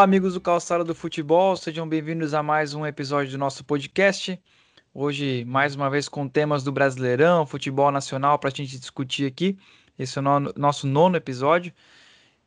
Olá, 0.00 0.06
amigos 0.06 0.32
do 0.32 0.40
Calçada 0.40 0.82
do 0.82 0.94
Futebol, 0.94 1.54
sejam 1.58 1.86
bem-vindos 1.86 2.32
a 2.32 2.42
mais 2.42 2.72
um 2.72 2.86
episódio 2.86 3.32
do 3.32 3.36
nosso 3.36 3.62
podcast. 3.62 4.42
Hoje, 4.94 5.44
mais 5.44 5.76
uma 5.76 5.90
vez, 5.90 6.08
com 6.08 6.26
temas 6.26 6.64
do 6.64 6.72
Brasileirão, 6.72 7.44
futebol 7.44 7.92
nacional, 7.92 8.38
para 8.38 8.48
a 8.48 8.50
gente 8.50 8.78
discutir 8.78 9.26
aqui. 9.26 9.58
Esse 9.98 10.18
é 10.18 10.22
o 10.22 10.24
no 10.24 10.54
nosso 10.56 10.86
nono 10.86 11.18
episódio. 11.18 11.70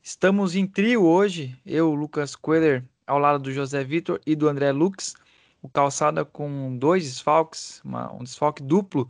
Estamos 0.02 0.55
em 0.55 0.66
trio 0.66 1.05
hoje, 1.05 1.55
eu, 1.64 1.94
Lucas 1.94 2.36
Queller, 2.36 2.84
ao 3.05 3.20
lado 3.20 3.44
do 3.44 3.52
José 3.52 3.84
Vitor 3.84 4.20
e 4.26 4.35
do 4.35 4.49
André 4.49 4.72
Lux. 4.72 5.13
O 5.62 5.70
Calçada 5.70 6.26
com 6.26 6.76
dois 6.76 7.04
desfalques, 7.04 7.82
uma, 7.85 8.12
um 8.13 8.24
desfalque 8.24 8.63
duplo, 8.63 9.08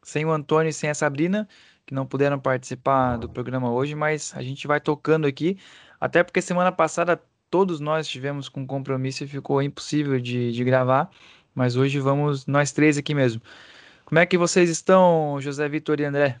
sem 0.00 0.24
o 0.24 0.30
Antônio 0.30 0.70
e 0.70 0.72
sem 0.72 0.90
a 0.90 0.94
Sabrina, 0.94 1.48
que 1.84 1.92
não 1.92 2.06
puderam 2.06 2.38
participar 2.38 3.16
do 3.16 3.28
programa 3.28 3.68
hoje, 3.68 3.96
mas 3.96 4.32
a 4.36 4.44
gente 4.44 4.68
vai 4.68 4.80
tocando 4.80 5.26
aqui, 5.26 5.58
até 6.00 6.22
porque 6.22 6.40
semana 6.40 6.70
passada 6.70 7.20
todos 7.50 7.80
nós 7.80 8.06
estivemos 8.06 8.48
com 8.48 8.66
compromisso 8.66 9.24
e 9.24 9.28
ficou 9.28 9.60
impossível 9.60 10.20
de, 10.20 10.52
de 10.52 10.64
gravar, 10.64 11.10
mas 11.54 11.76
hoje 11.76 11.98
vamos 11.98 12.46
nós 12.46 12.72
três 12.72 12.96
aqui 12.96 13.14
mesmo. 13.14 13.42
Como 14.04 14.18
é 14.18 14.24
que 14.24 14.38
vocês 14.38 14.70
estão, 14.70 15.40
José 15.40 15.68
Vitor 15.68 16.00
e 16.00 16.04
André? 16.04 16.40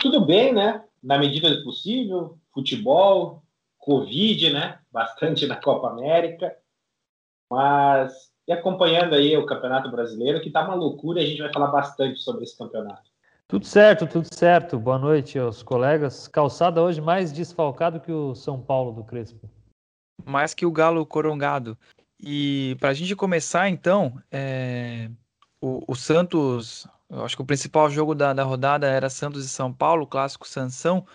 Tudo 0.00 0.24
bem, 0.24 0.52
né? 0.54 0.82
Na 1.02 1.18
medida 1.18 1.54
do 1.54 1.64
possível, 1.64 2.38
futebol, 2.52 3.42
Covid, 3.78 4.52
né? 4.52 4.78
Bastante 4.92 5.46
na 5.46 5.56
Copa 5.56 5.88
América, 5.88 6.56
mas 7.50 8.34
e 8.48 8.52
acompanhando 8.52 9.14
aí 9.14 9.36
o 9.36 9.44
Campeonato 9.44 9.90
Brasileiro, 9.90 10.40
que 10.40 10.50
tá 10.50 10.64
uma 10.64 10.74
loucura, 10.74 11.20
e 11.20 11.24
a 11.24 11.26
gente 11.26 11.42
vai 11.42 11.52
falar 11.52 11.66
bastante 11.66 12.20
sobre 12.20 12.44
esse 12.44 12.56
campeonato. 12.56 13.10
Tudo 13.48 13.66
certo, 13.66 14.06
tudo 14.06 14.32
certo. 14.32 14.78
Boa 14.78 14.98
noite 14.98 15.36
aos 15.38 15.64
colegas. 15.64 16.28
Calçada 16.28 16.80
hoje 16.80 17.00
mais 17.00 17.32
desfalcado 17.32 18.00
que 18.00 18.12
o 18.12 18.34
São 18.34 18.60
Paulo 18.60 18.92
do 18.92 19.04
Crespo 19.04 19.48
mais 20.24 20.54
que 20.54 20.66
o 20.66 20.70
Galo 20.70 21.04
Corongado. 21.04 21.76
E 22.20 22.76
para 22.80 22.90
a 22.90 22.94
gente 22.94 23.14
começar, 23.14 23.68
então, 23.68 24.20
é... 24.30 25.10
o, 25.60 25.82
o, 25.86 25.94
Santos, 25.94 26.86
acho 27.10 27.36
que 27.36 27.42
o 27.42 27.46
principal 27.46 27.90
jogo 27.90 28.14
da, 28.14 28.32
da 28.32 28.42
rodada 28.42 28.86
era 28.86 29.10
Santos 29.10 29.44
e 29.44 29.48
São 29.48 29.72
Paulo, 29.72 30.06
clássico 30.06 30.48
Sansão. 30.48 31.06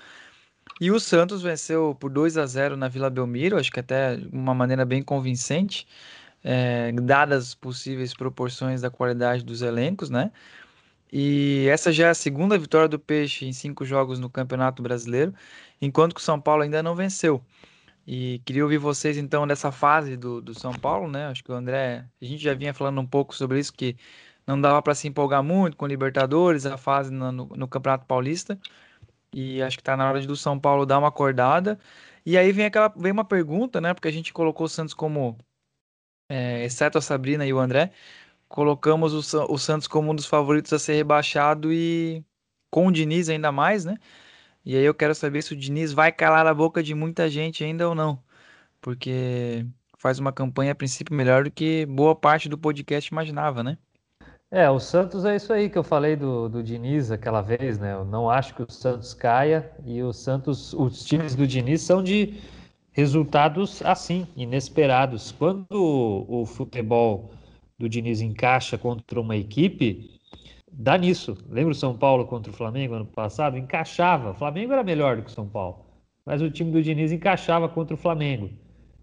E 0.79 0.91
o 0.91 0.99
Santos 0.99 1.41
venceu 1.41 1.95
por 1.99 2.09
2 2.09 2.37
a 2.37 2.45
0 2.45 2.77
na 2.77 2.87
Vila 2.87 3.09
Belmiro, 3.09 3.57
acho 3.57 3.71
que 3.71 3.79
até 3.79 4.15
de 4.17 4.27
uma 4.31 4.53
maneira 4.53 4.85
bem 4.85 5.03
convincente, 5.03 5.87
é, 6.43 6.91
dadas 6.93 7.53
possíveis 7.55 8.13
proporções 8.13 8.81
da 8.81 8.89
qualidade 8.89 9.43
dos 9.43 9.61
elencos, 9.61 10.09
né? 10.09 10.31
E 11.11 11.67
essa 11.69 11.91
já 11.91 12.07
é 12.07 12.09
a 12.11 12.13
segunda 12.15 12.57
vitória 12.57 12.87
do 12.87 12.97
Peixe 12.97 13.45
em 13.45 13.51
cinco 13.53 13.83
jogos 13.85 14.17
no 14.17 14.29
Campeonato 14.29 14.81
Brasileiro, 14.81 15.33
enquanto 15.81 16.15
que 16.15 16.21
o 16.21 16.23
São 16.23 16.39
Paulo 16.39 16.63
ainda 16.63 16.81
não 16.81 16.95
venceu. 16.95 17.43
E 18.05 18.41
queria 18.45 18.63
ouvir 18.63 18.77
vocês 18.77 19.17
então 19.17 19.45
dessa 19.45 19.71
fase 19.71 20.17
do, 20.17 20.41
do 20.41 20.53
São 20.53 20.73
Paulo, 20.73 21.07
né? 21.09 21.27
Acho 21.27 21.43
que 21.43 21.51
o 21.51 21.55
André, 21.55 22.05
a 22.21 22.25
gente 22.25 22.41
já 22.41 22.53
vinha 22.53 22.73
falando 22.73 22.99
um 22.99 23.05
pouco 23.07 23.35
sobre 23.35 23.59
isso, 23.59 23.71
que 23.73 23.95
não 24.45 24.59
dava 24.59 24.81
para 24.81 24.95
se 24.95 25.07
empolgar 25.07 25.43
muito 25.43 25.77
com 25.77 25.85
Libertadores, 25.87 26.65
a 26.65 26.77
fase 26.77 27.11
no, 27.11 27.31
no, 27.31 27.45
no 27.45 27.67
Campeonato 27.67 28.05
Paulista. 28.05 28.59
E 29.33 29.61
acho 29.61 29.77
que 29.77 29.81
está 29.81 29.95
na 29.95 30.09
hora 30.09 30.21
do 30.25 30.35
São 30.35 30.59
Paulo 30.59 30.85
dar 30.85 30.99
uma 30.99 31.07
acordada. 31.09 31.79
E 32.25 32.37
aí 32.37 32.51
vem 32.51 32.65
aquela 32.65 32.89
vem 32.89 33.11
uma 33.11 33.25
pergunta, 33.25 33.79
né? 33.81 33.93
Porque 33.93 34.07
a 34.07 34.11
gente 34.11 34.33
colocou 34.33 34.65
o 34.65 34.69
Santos 34.69 34.93
como, 34.93 35.37
é, 36.29 36.65
exceto 36.65 36.97
a 36.97 37.01
Sabrina 37.01 37.45
e 37.45 37.53
o 37.53 37.59
André, 37.59 37.91
colocamos 38.49 39.33
o, 39.33 39.53
o 39.53 39.57
Santos 39.57 39.87
como 39.87 40.11
um 40.11 40.15
dos 40.15 40.25
favoritos 40.25 40.73
a 40.73 40.79
ser 40.79 40.95
rebaixado 40.95 41.71
e 41.73 42.23
com 42.69 42.87
o 42.87 42.91
Diniz 42.91 43.29
ainda 43.29 43.51
mais, 43.51 43.85
né? 43.85 43.97
E 44.65 44.75
aí 44.75 44.83
eu 44.83 44.93
quero 44.93 45.15
saber 45.15 45.41
se 45.41 45.53
o 45.53 45.55
Diniz 45.55 45.91
vai 45.91 46.11
calar 46.11 46.45
a 46.45 46.53
boca 46.53 46.83
de 46.83 46.93
muita 46.93 47.29
gente 47.29 47.63
ainda 47.63 47.87
ou 47.89 47.95
não. 47.95 48.21
Porque 48.79 49.65
faz 49.97 50.19
uma 50.19 50.31
campanha 50.31 50.71
a 50.71 50.75
princípio 50.75 51.15
melhor 51.15 51.43
do 51.43 51.51
que 51.51 51.85
boa 51.85 52.15
parte 52.15 52.49
do 52.49 52.57
podcast 52.57 53.11
imaginava, 53.11 53.63
né? 53.63 53.77
É, 54.49 54.69
o 54.69 54.79
Santos 54.79 55.23
é 55.23 55.35
isso 55.35 55.53
aí 55.53 55.69
que 55.69 55.77
eu 55.77 55.83
falei 55.83 56.15
do, 56.15 56.49
do 56.49 56.61
Diniz 56.61 57.09
aquela 57.09 57.41
vez, 57.41 57.79
né? 57.79 57.93
Eu 57.93 58.03
não 58.03 58.29
acho 58.29 58.53
que 58.53 58.61
o 58.61 58.69
Santos 58.69 59.13
caia 59.13 59.71
e 59.85 60.03
o 60.03 60.11
Santos, 60.11 60.73
os 60.73 61.05
times 61.05 61.35
do 61.35 61.47
Diniz 61.47 61.81
são 61.81 62.03
de 62.03 62.41
resultados 62.91 63.81
assim, 63.83 64.27
inesperados. 64.35 65.31
Quando 65.31 65.71
o, 65.71 66.41
o 66.41 66.45
futebol 66.45 67.31
do 67.79 67.87
Diniz 67.87 68.19
encaixa 68.21 68.77
contra 68.77 69.21
uma 69.21 69.37
equipe, 69.37 70.19
dá 70.71 70.97
nisso. 70.97 71.37
Lembra 71.49 71.71
o 71.71 71.75
São 71.75 71.97
Paulo 71.97 72.25
contra 72.25 72.51
o 72.51 72.55
Flamengo 72.55 72.95
ano 72.95 73.05
passado? 73.05 73.57
Encaixava. 73.57 74.31
O 74.31 74.35
Flamengo 74.35 74.73
era 74.73 74.83
melhor 74.83 75.17
do 75.17 75.23
que 75.23 75.29
o 75.29 75.33
São 75.33 75.47
Paulo, 75.47 75.85
mas 76.25 76.41
o 76.41 76.49
time 76.49 76.71
do 76.71 76.81
Diniz 76.81 77.11
encaixava 77.11 77.67
contra 77.69 77.93
o 77.93 77.97
Flamengo. 77.97 78.49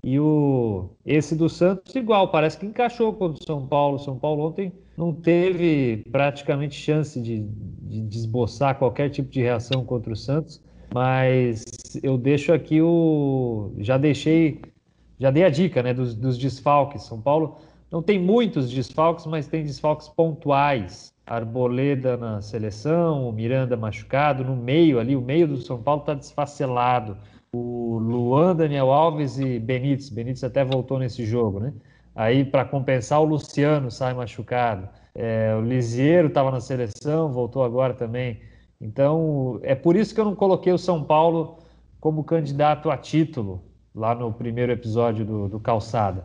E 0.03 0.19
o 0.19 0.91
esse 1.05 1.34
do 1.34 1.49
Santos 1.49 1.95
igual, 1.95 2.31
parece 2.31 2.56
que 2.56 2.67
encaixou 2.67 3.12
contra 3.12 3.43
o 3.43 3.47
São 3.47 3.67
Paulo. 3.67 3.99
São 3.99 4.19
Paulo 4.19 4.47
ontem 4.47 4.73
não 4.97 5.12
teve 5.12 6.05
praticamente 6.11 6.77
chance 6.77 7.21
de, 7.21 7.41
de, 7.41 8.00
de 8.03 8.19
esboçar 8.19 8.79
qualquer 8.79 9.11
tipo 9.11 9.29
de 9.31 9.41
reação 9.41 9.85
contra 9.85 10.12
o 10.12 10.17
Santos. 10.17 10.61
Mas 10.95 11.65
eu 12.03 12.17
deixo 12.17 12.53
aqui 12.53 12.81
o. 12.81 13.73
Já 13.79 13.99
deixei. 13.99 14.61
Já 15.21 15.31
dei 15.31 15.45
a 15.45 15.50
dica 15.50 15.83
né, 15.83 15.93
dos, 15.93 16.15
dos 16.15 16.39
desfalques. 16.39 17.03
São 17.03 17.21
Paulo 17.21 17.59
não 17.91 18.03
tem 18.03 18.19
muitos 18.19 18.71
desfalques, 18.71 19.26
mas 19.26 19.47
tem 19.47 19.65
desfalques 19.65 20.09
pontuais. 20.09 21.12
Arboleda 21.26 22.16
na 22.16 22.41
seleção, 22.41 23.28
o 23.28 23.32
Miranda 23.32 23.76
machucado, 23.76 24.44
no 24.44 24.56
meio 24.56 24.99
ali, 24.99 25.15
o 25.15 25.21
meio 25.21 25.47
do 25.47 25.59
São 25.59 25.82
Paulo 25.82 26.00
está 26.00 26.15
desfacelado. 26.15 27.16
O 27.53 27.99
Luan, 27.99 28.56
Daniel 28.56 28.91
Alves 28.91 29.38
e 29.38 29.59
Benítez, 29.59 30.09
Benítez 30.10 30.44
até 30.44 30.65
voltou 30.65 30.99
nesse 30.99 31.25
jogo, 31.25 31.60
né? 31.60 31.72
Aí, 32.15 32.44
para 32.44 32.65
compensar, 32.65 33.21
o 33.21 33.25
Luciano 33.25 33.91
sai 33.91 34.12
machucado. 34.12 34.88
É, 35.15 35.55
o 35.56 35.60
Lisieiro 35.60 36.28
estava 36.28 36.50
na 36.50 36.60
seleção, 36.60 37.32
voltou 37.32 37.62
agora 37.62 37.94
também. 37.94 38.41
Então, 38.81 39.59
é 39.62 39.75
por 39.75 39.97
isso 39.97 40.15
que 40.15 40.20
eu 40.20 40.25
não 40.25 40.34
coloquei 40.34 40.72
o 40.72 40.78
São 40.78 41.03
Paulo 41.05 41.59
como 42.00 42.25
candidato 42.25 42.91
a 42.91 42.97
título 42.97 43.62
lá 43.94 44.15
no 44.15 44.32
primeiro 44.32 44.72
episódio 44.72 45.25
do, 45.25 45.49
do 45.49 45.60
Calçada. 45.60 46.25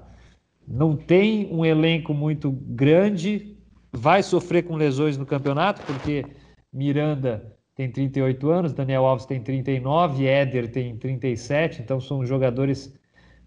Não 0.68 0.96
tem 0.96 1.54
um 1.54 1.66
elenco 1.66 2.14
muito 2.14 2.52
grande, 2.52 3.58
vai 3.92 4.24
sofrer 4.24 4.64
com 4.64 4.76
lesões 4.76 5.18
no 5.18 5.26
campeonato, 5.26 5.82
porque 5.84 6.26
Miranda 6.72 7.54
tem 7.76 7.92
38 7.92 8.50
anos, 8.50 8.74
Daniel 8.74 9.06
Alves 9.06 9.26
tem 9.26 9.42
39, 9.42 10.26
Éder 10.26 10.72
tem 10.72 10.96
37, 10.98 11.82
então 11.82 12.00
são 12.00 12.26
jogadores 12.26 12.94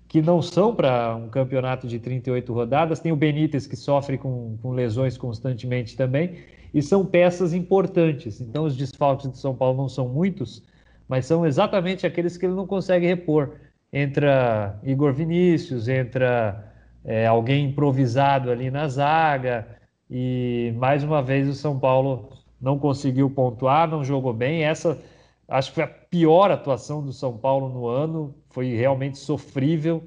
que 0.09 0.23
não 0.23 0.41
são 0.41 0.75
para 0.75 1.17
um 1.17 1.29
campeonato 1.29 1.87
de 1.87 1.99
38 1.99 2.53
rodadas. 2.53 3.01
Tem 3.01 3.13
o 3.13 3.17
Benítez, 3.17 3.67
que 3.67 3.77
sofre 3.77 4.19
com, 4.19 4.57
com, 4.63 4.73
lesões 4.73 5.17
constantemente 5.17 5.97
também, 5.97 6.39
e 6.73 6.83
são 6.83 7.05
peças 7.05 7.53
importantes. 7.53 8.41
Então, 8.41 8.65
os 8.65 8.77
desfalques 8.77 9.31
de 9.31 9.39
São 9.39 9.55
Paulo 9.55 9.77
não 9.79 9.89
são 9.89 10.09
muitos, 10.09 10.63
mas 11.09 11.27
são 11.27 11.47
exatamente 11.47 12.07
aqueles 12.07 12.37
que 12.37 12.47
ele 12.47 12.55
não 12.55 12.67
consegue 12.67 13.07
repor. 13.07 13.57
Entra 13.93 14.79
Igor 14.85 15.13
Vinícius, 15.13 15.89
entra 15.89 16.73
é, 17.07 17.25
alguém 17.25 17.67
improvisado 17.67 18.51
ali 18.51 18.69
na 18.69 18.89
zaga, 18.89 19.79
e 20.11 20.75
mais 20.77 21.05
uma 21.05 21.23
vez 21.23 21.49
o 21.49 21.55
São 21.55 21.79
Paulo 21.79 22.31
não 22.61 22.79
conseguiu 22.79 23.31
pontuar, 23.31 23.89
não 23.89 24.05
jogou 24.05 24.33
bem. 24.33 24.65
Essa 24.65 25.01
acho 25.49 25.69
que 25.69 25.77
foi 25.77 25.85
a 25.85 25.89
pior 25.89 26.51
atuação 26.51 27.05
do 27.05 27.13
São 27.13 27.39
Paulo 27.39 27.69
no 27.69 27.87
ano, 27.87 28.35
foi 28.51 28.75
realmente 28.75 29.19
sofrível. 29.19 30.03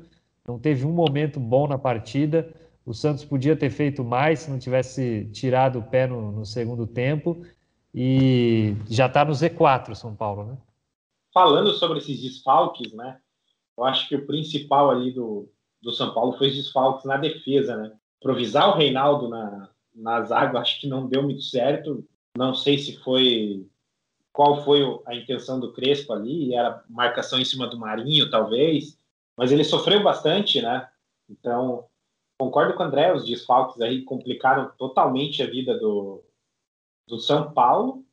Não 0.46 0.60
teve 0.60 0.86
um 0.86 0.92
momento 0.92 1.40
bom 1.40 1.68
na 1.68 1.78
partida. 1.78 2.54
O 2.86 2.94
Santos 2.94 3.24
podia 3.24 3.56
ter 3.56 3.70
feito 3.70 4.04
mais 4.04 4.40
se 4.40 4.52
não 4.52 4.60
tivesse 4.60 5.30
tirado 5.32 5.80
o 5.80 5.84
pé 5.84 6.06
no, 6.06 6.32
no 6.32 6.46
segundo 6.46 6.86
tempo. 6.86 7.46
E 7.94 8.76
já 8.90 9.06
está 9.06 9.24
no 9.24 9.32
Z4 9.32 9.96
São 9.96 10.16
Paulo, 10.16 10.44
né? 10.44 10.58
Falando 11.34 11.72
sobre 11.74 12.00
esses 12.00 12.22
desfalques, 12.22 12.92
né? 12.94 13.20
Eu 13.78 13.86
acho 13.86 14.10
que 14.10 14.16
o 14.16 14.26
principal 14.26 14.90
ali 14.90 15.12
do, 15.12 15.50
do 15.82 15.92
São 15.92 16.14
Paulo 16.14 16.38
foi 16.38 16.50
os 16.50 16.56
desfalques 16.56 17.06
na 17.06 17.18
defesa, 17.18 17.76
né? 17.76 17.94
Provisar 18.22 18.70
o 18.70 18.78
Reinaldo 18.78 19.30
na, 19.30 19.70
na 19.96 20.22
zaga, 20.24 20.60
acho 20.60 20.80
que 20.80 20.88
não 20.88 21.08
deu 21.08 21.24
muito 21.24 21.42
certo. 21.42 22.06
Não 22.38 22.54
sei 22.54 22.78
se 22.78 22.98
foi 22.98 23.68
qual 24.32 24.64
foi 24.64 24.82
a 25.06 25.16
intenção 25.16 25.60
do 25.60 25.74
Crespo 25.74 26.14
ali, 26.14 26.54
era 26.54 26.84
marcação 26.90 27.40
em 27.40 27.46
cima 27.46 27.68
do 27.68 27.78
Marinho, 27.78 28.30
talvez, 28.30 28.98
mas 29.36 29.52
ele 29.52 29.64
sofreu 29.64 30.02
bastante, 30.02 30.62
né? 30.62 30.88
Então, 31.30 31.86
concordo 32.40 32.74
com 32.74 32.84
o 32.84 32.86
André, 32.86 33.14
os 33.14 33.26
desfalques 33.26 33.82
aí 33.82 34.04
complicaram 34.04 34.72
totalmente 34.78 35.44
a 35.44 35.48
vida 35.48 35.78
do, 35.78 36.24
do 37.08 37.20
São 37.20 37.52
Paulo, 37.52 38.06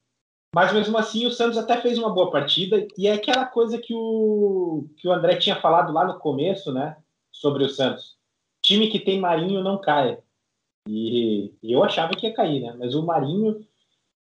mas 0.54 0.72
mesmo 0.72 0.96
assim 0.98 1.26
o 1.26 1.30
Santos 1.30 1.58
até 1.58 1.80
fez 1.80 1.98
uma 1.98 2.10
boa 2.10 2.30
partida, 2.30 2.86
e 2.96 3.06
é 3.06 3.12
aquela 3.12 3.46
coisa 3.46 3.78
que 3.78 3.94
o, 3.94 4.88
que 4.96 5.06
o 5.06 5.12
André 5.12 5.36
tinha 5.36 5.60
falado 5.60 5.92
lá 5.92 6.04
no 6.04 6.18
começo, 6.18 6.72
né, 6.72 6.96
sobre 7.40 7.64
o 7.64 7.68
Santos. 7.68 8.16
Time 8.62 8.88
que 8.88 8.98
tem 8.98 9.20
Marinho 9.20 9.62
não 9.62 9.80
cai. 9.80 10.18
E 10.88 11.52
eu 11.62 11.82
achava 11.82 12.14
que 12.14 12.26
ia 12.26 12.34
cair, 12.34 12.60
né? 12.60 12.74
Mas 12.78 12.94
o 12.94 13.04
Marinho, 13.04 13.64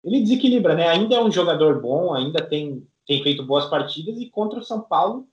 ele 0.03 0.21
desequilibra, 0.21 0.75
né? 0.75 0.87
Ainda 0.87 1.15
é 1.15 1.23
um 1.23 1.31
jogador 1.31 1.81
bom, 1.81 2.13
ainda 2.13 2.41
tem, 2.43 2.87
tem 3.05 3.21
feito 3.21 3.43
boas 3.43 3.65
partidas 3.65 4.19
e 4.19 4.29
contra 4.29 4.59
o 4.59 4.63
São 4.63 4.81
Paulo 4.81 5.27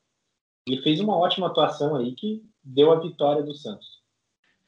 ele 0.66 0.80
fez 0.82 1.00
uma 1.00 1.16
ótima 1.16 1.48
atuação 1.48 1.96
aí 1.96 2.12
que 2.12 2.42
deu 2.62 2.92
a 2.92 3.00
vitória 3.00 3.42
do 3.42 3.54
Santos. 3.54 4.00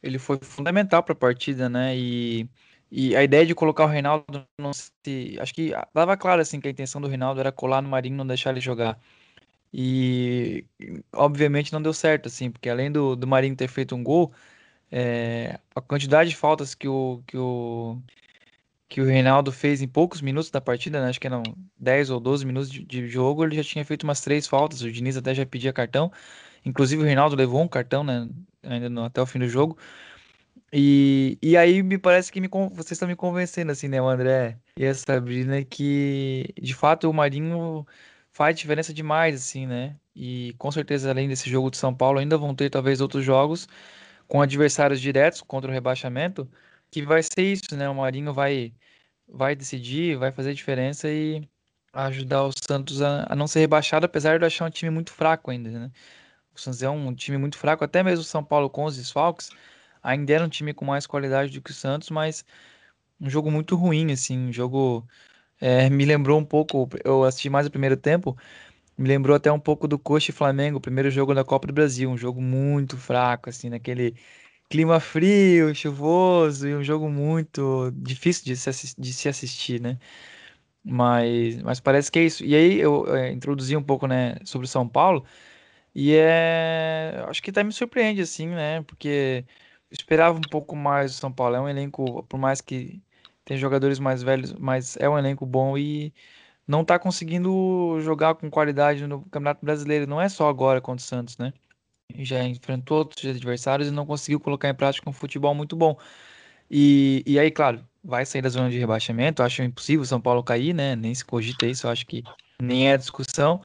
Ele 0.03 0.19
foi 0.19 0.37
fundamental 0.41 1.01
para 1.01 1.13
a 1.13 1.17
partida, 1.17 1.69
né? 1.69 1.97
E, 1.97 2.49
e 2.91 3.15
a 3.15 3.23
ideia 3.23 3.45
de 3.45 3.55
colocar 3.55 3.85
o 3.85 3.89
Reinaldo 3.89 4.45
não 4.59 4.71
se. 4.73 5.37
Acho 5.39 5.53
que 5.53 5.71
dava 5.93 6.17
claro 6.17 6.41
assim 6.41 6.59
que 6.59 6.67
a 6.67 6.71
intenção 6.71 7.01
do 7.01 7.07
Reinaldo 7.07 7.39
era 7.39 7.51
colar 7.51 7.81
no 7.81 7.89
Marinho 7.89 8.17
não 8.17 8.27
deixar 8.27 8.51
ele 8.51 8.59
jogar. 8.59 8.99
E 9.73 10.65
obviamente 11.13 11.73
não 11.73 11.81
deu 11.81 11.93
certo, 11.93 12.27
assim, 12.27 12.49
porque 12.51 12.69
além 12.69 12.91
do, 12.91 13.15
do 13.15 13.27
Marinho 13.27 13.55
ter 13.55 13.67
feito 13.67 13.95
um 13.95 14.03
gol, 14.03 14.33
é, 14.91 15.59
a 15.75 15.81
quantidade 15.81 16.29
de 16.29 16.35
faltas 16.35 16.73
que 16.75 16.87
o, 16.87 17.21
que 17.27 17.37
o 17.37 18.01
que 18.87 19.01
o 19.01 19.05
Reinaldo 19.05 19.51
fez 19.51 19.81
em 19.81 19.87
poucos 19.87 20.21
minutos 20.21 20.51
da 20.51 20.61
partida, 20.61 21.01
né? 21.01 21.09
acho 21.09 21.19
que 21.19 21.27
eram 21.27 21.43
10 21.77 22.09
ou 22.11 22.19
12 22.19 22.45
minutos 22.45 22.69
de, 22.69 22.83
de, 22.83 23.07
jogo, 23.07 23.43
ele 23.43 23.55
já 23.55 23.63
tinha 23.63 23.83
feito 23.83 24.03
umas 24.03 24.21
três 24.21 24.47
faltas, 24.47 24.81
o 24.81 24.91
Diniz 24.91 25.17
até 25.17 25.33
já 25.33 25.45
pedia 25.45 25.73
cartão, 25.73 26.11
inclusive 26.63 27.01
o 27.01 27.05
Reinaldo 27.05 27.35
levou 27.35 27.61
um 27.61 27.67
cartão, 27.67 28.03
né, 28.03 28.29
ainda 28.63 28.89
no, 28.89 29.03
até 29.03 29.21
o 29.21 29.25
fim 29.25 29.39
do 29.39 29.49
jogo, 29.49 29.77
e, 30.71 31.37
e 31.41 31.57
aí 31.57 31.81
me 31.81 31.97
parece 31.97 32.31
que 32.31 32.39
me, 32.39 32.47
vocês 32.47 32.91
estão 32.91 33.07
me 33.07 33.15
convencendo, 33.15 33.71
assim, 33.71 33.87
né, 33.87 34.01
o 34.01 34.07
André 34.07 34.59
e 34.77 34.85
a 34.85 34.93
Sabrina, 34.93 35.63
que 35.63 36.53
de 36.61 36.73
fato 36.73 37.09
o 37.09 37.13
Marinho 37.13 37.85
faz 38.35 38.57
diferença 38.57 38.93
demais, 38.93 39.35
assim, 39.35 39.65
né, 39.65 39.95
e 40.13 40.53
com 40.57 40.69
certeza 40.69 41.09
além 41.09 41.29
desse 41.29 41.49
jogo 41.49 41.71
de 41.71 41.77
São 41.77 41.95
Paulo, 41.95 42.19
ainda 42.19 42.37
vão 42.37 42.53
ter 42.53 42.69
talvez 42.69 42.99
outros 42.99 43.23
jogos 43.23 43.65
com 44.27 44.41
adversários 44.41 44.99
diretos 45.01 45.41
contra 45.41 45.71
o 45.71 45.73
rebaixamento, 45.73 46.49
que 46.91 47.01
vai 47.03 47.23
ser 47.23 47.43
isso, 47.43 47.77
né? 47.77 47.89
O 47.89 47.95
Marinho 47.95 48.33
vai, 48.33 48.73
vai 49.27 49.55
decidir, 49.55 50.17
vai 50.17 50.31
fazer 50.33 50.53
diferença 50.53 51.09
e 51.09 51.47
ajudar 51.93 52.43
o 52.45 52.51
Santos 52.51 53.01
a, 53.01 53.25
a 53.29 53.35
não 53.35 53.47
ser 53.47 53.61
rebaixado, 53.61 54.05
apesar 54.05 54.37
de 54.37 54.43
eu 54.43 54.47
achar 54.47 54.65
um 54.65 54.69
time 54.69 54.91
muito 54.91 55.11
fraco 55.13 55.51
ainda, 55.51 55.69
né? 55.71 55.91
O 56.53 56.59
Santos 56.59 56.83
é 56.83 56.89
um 56.89 57.15
time 57.15 57.37
muito 57.37 57.57
fraco, 57.57 57.83
até 57.85 58.03
mesmo 58.03 58.21
o 58.21 58.25
São 58.25 58.43
Paulo 58.43 58.69
com 58.69 58.85
os 58.85 58.97
desfalques, 58.97 59.49
ainda 60.03 60.33
era 60.33 60.45
um 60.45 60.49
time 60.49 60.73
com 60.73 60.85
mais 60.85 61.07
qualidade 61.07 61.53
do 61.53 61.61
que 61.61 61.71
o 61.71 61.73
Santos, 61.73 62.09
mas 62.09 62.45
um 63.19 63.29
jogo 63.29 63.51
muito 63.51 63.75
ruim, 63.77 64.11
assim, 64.11 64.37
um 64.49 64.53
jogo 64.53 65.07
é, 65.65 65.89
me 65.89 66.05
lembrou 66.05 66.39
um 66.39 66.45
pouco, 66.45 66.87
eu 67.03 67.23
assisti 67.23 67.49
mais 67.49 67.65
o 67.67 67.71
primeiro 67.71 67.97
tempo, 67.97 68.37
me 68.97 69.07
lembrou 69.09 69.35
até 69.35 69.51
um 69.51 69.59
pouco 69.59 69.87
do 69.87 69.99
Coxa 69.99 70.31
e 70.31 70.33
Flamengo, 70.33 70.77
o 70.77 70.81
primeiro 70.81 71.11
jogo 71.11 71.33
da 71.35 71.43
Copa 71.45 71.67
do 71.67 71.73
Brasil, 71.73 72.09
um 72.09 72.17
jogo 72.17 72.41
muito 72.41 72.97
fraco, 72.97 73.49
assim, 73.49 73.69
naquele 73.69 74.15
clima 74.69 74.99
frio, 74.99 75.73
chuvoso 75.75 76.67
e 76.67 76.75
um 76.75 76.83
jogo 76.83 77.09
muito 77.09 77.91
difícil 77.95 78.45
de 78.45 78.57
se, 78.57 78.95
de 78.99 79.13
se 79.13 79.29
assistir, 79.29 79.81
né? 79.81 79.99
Mas, 80.83 81.61
mas 81.63 81.79
parece 81.79 82.11
que 82.11 82.19
é 82.19 82.23
isso. 82.25 82.45
E 82.45 82.55
aí 82.55 82.79
eu 82.79 83.15
é, 83.15 83.31
introduzi 83.31 83.75
um 83.75 83.83
pouco, 83.83 84.07
né, 84.07 84.35
sobre 84.45 84.65
o 84.65 84.69
São 84.69 84.87
Paulo 84.87 85.25
e 85.95 86.13
é, 86.15 87.23
acho 87.27 87.41
que 87.43 87.49
até 87.51 87.63
me 87.63 87.71
surpreende 87.73 88.21
assim, 88.21 88.47
né? 88.49 88.83
Porque 88.83 89.45
eu 89.91 89.95
esperava 89.95 90.37
um 90.37 90.41
pouco 90.41 90.75
mais 90.75 91.11
do 91.13 91.17
São 91.17 91.31
Paulo. 91.33 91.55
É 91.55 91.61
um 91.61 91.69
elenco, 91.69 92.23
por 92.25 92.39
mais 92.39 92.61
que 92.61 93.01
tem 93.45 93.57
jogadores 93.57 93.99
mais 93.99 94.23
velhos, 94.23 94.53
mas 94.53 94.97
é 94.97 95.07
um 95.09 95.17
elenco 95.17 95.45
bom 95.45 95.77
e 95.77 96.13
não 96.67 96.81
está 96.81 96.99
conseguindo 96.99 97.99
jogar 98.01 98.35
com 98.35 98.49
qualidade 98.49 99.07
no 99.07 99.21
Campeonato 99.25 99.65
Brasileiro. 99.65 100.07
Não 100.07 100.19
é 100.19 100.27
só 100.29 100.49
agora 100.49 100.81
contra 100.81 101.03
o 101.03 101.07
Santos, 101.07 101.37
né? 101.37 101.53
já 102.13 102.43
enfrentou 102.43 102.99
outros 102.99 103.25
adversários 103.25 103.87
e 103.87 103.91
não 103.91 104.05
conseguiu 104.05 104.39
colocar 104.39 104.69
em 104.69 104.75
prática 104.75 105.09
um 105.09 105.13
futebol 105.13 105.53
muito 105.55 105.75
bom. 105.75 105.97
E, 106.69 107.23
e 107.25 107.39
aí, 107.39 107.51
claro, 107.51 107.85
vai 108.03 108.25
sair 108.25 108.41
da 108.41 108.49
zona 108.49 108.69
de 108.69 108.77
rebaixamento. 108.77 109.43
Acho 109.43 109.63
impossível 109.63 110.01
o 110.01 110.05
São 110.05 110.21
Paulo 110.21 110.43
cair, 110.43 110.73
né? 110.73 110.95
Nem 110.95 111.13
se 111.13 111.25
cogita 111.25 111.65
isso, 111.65 111.87
acho 111.87 112.05
que 112.05 112.23
nem 112.61 112.89
é 112.91 112.97
discussão. 112.97 113.61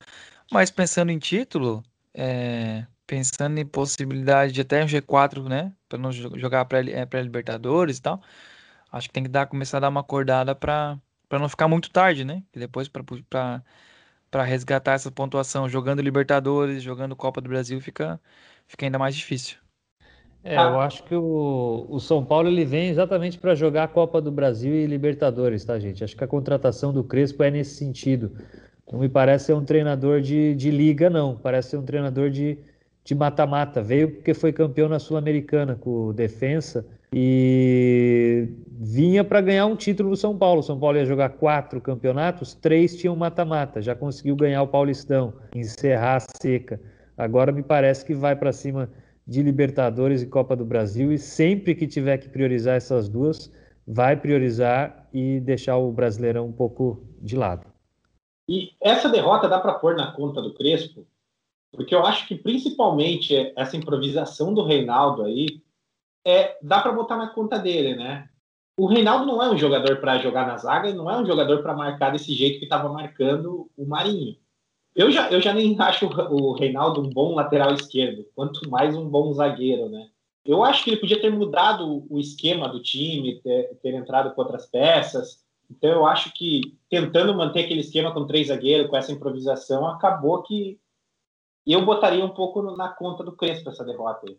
Mas 0.53 0.71
pensando 0.71 1.11
em 1.11 1.19
título, 1.19 1.83
é, 2.15 2.87
pensando 3.07 3.59
em 3.59 3.67
possibilidade 3.67 4.53
de 4.53 4.61
até 4.63 4.83
um 4.85 4.87
G4, 4.87 5.49
né? 5.49 5.73
Para 5.89 5.99
não 5.99 6.13
jogar 6.13 6.65
pré-Libertadores 6.65 7.99
e 7.99 8.03
tal, 8.03 8.23
acho 8.91 9.09
que 9.09 9.13
tem 9.13 9.23
que 9.23 9.29
dar, 9.29 9.47
começar 9.47 9.79
a 9.79 9.81
dar 9.81 9.89
uma 9.89 10.01
acordada 10.01 10.55
para 10.55 10.99
não 11.31 11.49
ficar 11.49 11.69
muito 11.69 11.91
tarde, 11.91 12.25
né? 12.25 12.43
E 12.55 12.59
depois 12.59 12.89
para 12.89 13.63
resgatar 14.45 14.93
essa 14.93 15.11
pontuação 15.11 15.69
jogando 15.69 16.03
Libertadores, 16.03 16.83
jogando 16.83 17.17
Copa 17.17 17.41
do 17.41 17.49
Brasil, 17.49 17.81
fica, 17.81 18.21
fica 18.67 18.87
ainda 18.87 18.99
mais 18.99 19.15
difícil. 19.15 19.59
É, 20.43 20.57
eu 20.57 20.81
acho 20.81 21.05
que 21.05 21.15
o, 21.15 21.87
o 21.89 22.01
São 22.01 22.25
Paulo 22.25 22.49
ele 22.49 22.65
vem 22.65 22.89
exatamente 22.89 23.39
para 23.39 23.55
jogar 23.55 23.85
a 23.85 23.89
Copa 23.89 24.23
do 24.23 24.33
Brasil 24.33 24.75
e 24.75 24.87
Libertadores, 24.87 25.65
tá, 25.65 25.79
gente? 25.79 26.03
Acho 26.03 26.17
que 26.17 26.25
a 26.25 26.29
contratação 26.29 26.93
do 26.93 27.05
Crespo 27.05 27.43
é 27.43 27.51
nesse 27.51 27.75
sentido. 27.75 28.33
Não 28.91 28.99
me 28.99 29.09
parece 29.09 29.47
ser 29.47 29.53
um 29.53 29.65
treinador 29.65 30.21
de, 30.21 30.55
de 30.55 30.71
liga, 30.71 31.11
não. 31.11 31.37
Parece 31.37 31.71
ser 31.71 31.77
um 31.77 31.85
treinador 31.85 32.31
de 32.31 32.59
mata-mata. 33.15 33.83
Veio 33.83 34.13
porque 34.13 34.33
foi 34.33 34.53
campeão 34.53 34.89
na 34.89 34.99
Sul-Americana 34.99 35.75
com 35.77 36.07
o 36.07 36.13
Defensa 36.13 36.87
e 37.13 38.49
vinha 38.71 39.25
para 39.25 39.41
ganhar 39.41 39.67
um 39.67 39.77
título 39.77 40.11
no 40.11 40.17
São 40.17 40.37
Paulo. 40.37 40.63
São 40.63 40.79
Paulo 40.79 40.97
ia 40.97 41.05
jogar 41.05 41.31
quatro 41.31 41.81
campeonatos, 41.81 42.55
três 42.55 42.97
tinham 42.97 43.17
mata-mata, 43.17 43.83
já 43.83 43.95
conseguiu 43.95 44.37
ganhar 44.37 44.63
o 44.63 44.69
Paulistão, 44.69 45.35
encerrar 45.55 46.17
a 46.17 46.21
seca. 46.41 46.81
Agora 47.17 47.53
me 47.53 47.63
parece 47.63 48.05
que 48.05 48.15
vai 48.15 48.35
para 48.37 48.53
cima 48.53 48.91
de 49.27 49.43
Libertadores 49.43 50.23
e 50.23 50.27
Copa 50.27 50.57
do 50.57 50.65
Brasil 50.65 51.13
e 51.13 51.19
sempre 51.19 51.75
que 51.75 51.87
tiver 51.87 52.19
que 52.19 52.29
priorizar 52.29 52.77
essas 52.77 53.09
duas, 53.09 53.53
vai 53.87 54.17
priorizar 54.17 55.09
e 55.13 55.41
deixar 55.41 55.77
o 55.77 55.93
Brasileirão 55.93 56.47
um 56.47 56.53
pouco 56.53 57.05
de 57.21 57.37
lado. 57.37 57.67
E 58.49 58.71
essa 58.81 59.09
derrota 59.09 59.49
dá 59.49 59.61
para 59.61 59.75
pôr 59.75 59.95
na 59.95 60.13
conta 60.13 60.41
do 60.43 60.55
Crespo, 60.55 61.07
porque 61.73 61.95
eu 61.95 62.05
acho 62.05 62.27
que 62.27 62.35
principalmente 62.35 63.53
essa 63.57 63.77
improvisação 63.77 64.53
do 64.53 64.65
Reinaldo 64.65 65.23
aí 65.23 65.61
é, 66.25 66.59
dá 66.63 66.81
para 66.81 66.93
botar 66.93 67.17
na 67.17 67.29
conta 67.29 67.59
dele, 67.59 67.95
né? 67.97 68.29
O 68.77 68.87
Reinaldo 68.87 69.27
não 69.27 69.43
é 69.43 69.51
um 69.51 69.59
jogador 69.59 69.99
para 69.99 70.19
jogar 70.19 70.47
na 70.47 70.57
zaga 70.57 70.89
e 70.89 70.95
não 70.95 71.11
é 71.11 71.17
um 71.19 71.27
jogador 71.27 71.63
para 71.63 71.75
marcar 71.75 72.11
desse 72.11 72.33
jeito 72.33 72.59
que 72.59 72.65
estava 72.65 72.89
marcando 72.89 73.71
o 73.77 73.85
Marinho. 73.87 74.37
Eu 74.95 75.11
já, 75.11 75.31
eu 75.31 75.41
já 75.41 75.53
nem 75.53 75.77
acho 75.81 76.07
o 76.07 76.53
Reinaldo 76.53 77.03
um 77.03 77.11
bom 77.11 77.35
lateral 77.35 77.75
esquerdo, 77.75 78.27
quanto 78.35 78.69
mais 78.71 78.97
um 78.97 79.09
bom 79.09 79.33
zagueiro, 79.33 79.89
né? 79.89 80.09
Eu 80.45 80.65
acho 80.65 80.83
que 80.83 80.91
ele 80.91 81.01
podia 81.01 81.21
ter 81.21 81.31
mudado 81.31 82.07
o 82.09 82.19
esquema 82.19 82.69
do 82.69 82.83
time, 82.83 83.41
ter, 83.43 83.79
ter 83.83 83.95
entrado 83.95 84.35
com 84.35 84.41
outras 84.41 84.67
peças. 84.67 85.45
Então 85.71 85.91
eu 85.91 86.07
acho 86.07 86.33
que 86.33 86.79
tentando 86.89 87.35
manter 87.35 87.65
aquele 87.65 87.81
esquema 87.81 88.13
com 88.13 88.27
três 88.27 88.49
zagueiros, 88.49 88.89
com 88.89 88.97
essa 88.97 89.13
improvisação, 89.13 89.87
acabou 89.87 90.43
que 90.43 90.81
eu 91.67 91.85
botaria 91.85 92.25
um 92.25 92.31
pouco 92.31 92.63
na 92.63 92.89
conta 92.89 93.23
do 93.23 93.37
Crespo 93.37 93.69
essa 93.69 93.85
derrota 93.85 94.27
aí. 94.27 94.39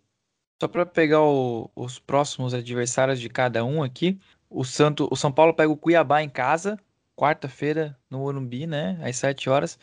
Só 0.61 0.67
para 0.67 0.85
pegar 0.85 1.23
o, 1.23 1.71
os 1.75 1.97
próximos 1.97 2.53
adversários 2.53 3.19
de 3.19 3.27
cada 3.27 3.65
um 3.65 3.81
aqui, 3.81 4.19
o 4.47 4.63
Santo, 4.63 5.07
o 5.09 5.15
São 5.15 5.31
Paulo 5.31 5.55
pega 5.55 5.71
o 5.71 5.75
Cuiabá 5.75 6.21
em 6.21 6.29
casa, 6.29 6.77
quarta-feira 7.15 7.97
no 8.07 8.19
Morumbi, 8.19 8.67
né, 8.67 8.99
às 9.01 9.15
7 9.15 9.49
horas. 9.49 9.79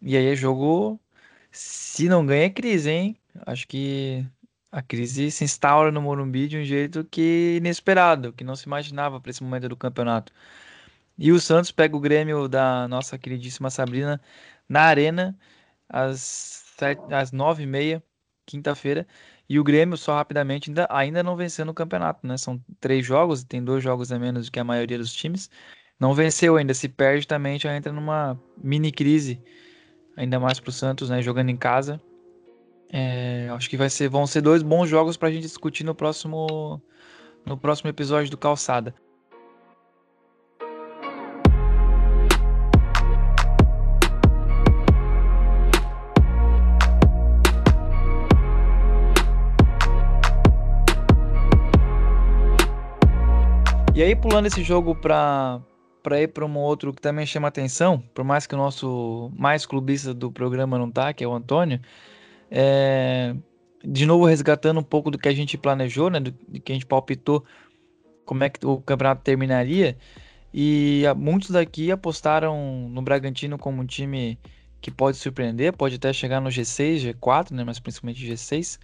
E 0.00 0.16
aí 0.16 0.26
é 0.26 0.36
jogo, 0.36 1.00
se 1.50 2.08
não 2.08 2.24
ganha 2.24 2.44
é 2.44 2.50
crise, 2.50 2.88
hein? 2.88 3.16
Acho 3.44 3.66
que 3.66 4.24
a 4.70 4.80
crise 4.80 5.28
se 5.28 5.42
instaura 5.42 5.90
no 5.90 6.00
Morumbi 6.00 6.46
de 6.46 6.56
um 6.56 6.64
jeito 6.64 7.04
que 7.10 7.56
inesperado, 7.56 8.32
que 8.32 8.44
não 8.44 8.54
se 8.54 8.66
imaginava 8.66 9.20
para 9.20 9.30
esse 9.30 9.42
momento 9.42 9.68
do 9.70 9.76
campeonato. 9.76 10.32
E 11.18 11.32
o 11.32 11.40
Santos 11.40 11.72
pega 11.72 11.96
o 11.96 12.00
Grêmio 12.00 12.46
da 12.48 12.86
nossa 12.86 13.18
queridíssima 13.18 13.70
Sabrina 13.70 14.20
na 14.68 14.82
Arena 14.82 15.36
às, 15.88 16.20
sete, 16.78 17.02
às 17.12 17.32
9h30, 17.32 18.00
quinta-feira. 18.46 19.04
E 19.48 19.58
o 19.58 19.64
Grêmio, 19.64 19.96
só 19.96 20.14
rapidamente, 20.14 20.70
ainda, 20.70 20.86
ainda 20.90 21.22
não 21.22 21.36
venceu 21.36 21.64
no 21.64 21.74
campeonato, 21.74 22.26
né? 22.26 22.36
São 22.36 22.62
três 22.80 23.04
jogos, 23.04 23.44
tem 23.44 23.62
dois 23.62 23.82
jogos 23.82 24.10
a 24.12 24.18
menos 24.18 24.46
do 24.46 24.52
que 24.52 24.60
a 24.60 24.64
maioria 24.64 24.98
dos 24.98 25.12
times. 25.12 25.50
Não 25.98 26.14
venceu 26.14 26.56
ainda, 26.56 26.74
se 26.74 26.88
perde 26.88 27.26
também 27.26 27.58
já 27.58 27.76
entra 27.76 27.92
numa 27.92 28.40
mini 28.56 28.90
crise, 28.90 29.40
ainda 30.16 30.40
mais 30.40 30.58
para 30.58 30.70
o 30.70 30.72
Santos, 30.72 31.10
né? 31.10 31.22
Jogando 31.22 31.50
em 31.50 31.56
casa. 31.56 32.00
É, 32.90 33.48
acho 33.50 33.70
que 33.70 33.76
vai 33.76 33.88
ser, 33.88 34.08
vão 34.08 34.26
ser 34.26 34.42
dois 34.42 34.62
bons 34.62 34.88
jogos 34.88 35.16
para 35.16 35.28
a 35.28 35.32
gente 35.32 35.42
discutir 35.42 35.84
no 35.84 35.94
próximo, 35.94 36.80
no 37.46 37.56
próximo 37.56 37.88
episódio 37.88 38.30
do 38.30 38.36
Calçada. 38.36 38.94
E 53.94 54.02
aí, 54.02 54.16
pulando 54.16 54.46
esse 54.46 54.62
jogo 54.62 54.94
para 54.94 55.60
para 56.02 56.20
ir 56.20 56.28
para 56.28 56.44
um 56.44 56.58
outro 56.58 56.92
que 56.92 57.00
também 57.00 57.24
chama 57.24 57.46
atenção, 57.46 58.02
por 58.12 58.24
mais 58.24 58.46
que 58.46 58.54
o 58.54 58.58
nosso 58.58 59.30
mais 59.36 59.64
clubista 59.64 60.12
do 60.12 60.32
programa 60.32 60.76
não 60.78 60.90
tá, 60.90 61.12
que 61.12 61.22
é 61.22 61.28
o 61.28 61.32
Antônio, 61.32 61.80
é, 62.50 63.36
de 63.84 64.04
novo 64.04 64.24
resgatando 64.24 64.80
um 64.80 64.82
pouco 64.82 65.10
do 65.12 65.18
que 65.18 65.28
a 65.28 65.32
gente 65.32 65.56
planejou, 65.56 66.10
né, 66.10 66.18
do, 66.18 66.32
do 66.32 66.60
que 66.60 66.72
a 66.72 66.74
gente 66.74 66.86
palpitou, 66.86 67.44
como 68.24 68.42
é 68.42 68.50
que 68.50 68.66
o 68.66 68.80
campeonato 68.80 69.22
terminaria, 69.22 69.96
e 70.52 71.04
muitos 71.16 71.50
daqui 71.50 71.92
apostaram 71.92 72.88
no 72.88 73.00
Bragantino 73.00 73.56
como 73.56 73.80
um 73.80 73.86
time 73.86 74.38
que 74.80 74.90
pode 74.90 75.18
surpreender, 75.18 75.72
pode 75.72 75.94
até 75.96 76.12
chegar 76.12 76.40
no 76.40 76.50
G6, 76.50 77.14
G4, 77.14 77.52
né, 77.52 77.62
mas 77.62 77.78
principalmente 77.78 78.26
G6. 78.26 78.78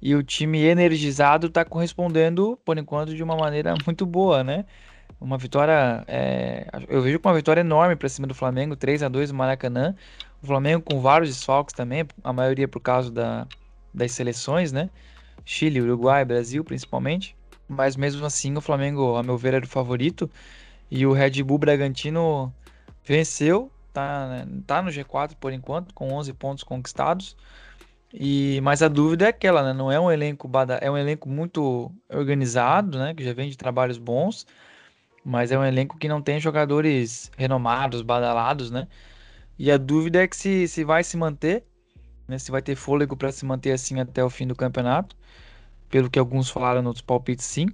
E 0.00 0.14
o 0.14 0.22
time 0.22 0.64
energizado 0.64 1.48
está 1.48 1.64
correspondendo, 1.64 2.58
por 2.64 2.78
enquanto, 2.78 3.14
de 3.14 3.22
uma 3.22 3.36
maneira 3.36 3.74
muito 3.84 4.06
boa, 4.06 4.44
né? 4.44 4.64
Uma 5.20 5.36
vitória, 5.36 6.04
é, 6.06 6.68
eu 6.88 7.02
vejo 7.02 7.18
com 7.18 7.28
uma 7.28 7.34
vitória 7.34 7.60
enorme 7.60 7.96
para 7.96 8.08
cima 8.08 8.26
do 8.26 8.34
Flamengo, 8.34 8.76
3 8.76 9.02
a 9.02 9.08
2 9.08 9.32
no 9.32 9.38
Maracanã. 9.38 9.94
O 10.40 10.46
Flamengo 10.46 10.82
com 10.82 11.00
vários 11.00 11.30
desfalques 11.30 11.74
também, 11.74 12.06
a 12.22 12.32
maioria 12.32 12.68
por 12.68 12.80
causa 12.80 13.10
da, 13.10 13.46
das 13.92 14.12
seleções, 14.12 14.70
né? 14.70 14.88
Chile, 15.44 15.80
Uruguai, 15.80 16.24
Brasil 16.24 16.62
principalmente. 16.62 17.36
Mas 17.68 17.96
mesmo 17.96 18.24
assim, 18.24 18.56
o 18.56 18.60
Flamengo, 18.60 19.16
a 19.16 19.22
meu 19.22 19.36
ver, 19.36 19.54
era 19.54 19.64
o 19.64 19.68
favorito. 19.68 20.30
E 20.90 21.04
o 21.04 21.12
Red 21.12 21.42
Bull 21.42 21.58
Bragantino 21.58 22.52
venceu, 23.04 23.70
tá, 23.92 24.28
né, 24.28 24.46
tá 24.66 24.80
no 24.80 24.90
G4 24.90 25.34
por 25.36 25.52
enquanto, 25.52 25.92
com 25.92 26.12
11 26.12 26.32
pontos 26.32 26.64
conquistados. 26.64 27.36
E 28.12 28.60
mas 28.62 28.82
a 28.82 28.88
dúvida 28.88 29.26
é 29.26 29.28
aquela, 29.28 29.62
né? 29.62 29.72
Não 29.72 29.92
é 29.92 30.00
um 30.00 30.10
elenco 30.10 30.50
é 30.80 30.90
um 30.90 30.96
elenco 30.96 31.28
muito 31.28 31.92
organizado, 32.08 32.98
né? 32.98 33.14
Que 33.14 33.22
já 33.24 33.32
vem 33.32 33.50
de 33.50 33.56
trabalhos 33.56 33.98
bons, 33.98 34.46
mas 35.24 35.52
é 35.52 35.58
um 35.58 35.64
elenco 35.64 35.98
que 35.98 36.08
não 36.08 36.22
tem 36.22 36.40
jogadores 36.40 37.30
renomados, 37.36 38.02
badalados, 38.02 38.70
né? 38.70 38.88
E 39.58 39.70
a 39.70 39.76
dúvida 39.76 40.22
é 40.22 40.28
que 40.28 40.36
se, 40.36 40.68
se 40.68 40.84
vai 40.84 41.04
se 41.04 41.16
manter, 41.16 41.64
né? 42.28 42.38
Se 42.38 42.50
vai 42.50 42.62
ter 42.62 42.76
fôlego 42.76 43.16
para 43.16 43.32
se 43.32 43.44
manter 43.44 43.72
assim 43.72 44.00
até 44.00 44.24
o 44.24 44.30
fim 44.30 44.46
do 44.46 44.56
campeonato, 44.56 45.16
pelo 45.90 46.10
que 46.10 46.18
alguns 46.18 46.50
falaram 46.50 46.82
nos 46.82 47.00
palpites, 47.02 47.46
sim. 47.46 47.68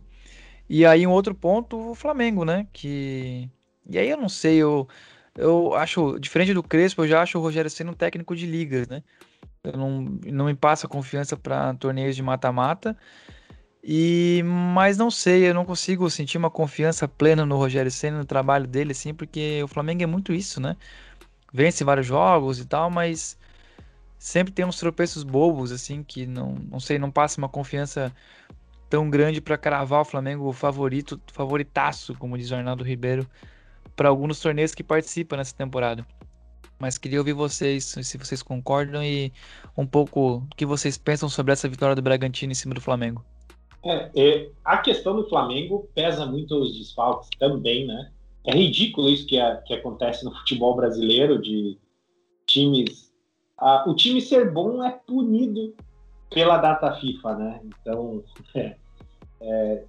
E 0.68 0.86
aí 0.86 1.06
um 1.06 1.10
outro 1.12 1.34
ponto, 1.34 1.90
o 1.90 1.94
Flamengo, 1.94 2.44
né? 2.44 2.66
Que 2.72 3.48
e 3.88 3.98
aí 3.98 4.08
eu 4.10 4.16
não 4.16 4.28
sei, 4.28 4.56
eu 4.56 4.88
eu 5.36 5.74
acho 5.74 6.18
diferente 6.20 6.54
do 6.54 6.62
Crespo, 6.62 7.02
eu 7.02 7.08
já 7.08 7.22
acho 7.22 7.38
o 7.38 7.42
Rogério 7.42 7.70
sendo 7.70 7.90
um 7.90 7.94
técnico 7.94 8.36
de 8.36 8.46
ligas, 8.46 8.88
né? 8.88 9.02
Eu 9.64 9.78
não, 9.78 10.02
não 10.26 10.44
me 10.44 10.54
passa 10.54 10.86
confiança 10.86 11.36
para 11.36 11.74
torneios 11.74 12.14
de 12.14 12.22
mata-mata. 12.22 12.96
E 13.82 14.42
mas 14.44 14.96
não 14.96 15.10
sei, 15.10 15.48
eu 15.48 15.54
não 15.54 15.64
consigo 15.64 16.08
sentir 16.10 16.38
uma 16.38 16.50
confiança 16.50 17.06
plena 17.08 17.44
no 17.44 17.56
Rogério 17.56 17.90
Senna 17.90 18.18
no 18.18 18.24
trabalho 18.24 18.66
dele 18.66 18.92
assim, 18.92 19.12
porque 19.12 19.62
o 19.62 19.68
Flamengo 19.68 20.02
é 20.02 20.06
muito 20.06 20.32
isso, 20.32 20.60
né? 20.60 20.76
Vence 21.52 21.84
vários 21.84 22.06
jogos 22.06 22.58
e 22.58 22.66
tal, 22.66 22.90
mas 22.90 23.38
sempre 24.18 24.52
tem 24.54 24.64
uns 24.64 24.78
tropeços 24.78 25.22
bobos 25.22 25.70
assim 25.72 26.02
que 26.02 26.26
não, 26.26 26.54
não 26.54 26.80
sei, 26.80 26.98
não 26.98 27.10
passa 27.10 27.38
uma 27.38 27.48
confiança 27.48 28.14
tão 28.88 29.10
grande 29.10 29.40
para 29.40 29.58
cravar 29.58 30.00
o 30.00 30.04
Flamengo 30.04 30.52
favorito, 30.52 31.20
favoritaço, 31.32 32.14
como 32.14 32.38
diz 32.38 32.50
o 32.50 32.54
Arnaldo 32.54 32.84
Ribeiro, 32.84 33.28
para 33.96 34.08
alguns 34.08 34.40
torneios 34.40 34.74
que 34.74 34.82
participa 34.82 35.36
nessa 35.36 35.54
temporada. 35.54 36.06
Mas 36.78 36.98
queria 36.98 37.18
ouvir 37.18 37.32
vocês, 37.32 37.84
se 37.84 38.18
vocês 38.18 38.42
concordam 38.42 39.02
e 39.02 39.32
um 39.76 39.86
pouco 39.86 40.36
o 40.38 40.56
que 40.56 40.66
vocês 40.66 40.98
pensam 40.98 41.28
sobre 41.28 41.52
essa 41.52 41.68
vitória 41.68 41.94
do 41.94 42.02
Bragantino 42.02 42.52
em 42.52 42.54
cima 42.54 42.74
do 42.74 42.80
Flamengo. 42.80 43.24
É, 43.84 44.10
é, 44.16 44.50
a 44.64 44.78
questão 44.78 45.14
do 45.14 45.28
Flamengo 45.28 45.88
pesa 45.94 46.24
muito 46.24 46.56
os 46.56 46.76
desfalques 46.76 47.28
também, 47.38 47.86
né? 47.86 48.10
É 48.46 48.52
ridículo 48.54 49.08
isso 49.08 49.26
que, 49.26 49.36
que 49.66 49.74
acontece 49.74 50.24
no 50.24 50.34
futebol 50.34 50.74
brasileiro, 50.74 51.40
de 51.40 51.78
times. 52.46 53.12
Ah, 53.58 53.84
o 53.86 53.94
time 53.94 54.20
ser 54.20 54.50
bom 54.52 54.82
é 54.82 54.90
punido 54.90 55.74
pela 56.30 56.58
data 56.58 56.94
FIFA, 56.94 57.36
né? 57.36 57.60
Então, 57.64 58.24
é, 58.54 58.76
é, 59.40 59.84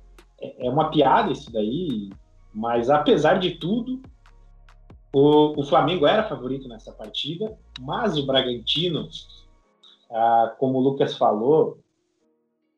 é 0.68 0.70
uma 0.70 0.90
piada 0.90 1.32
isso 1.32 1.52
daí, 1.52 2.10
mas 2.54 2.90
apesar 2.90 3.40
de 3.40 3.52
tudo, 3.52 4.02
o, 5.18 5.62
o, 5.62 5.64
Flamengo 5.64 6.06
era 6.06 6.28
favorito 6.28 6.68
nessa 6.68 6.92
partida, 6.92 7.58
mas 7.80 8.18
o 8.18 8.26
Bragantino, 8.26 9.08
ah, 10.12 10.54
como 10.60 10.78
o 10.78 10.82
Lucas 10.82 11.18
falou, 11.18 11.80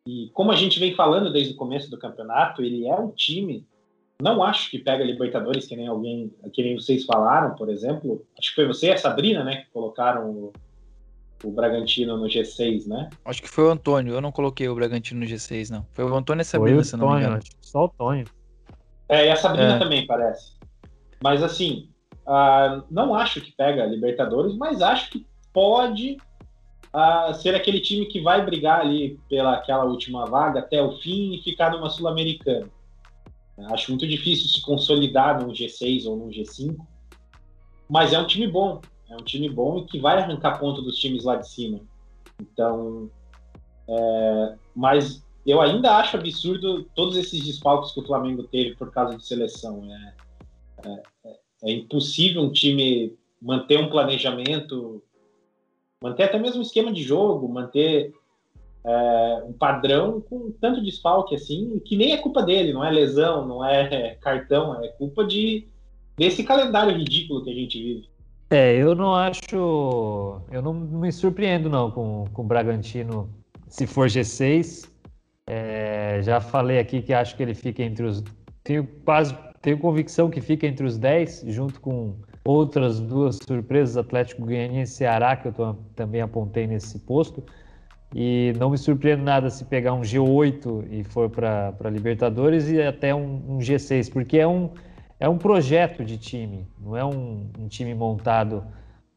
e 0.06 0.30
como 0.36 0.52
a 0.52 0.56
gente 0.56 0.80
vem 0.80 0.94
falando 0.94 1.34
desde 1.34 1.56
o 1.56 1.58
começo 1.58 1.90
do 1.90 1.98
campeonato, 1.98 2.62
ele 2.62 2.88
é 2.88 2.94
um 2.94 3.10
time. 3.10 3.66
Não 4.22 4.44
acho 4.44 4.70
que 4.70 4.78
pega 4.78 5.04
Libertadores, 5.04 5.66
que 5.66 5.76
nem 5.76 5.88
alguém, 5.88 6.32
que 6.54 6.62
nem 6.62 6.80
vocês 6.80 7.06
falaram, 7.06 7.56
por 7.56 7.70
exemplo. 7.70 8.24
Acho 8.38 8.50
que 8.50 8.56
foi 8.56 8.68
você 8.68 8.90
e 8.90 8.92
a 8.92 8.98
Sabrina, 8.98 9.44
né, 9.44 9.56
que 9.56 9.72
colocaram 9.72 10.30
o, 10.30 10.54
o 11.44 11.50
Bragantino 11.50 12.18
no 12.18 12.28
G6, 12.28 12.86
né? 12.86 13.10
Acho 13.26 13.42
que 13.42 13.50
foi 13.50 13.64
o 13.64 13.72
Antônio. 13.72 14.14
Eu 14.14 14.22
não 14.22 14.32
coloquei 14.32 14.70
o 14.70 14.76
Bragantino 14.76 15.22
no 15.22 15.26
G6, 15.26 15.72
não. 15.72 15.84
Foi 15.92 16.06
o 16.06 16.16
Antônio 16.16 16.42
e 16.42 16.44
a 16.44 16.46
Sabrina, 16.46 16.84
se 16.84 16.96
não 16.96 17.10
me 17.10 17.18
engano. 17.18 17.40
Só 17.62 17.82
o 17.82 17.86
Antônio. 17.86 18.28
É, 19.10 19.26
e 19.26 19.32
a 19.32 19.36
Sabrina 19.36 19.78
é. 19.78 19.80
também 19.80 20.06
parece. 20.06 20.56
Mas 21.20 21.42
assim, 21.42 21.90
Uh, 22.28 22.84
não 22.92 23.16
acho 23.16 23.40
que 23.40 23.54
pega 23.54 23.86
Libertadores, 23.86 24.54
mas 24.54 24.82
acho 24.82 25.10
que 25.10 25.26
pode 25.54 26.18
uh, 26.94 27.34
ser 27.34 27.56
aquele 27.56 27.80
time 27.80 28.06
que 28.06 28.20
vai 28.20 28.46
brigar 28.46 28.82
ali 28.82 29.18
pela 29.30 29.54
aquela 29.54 29.86
última 29.86 30.26
vaga 30.26 30.60
até 30.60 30.82
o 30.82 30.98
fim 30.98 31.36
e 31.36 31.42
ficar 31.42 31.72
numa 31.72 31.90
Sul-Americana. 31.90 32.70
Acho 33.72 33.92
muito 33.92 34.06
difícil 34.06 34.50
se 34.50 34.62
consolidar 34.62 35.42
num 35.42 35.54
G6 35.54 36.06
ou 36.06 36.18
num 36.18 36.28
G5, 36.28 36.76
mas 37.90 38.12
é 38.12 38.20
um 38.20 38.28
time 38.28 38.46
bom, 38.46 38.82
é 39.10 39.16
um 39.16 39.24
time 39.24 39.50
bom 39.50 39.80
e 39.80 39.86
que 39.86 39.98
vai 39.98 40.22
arrancar 40.22 40.60
ponto 40.60 40.82
dos 40.82 40.98
times 40.98 41.24
lá 41.24 41.38
de 41.38 41.48
cima. 41.48 41.80
Então, 42.40 43.10
é, 43.88 44.56
mas 44.76 45.26
eu 45.46 45.62
ainda 45.62 45.96
acho 45.96 46.18
absurdo 46.18 46.84
todos 46.94 47.16
esses 47.16 47.44
desfalques 47.44 47.94
que 47.94 48.02
o 48.02 48.06
Flamengo 48.06 48.44
teve 48.44 48.76
por 48.76 48.92
causa 48.92 49.18
de 49.18 49.26
seleção. 49.26 49.88
É, 49.92 50.14
é, 50.90 51.04
é 51.26 51.47
é 51.64 51.72
impossível 51.72 52.42
um 52.42 52.52
time 52.52 53.16
manter 53.42 53.80
um 53.80 53.90
planejamento, 53.90 55.02
manter 56.02 56.24
até 56.24 56.40
mesmo 56.40 56.60
um 56.60 56.64
esquema 56.64 56.92
de 56.92 57.04
jogo, 57.04 57.48
manter 57.48 58.14
é, 58.86 59.44
um 59.48 59.54
padrão 59.54 60.22
com 60.22 60.52
tanto 60.52 60.84
desfalque 60.84 61.36
assim, 61.36 61.80
que 61.86 61.96
nem 61.96 62.14
é 62.14 62.18
culpa 62.18 62.42
dele, 62.42 62.74
não 62.74 62.84
é 62.84 62.92
lesão, 62.92 63.48
não 63.48 63.66
é 63.66 64.16
cartão, 64.22 64.84
é 64.84 64.88
culpa 64.90 65.26
de 65.26 65.68
desse 66.18 66.44
calendário 66.44 66.98
ridículo 66.98 67.44
que 67.44 67.52
a 67.52 67.54
gente 67.54 67.82
vive. 67.82 68.10
É, 68.50 68.76
eu 68.76 68.96
não 68.96 69.14
acho. 69.14 70.42
Eu 70.52 70.62
não 70.62 70.74
me 70.74 71.12
surpreendo, 71.12 71.70
não, 71.70 71.92
com, 71.92 72.26
com 72.34 72.42
o 72.42 72.46
Bragantino 72.46 73.30
se 73.68 73.86
for 73.86 74.08
G6. 74.08 74.90
É, 75.46 76.22
já 76.24 76.40
falei 76.40 76.80
aqui 76.80 77.02
que 77.02 77.14
acho 77.14 77.36
que 77.36 77.44
ele 77.44 77.54
fica 77.54 77.84
entre 77.84 78.06
os. 78.06 78.24
Tenho 78.64 78.88
quase 79.06 79.36
tenho 79.68 79.78
convicção 79.80 80.30
que 80.30 80.40
fica 80.40 80.66
entre 80.66 80.86
os 80.86 80.98
10, 80.98 81.44
junto 81.50 81.82
com 81.82 82.16
outras 82.46 83.02
duas 83.02 83.38
surpresas, 83.46 83.98
Atlético 83.98 84.46
Goianiense 84.46 84.94
e 84.94 84.96
Ceará, 84.96 85.36
que 85.36 85.50
eu 85.50 85.52
tô, 85.52 85.74
também 85.94 86.22
apontei 86.22 86.66
nesse 86.66 87.00
posto. 87.00 87.44
E 88.16 88.54
não 88.58 88.70
me 88.70 88.78
surpreendo 88.78 89.24
nada 89.24 89.50
se 89.50 89.66
pegar 89.66 89.92
um 89.92 90.00
G8 90.00 90.88
e 90.90 91.04
for 91.04 91.30
para 91.30 91.90
Libertadores 91.90 92.70
e 92.70 92.82
até 92.82 93.14
um, 93.14 93.42
um, 93.46 93.58
G6, 93.58 94.10
porque 94.10 94.38
é 94.38 94.48
um, 94.48 94.70
é 95.20 95.28
um 95.28 95.38
projeto 95.38 96.06
de 96.06 96.18
time, 96.18 96.66
não 96.80 96.96
é 96.96 97.04
um, 97.04 97.50
um 97.60 97.68
time 97.68 97.94
montado 97.94 98.64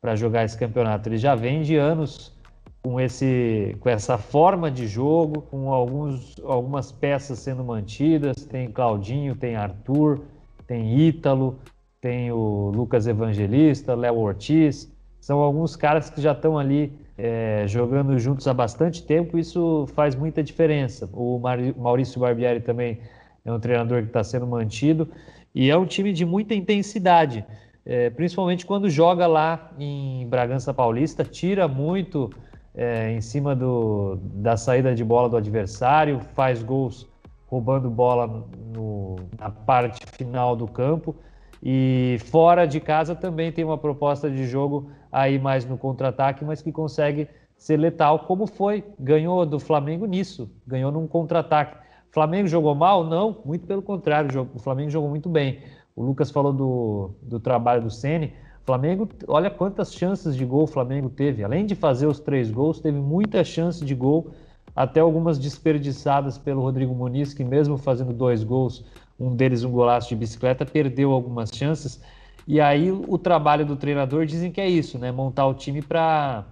para 0.01 0.17
jogar 0.17 0.45
esse 0.45 0.59
campeonato. 0.59 1.09
Ele 1.09 1.17
já 1.17 1.37
vem 1.37 1.63
de 1.63 1.77
anos 1.77 2.37
com, 2.83 3.01
esse, 3.01 3.77
com 3.79 3.89
essa 3.89 4.19
forma 4.19 4.69
de 4.69 4.89
jogo, 4.89 5.43
com 5.43 5.73
alguns, 5.73 6.35
algumas 6.43 6.91
peças 6.91 7.39
sendo 7.39 7.63
mantidas. 7.63 8.45
Tem 8.45 8.69
Claudinho, 8.69 9.37
tem 9.37 9.55
Arthur, 9.55 10.23
tem 10.71 10.97
Ítalo, 10.97 11.59
tem 12.01 12.31
o 12.31 12.71
Lucas 12.73 13.09
Evangelista, 13.09 13.93
Léo 13.93 14.19
Ortiz. 14.19 14.89
São 15.21 15.41
alguns 15.41 15.75
caras 15.75 16.09
que 16.09 16.21
já 16.21 16.31
estão 16.31 16.57
ali 16.57 16.97
é, 17.19 17.65
jogando 17.67 18.17
juntos 18.21 18.47
há 18.47 18.55
bastante 18.55 19.03
tempo, 19.03 19.37
isso 19.37 19.89
faz 19.97 20.15
muita 20.15 20.45
diferença. 20.45 21.11
O 21.13 21.41
Maurício 21.77 22.21
Barbieri 22.21 22.61
também 22.61 23.01
é 23.45 23.53
um 23.53 23.59
treinador 23.59 24.03
que 24.03 24.07
está 24.11 24.23
sendo 24.23 24.47
mantido 24.47 25.09
e 25.53 25.69
é 25.69 25.77
um 25.77 25.85
time 25.85 26.13
de 26.13 26.25
muita 26.25 26.55
intensidade, 26.55 27.45
é, 27.85 28.09
principalmente 28.09 28.65
quando 28.65 28.89
joga 28.89 29.27
lá 29.27 29.73
em 29.77 30.25
Bragança 30.29 30.73
Paulista, 30.73 31.25
tira 31.25 31.67
muito 31.67 32.31
é, 32.77 33.11
em 33.11 33.21
cima 33.21 33.57
do, 33.57 34.21
da 34.23 34.57
saída 34.57 34.95
de 34.95 35.03
bola 35.03 35.29
do 35.29 35.37
adversário, 35.37 36.21
faz 36.37 36.63
gols 36.63 37.10
roubando 37.51 37.91
bola 37.91 38.47
no, 38.73 39.17
na 39.37 39.51
parte 39.51 40.07
final 40.17 40.55
do 40.55 40.69
campo. 40.69 41.17
E 41.61 42.17
fora 42.27 42.65
de 42.65 42.81
casa 42.81 43.15
também 43.15 43.51
tem 43.51 43.65
uma 43.65 43.77
proposta 43.77 44.31
de 44.31 44.47
jogo 44.47 44.91
aí 45.11 45.39
mais 45.39 45.67
no 45.67 45.77
contra-ataque, 45.77 46.45
mas 46.45 46.63
que 46.63 46.71
consegue 46.71 47.29
ser 47.57 47.77
letal, 47.77 48.21
como 48.21 48.47
foi. 48.47 48.85
Ganhou 48.99 49.45
do 49.45 49.59
Flamengo 49.59 50.07
nisso, 50.07 50.49
ganhou 50.65 50.93
num 50.93 51.07
contra-ataque. 51.07 51.77
Flamengo 52.13 52.49
jogou 52.49 52.75
mal? 52.75 53.05
Não, 53.05 53.43
muito 53.45 53.67
pelo 53.67 53.83
contrário, 53.83 54.49
o 54.55 54.59
Flamengo 54.59 54.91
jogou 54.91 55.11
muito 55.11 55.29
bem. 55.29 55.61
O 55.95 56.03
Lucas 56.03 56.31
falou 56.31 56.53
do, 56.53 57.11
do 57.21 57.41
trabalho 57.41 57.83
do 57.83 57.91
Ceni. 57.91 58.33
Flamengo, 58.65 59.09
olha 59.27 59.51
quantas 59.51 59.93
chances 59.93 60.37
de 60.37 60.45
gol 60.45 60.63
o 60.63 60.67
Flamengo 60.67 61.11
teve. 61.11 61.43
Além 61.43 61.67
de 61.67 61.75
fazer 61.75 62.07
os 62.07 62.21
três 62.21 62.51
gols, 62.51 62.81
teve 62.81 62.99
muita 62.99 63.43
chance 63.43 63.85
de 63.85 63.95
gol 63.95 64.31
até 64.75 65.01
algumas 65.01 65.39
desperdiçadas 65.39 66.39
pelo 66.39 66.63
Rodrigo 66.63 66.95
Muniz, 66.95 67.35
que 67.35 67.45
mesmo 67.45 67.77
fazendo 67.77 68.13
dois 68.13 68.43
gols, 68.43 68.85
um 69.19 69.35
deles 69.35 69.65
um 69.65 69.71
golaço 69.71 70.09
de 70.09 70.17
bicicleta, 70.17 70.65
perdeu 70.65 71.13
algumas 71.13 71.51
chances. 71.51 72.01
E 72.47 72.61
aí 72.61 72.91
o 72.91 73.19
trabalho 73.19 73.67
do 73.67 73.77
treinador 73.77 74.25
dizem 74.27 74.51
que 74.51 74.61
é 74.61 74.69
isso, 74.69 74.99
né? 74.99 75.13
Montar 75.13 75.47
o 75.47 75.55
time 75.55 75.83
para 75.83 76.45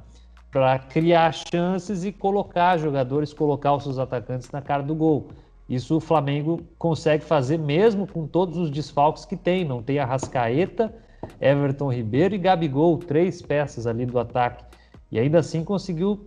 para 0.50 0.78
criar 0.78 1.32
chances 1.32 2.04
e 2.04 2.12
colocar 2.12 2.78
jogadores, 2.78 3.34
colocar 3.34 3.74
os 3.74 3.82
seus 3.82 3.98
atacantes 3.98 4.50
na 4.50 4.62
cara 4.62 4.82
do 4.82 4.94
gol. 4.94 5.28
Isso 5.68 5.96
o 5.96 6.00
Flamengo 6.00 6.62
consegue 6.78 7.22
fazer 7.22 7.58
mesmo 7.58 8.06
com 8.06 8.26
todos 8.26 8.56
os 8.56 8.70
desfalques 8.70 9.26
que 9.26 9.36
tem. 9.36 9.64
Não 9.64 9.82
tem 9.82 9.98
a 9.98 10.06
Rascaeta, 10.06 10.94
Everton 11.38 11.92
Ribeiro 11.92 12.34
e 12.34 12.38
Gabigol, 12.38 12.96
três 12.96 13.42
peças 13.42 13.86
ali 13.86 14.06
do 14.06 14.18
ataque. 14.18 14.64
E 15.12 15.18
ainda 15.18 15.38
assim 15.38 15.62
conseguiu 15.62 16.26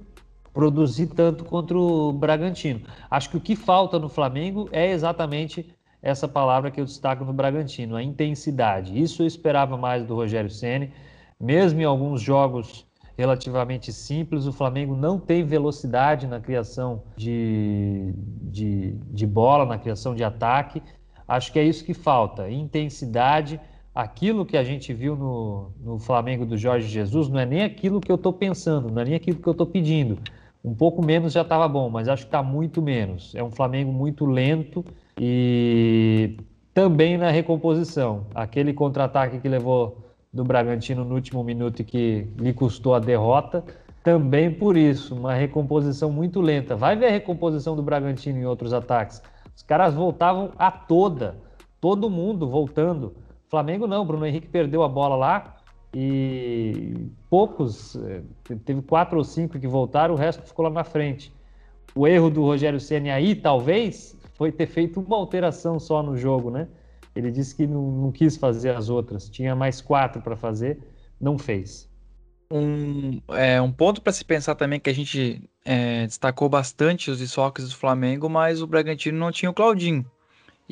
produzir 0.53 1.07
tanto 1.07 1.43
contra 1.45 1.77
o 1.77 2.11
Bragantino. 2.11 2.81
Acho 3.09 3.29
que 3.29 3.37
o 3.37 3.41
que 3.41 3.55
falta 3.55 3.97
no 3.97 4.09
Flamengo 4.09 4.67
é 4.71 4.91
exatamente 4.91 5.73
essa 6.01 6.27
palavra 6.27 6.71
que 6.71 6.81
eu 6.81 6.85
destaco 6.85 7.23
no 7.23 7.33
Bragantino, 7.33 7.95
a 7.95 8.03
intensidade. 8.03 8.99
Isso 8.99 9.21
eu 9.21 9.27
esperava 9.27 9.77
mais 9.77 10.05
do 10.05 10.15
Rogério 10.15 10.49
Ceni, 10.49 10.91
mesmo 11.39 11.79
em 11.79 11.85
alguns 11.85 12.21
jogos 12.21 12.85
relativamente 13.17 13.93
simples. 13.93 14.47
O 14.47 14.51
Flamengo 14.51 14.95
não 14.95 15.19
tem 15.19 15.43
velocidade 15.43 16.27
na 16.27 16.39
criação 16.39 17.03
de, 17.15 18.13
de, 18.41 18.95
de 19.11 19.27
bola, 19.27 19.65
na 19.65 19.77
criação 19.77 20.15
de 20.15 20.23
ataque. 20.23 20.81
Acho 21.27 21.51
que 21.51 21.59
é 21.59 21.63
isso 21.63 21.85
que 21.85 21.93
falta: 21.93 22.49
intensidade. 22.49 23.59
Aquilo 23.93 24.45
que 24.45 24.55
a 24.55 24.63
gente 24.63 24.93
viu 24.93 25.17
no, 25.17 25.71
no 25.81 25.99
Flamengo 25.99 26.45
do 26.45 26.57
Jorge 26.57 26.87
Jesus 26.87 27.27
não 27.27 27.39
é 27.39 27.45
nem 27.45 27.61
aquilo 27.61 27.99
que 27.99 28.09
eu 28.09 28.15
estou 28.15 28.31
pensando, 28.31 28.89
não 28.89 29.01
é 29.01 29.05
nem 29.05 29.15
aquilo 29.15 29.39
que 29.39 29.47
eu 29.47 29.51
estou 29.51 29.67
pedindo. 29.67 30.17
Um 30.63 30.75
pouco 30.75 31.03
menos 31.03 31.33
já 31.33 31.41
estava 31.41 31.67
bom, 31.67 31.89
mas 31.89 32.07
acho 32.07 32.23
que 32.23 32.27
está 32.27 32.43
muito 32.43 32.81
menos. 32.81 33.33
É 33.33 33.43
um 33.43 33.49
Flamengo 33.49 33.91
muito 33.91 34.25
lento 34.25 34.85
e 35.19 36.37
também 36.73 37.17
na 37.17 37.31
recomposição. 37.31 38.27
Aquele 38.33 38.71
contra-ataque 38.71 39.39
que 39.39 39.49
levou 39.49 39.97
do 40.31 40.43
Bragantino 40.43 41.03
no 41.03 41.15
último 41.15 41.43
minuto 41.43 41.81
e 41.81 41.83
que 41.83 42.27
lhe 42.37 42.53
custou 42.53 42.93
a 42.93 42.99
derrota. 42.99 43.63
Também 44.03 44.51
por 44.51 44.77
isso, 44.77 45.15
uma 45.15 45.33
recomposição 45.33 46.11
muito 46.11 46.39
lenta. 46.39 46.75
Vai 46.75 46.95
ver 46.95 47.07
a 47.07 47.11
recomposição 47.11 47.75
do 47.75 47.83
Bragantino 47.83 48.39
em 48.39 48.45
outros 48.45 48.71
ataques. 48.71 49.21
Os 49.55 49.63
caras 49.63 49.93
voltavam 49.93 50.51
a 50.57 50.71
toda, 50.71 51.37
todo 51.79 52.09
mundo 52.09 52.47
voltando. 52.47 53.15
Flamengo 53.49 53.85
não, 53.87 54.05
Bruno 54.05 54.25
Henrique 54.25 54.47
perdeu 54.47 54.83
a 54.83 54.87
bola 54.87 55.15
lá 55.15 55.57
e 55.93 57.09
poucos, 57.29 57.95
eh, 57.95 58.21
teve 58.65 58.81
quatro 58.81 59.17
ou 59.17 59.23
cinco 59.23 59.59
que 59.59 59.67
voltaram, 59.67 60.13
o 60.13 60.17
resto 60.17 60.41
ficou 60.43 60.63
lá 60.63 60.71
na 60.71 60.83
frente. 60.83 61.33
O 61.93 62.07
erro 62.07 62.29
do 62.29 62.41
Rogério 62.41 62.79
Ceni 62.79 63.09
aí, 63.09 63.35
talvez, 63.35 64.17
foi 64.35 64.51
ter 64.51 64.67
feito 64.67 65.01
uma 65.01 65.17
alteração 65.17 65.79
só 65.79 66.01
no 66.01 66.15
jogo, 66.15 66.49
né? 66.49 66.67
Ele 67.13 67.29
disse 67.29 67.53
que 67.55 67.67
não, 67.67 67.91
não 67.91 68.11
quis 68.11 68.37
fazer 68.37 68.73
as 68.75 68.89
outras, 68.89 69.29
tinha 69.29 69.53
mais 69.53 69.81
quatro 69.81 70.21
para 70.21 70.37
fazer, 70.37 70.79
não 71.19 71.37
fez. 71.37 71.89
Um, 72.49 73.21
é, 73.29 73.61
um 73.61 73.71
ponto 73.71 74.01
para 74.01 74.11
se 74.11 74.23
pensar 74.23 74.55
também 74.55 74.79
que 74.79 74.89
a 74.89 74.93
gente 74.93 75.49
é, 75.63 76.05
destacou 76.05 76.49
bastante 76.49 77.11
os 77.11 77.19
desfalques 77.19 77.69
do 77.69 77.75
Flamengo, 77.75 78.29
mas 78.29 78.61
o 78.61 78.67
Bragantino 78.67 79.17
não 79.17 79.31
tinha 79.31 79.49
o 79.49 79.53
Claudinho. 79.53 80.05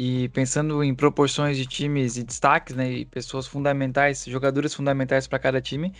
E 0.01 0.29
pensando 0.29 0.81
em 0.81 0.95
proporções 0.95 1.57
de 1.57 1.65
times 1.65 2.15
e 2.15 2.23
destaques, 2.23 2.73
né, 2.73 2.89
e 2.89 3.03
pessoas 3.03 3.45
fundamentais, 3.45 4.23
jogadores 4.23 4.73
fundamentais 4.73 5.27
para 5.27 5.37
cada 5.37 5.59
time, 5.59 5.93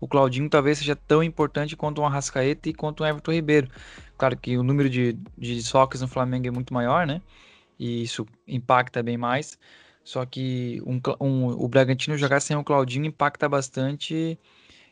o 0.00 0.08
Claudinho 0.08 0.48
talvez 0.48 0.78
seja 0.78 0.96
tão 0.96 1.22
importante 1.22 1.76
quanto 1.76 2.00
um 2.00 2.06
Arrascaeta 2.06 2.70
e 2.70 2.72
quanto 2.72 3.02
um 3.02 3.06
Everton 3.06 3.30
Ribeiro. 3.30 3.68
Claro 4.16 4.38
que 4.38 4.56
o 4.56 4.62
número 4.62 4.88
de, 4.88 5.12
de 5.36 5.54
desfalques 5.54 6.00
no 6.00 6.08
Flamengo 6.08 6.48
é 6.48 6.50
muito 6.50 6.72
maior, 6.72 7.06
né? 7.06 7.20
E 7.78 8.02
isso 8.02 8.26
impacta 8.48 9.02
bem 9.02 9.18
mais. 9.18 9.58
Só 10.02 10.24
que 10.24 10.82
um, 10.86 10.98
um, 11.20 11.48
o 11.48 11.68
Bragantino 11.68 12.16
jogar 12.16 12.40
sem 12.40 12.56
o 12.56 12.64
Claudinho 12.64 13.04
impacta 13.04 13.50
bastante 13.50 14.38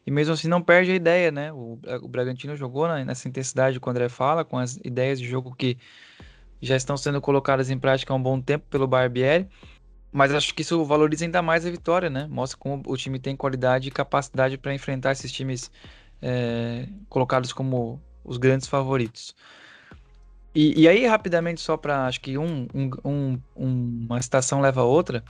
e 0.07 0.11
mesmo 0.11 0.35
assim 0.35 0.49
não 0.49 0.61
perde 0.61 0.93
a 0.93 0.95
ideia, 0.95 1.31
né? 1.33 1.51
O, 1.51 1.79
o 2.03 2.09
Bragantino 2.09 2.55
jogou 2.55 2.87
na, 2.87 3.03
nessa 3.07 3.27
intensidade 3.27 3.81
que 3.81 3.89
o 3.89 3.91
André 3.91 4.11
fala, 4.11 4.45
com 4.45 4.59
as 4.59 4.79
ideias 4.85 5.19
de 5.19 5.27
jogo 5.27 5.55
que 5.57 5.79
já 6.61 6.77
estão 6.77 6.97
sendo 6.97 7.21
colocadas 7.21 7.71
em 7.71 7.79
prática 7.79 8.13
há 8.13 8.17
um 8.17 8.23
bom 8.23 8.41
tempo 8.41 8.67
pelo 8.69 8.87
Barbieri. 8.87 9.49
Mas 10.13 10.35
acho 10.35 10.53
que 10.55 10.63
isso 10.63 10.85
valoriza 10.85 11.25
ainda 11.25 11.41
mais 11.41 11.65
a 11.65 11.71
vitória, 11.71 12.11
né? 12.11 12.27
Mostra 12.29 12.59
como 12.59 12.83
o 12.87 12.97
time 12.97 13.19
tem 13.19 13.37
qualidade 13.37 13.89
e 13.89 13.91
capacidade 13.93 14.59
para 14.59 14.75
enfrentar 14.75 15.13
esses 15.13 15.31
times 15.31 15.71
é, 16.21 16.89
colocados 17.09 17.53
como 17.53 18.01
os 18.25 18.37
grandes 18.37 18.67
favoritos. 18.67 19.35
E, 20.55 20.83
e 20.83 20.89
aí, 20.89 21.07
rapidamente, 21.07 21.61
só 21.61 21.77
para 21.77 22.07
acho 22.07 22.21
que 22.21 22.37
um, 22.37 22.67
um, 22.75 22.91
um, 23.05 23.41
uma 23.55 24.19
estação 24.19 24.61
leva 24.61 24.81
a 24.81 24.85
outra, 24.85 25.25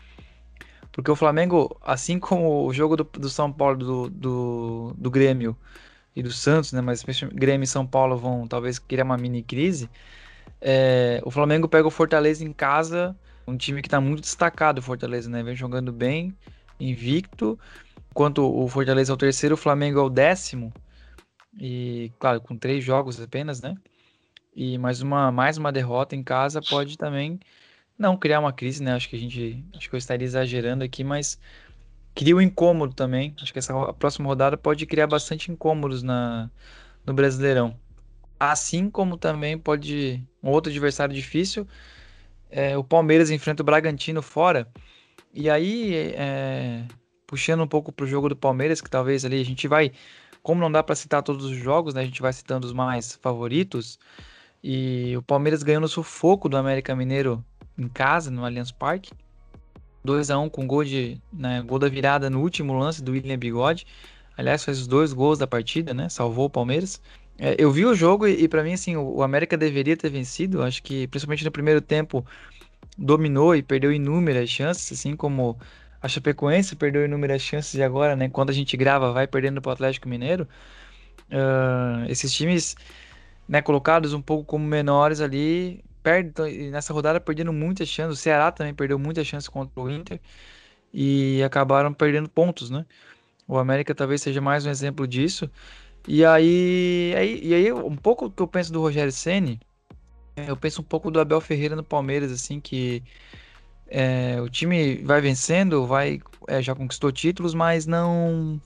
porque 0.90 1.11
o 1.11 1.16
Flamengo, 1.16 1.77
assim 1.83 2.19
como 2.19 2.66
o 2.66 2.73
jogo 2.73 2.97
do, 2.97 3.05
do 3.05 3.29
São 3.29 3.53
Paulo, 3.53 3.77
do, 3.77 4.11
do, 4.11 4.95
do, 4.97 5.11
Grêmio 5.11 5.57
e 6.16 6.23
do 6.23 6.33
Santos, 6.33 6.73
né, 6.73 6.81
mas 6.81 7.05
Grêmio 7.35 7.64
e 7.64 7.66
São 7.66 7.87
Paulo 7.87 8.16
vão 8.16 8.47
talvez 8.47 8.79
criar 8.79 9.05
uma 9.05 9.19
mini 9.19 9.43
crise, 9.43 9.90
é, 10.61 11.20
o 11.25 11.31
Flamengo 11.31 11.68
pega 11.68 11.87
o 11.87 11.90
Fortaleza 11.90 12.44
em 12.44 12.53
casa, 12.53 13.16
um 13.46 13.57
time 13.57 13.81
que 13.83 13.88
está 13.88 14.01
muito 14.01 14.20
destacado, 14.20 14.79
o 14.79 14.83
Fortaleza, 14.83 15.29
né, 15.31 15.42
vem 15.42 15.57
jogando 15.57 15.92
bem, 15.92 16.37
invicto, 16.79 17.59
enquanto 18.11 18.44
o 18.44 18.68
Fortaleza 18.68 19.12
é 19.12 19.14
o 19.14 19.18
terceiro, 19.18 19.55
o 19.55 19.59
Flamengo 19.59 19.99
é 19.99 20.03
o 20.03 20.11
décimo, 20.11 20.73
e 21.59 22.12
claro, 22.18 22.40
com 22.40 22.57
três 22.57 22.85
jogos 22.85 23.20
apenas, 23.20 23.61
né? 23.61 23.75
E 24.55 24.79
mais 24.79 25.01
uma, 25.01 25.31
mais 25.33 25.59
uma 25.59 25.73
derrota 25.73 26.14
em 26.14 26.23
casa 26.23 26.61
pode 26.61 26.96
também 26.96 27.38
não 27.99 28.16
criar 28.16 28.40
uma 28.40 28.53
crise, 28.53 28.83
né? 28.83 28.92
Acho 28.92 29.09
que 29.09 29.16
a 29.16 29.18
gente, 29.18 29.64
acho 29.75 29.88
que 29.88 29.94
eu 29.94 29.99
estaria 29.99 30.25
exagerando 30.25 30.85
aqui, 30.85 31.05
mas 31.05 31.38
cria 32.14 32.35
um 32.37 32.40
incômodo 32.40 32.94
também. 32.94 33.35
Acho 33.40 33.53
que 33.53 33.59
essa 33.59 33.92
próxima 33.94 34.27
rodada 34.27 34.57
pode 34.57 34.87
criar 34.87 35.07
bastante 35.07 35.51
incômodos 35.53 36.03
na, 36.03 36.51
no 37.05 37.14
Brasileirão. 37.14 37.77
Assim 38.40 38.88
como 38.88 39.18
também 39.18 39.59
pode 39.59 40.26
um 40.42 40.48
outro 40.48 40.70
adversário 40.70 41.14
difícil, 41.14 41.68
é, 42.50 42.76
o 42.76 42.83
Palmeiras 42.83 43.31
enfrenta 43.31 43.62
o 43.62 43.66
Bragantino 43.66 44.22
fora. 44.22 44.66
E 45.33 45.50
aí, 45.50 45.94
é, 46.16 46.85
puxando 47.26 47.62
um 47.62 47.68
pouco 47.68 47.92
para 47.92 48.05
o 48.05 48.09
jogo 48.09 48.31
do 48.31 48.37
Palmeiras, 48.37 48.81
que 48.81 48.88
talvez 48.88 49.26
ali 49.26 49.40
a 49.40 49.44
gente 49.44 49.68
vai, 49.68 49.92
como 50.42 50.59
não 50.59 50.72
dá 50.72 50.83
para 50.83 50.94
citar 50.94 51.22
todos 51.22 51.44
os 51.44 51.57
jogos, 51.57 51.92
né? 51.92 52.00
A 52.00 52.05
gente 52.05 52.22
vai 52.22 52.33
citando 52.33 52.66
os 52.66 52.72
mais 52.72 53.14
favoritos. 53.16 53.98
E 54.64 55.14
o 55.16 55.22
Palmeiras 55.22 55.62
ganhou 55.62 55.81
no 55.81 55.88
sufoco 55.88 56.48
do 56.48 56.57
América 56.57 56.96
Mineiro 56.96 57.44
em 57.79 57.88
casa, 57.88 58.31
no 58.31 58.44
Allianz 58.44 58.72
Parque. 58.72 59.12
2 60.03 60.31
a 60.31 60.38
1 60.38 60.48
com 60.48 60.66
gol 60.66 60.83
de 60.83 61.20
né, 61.31 61.62
gol 61.62 61.79
da 61.79 61.88
virada 61.88 62.31
no 62.31 62.40
último 62.40 62.72
lance 62.72 63.03
do 63.03 63.12
William 63.12 63.38
Bigode. 63.38 63.87
Aliás, 64.37 64.64
fez 64.64 64.81
os 64.81 64.87
dois 64.87 65.12
gols 65.12 65.38
da 65.38 65.46
partida, 65.46 65.92
né? 65.92 66.09
Salvou 66.09 66.46
o 66.46 66.50
Palmeiras. 66.50 67.00
É, 67.42 67.57
eu 67.59 67.70
vi 67.72 67.87
o 67.87 67.94
jogo 67.94 68.26
e, 68.29 68.44
e 68.44 68.48
para 68.48 68.62
mim 68.62 68.74
assim, 68.74 68.96
o, 68.96 69.16
o, 69.16 69.22
América 69.22 69.57
deveria 69.57 69.96
ter 69.96 70.11
vencido. 70.11 70.62
Acho 70.62 70.83
que 70.83 71.09
principalmente 71.09 71.44
no 71.44 71.50
primeiro 71.50 71.81
tempo 71.81 72.24
dominou 72.98 73.57
e 73.57 73.62
perdeu 73.62 73.90
inúmeras 73.90 74.50
chances, 74.50 74.92
assim 74.92 75.16
como 75.16 75.59
a 76.03 76.09
Chapecoense 76.09 76.76
perdeu 76.76 77.05
inúmeras 77.05 77.40
chances 77.40 77.74
e 77.74 77.83
agora, 77.83 78.14
né? 78.14 78.29
Quando 78.29 78.50
a 78.50 78.53
gente 78.53 78.76
grava, 78.76 79.12
vai 79.12 79.26
perdendo 79.26 79.62
para 79.62 79.70
o 79.70 79.72
Atlético 79.72 80.09
Mineiro. 80.09 80.46
Uh, 81.31 82.11
esses 82.11 82.33
times 82.33 82.76
né, 83.48 83.62
colocados 83.62 84.12
um 84.12 84.20
pouco 84.20 84.44
como 84.44 84.66
menores 84.66 85.20
ali, 85.20 85.83
perde, 86.03 86.33
nessa 86.70 86.92
rodada 86.92 87.20
perdendo 87.20 87.53
muitas 87.55 87.88
chances. 87.88 88.18
O 88.18 88.22
Ceará 88.22 88.53
também 88.53 88.74
perdeu 88.74 88.98
muitas 88.98 89.26
chances 89.26 89.48
contra 89.48 89.81
o 89.81 89.90
Inter 89.90 90.20
e 90.92 91.42
acabaram 91.42 91.92
perdendo 91.94 92.29
pontos, 92.29 92.68
né? 92.70 92.85
O 93.48 93.59
América 93.59 93.94
talvez 93.94 94.22
seja 94.22 94.40
mais 94.40 94.66
um 94.66 94.70
exemplo 94.70 95.07
disso. 95.09 95.50
E 96.08 96.24
aí, 96.24 97.14
aí, 97.16 97.40
e 97.42 97.54
aí 97.54 97.72
um 97.72 97.96
pouco 97.96 98.30
que 98.30 98.42
eu 98.42 98.48
penso 98.48 98.72
do 98.72 98.80
Rogério 98.80 99.12
Ceni, 99.12 99.60
eu 100.36 100.56
penso 100.56 100.80
um 100.80 100.84
pouco 100.84 101.10
do 101.10 101.20
Abel 101.20 101.40
Ferreira 101.40 101.76
no 101.76 101.84
Palmeiras, 101.84 102.32
assim, 102.32 102.60
que 102.60 103.02
é, 103.86 104.40
o 104.40 104.48
time 104.48 104.96
vai 105.04 105.20
vencendo, 105.20 105.86
vai 105.86 106.20
é, 106.48 106.62
já 106.62 106.74
conquistou 106.74 107.12
títulos, 107.12 107.54
mas 107.54 107.86
não 107.86 108.60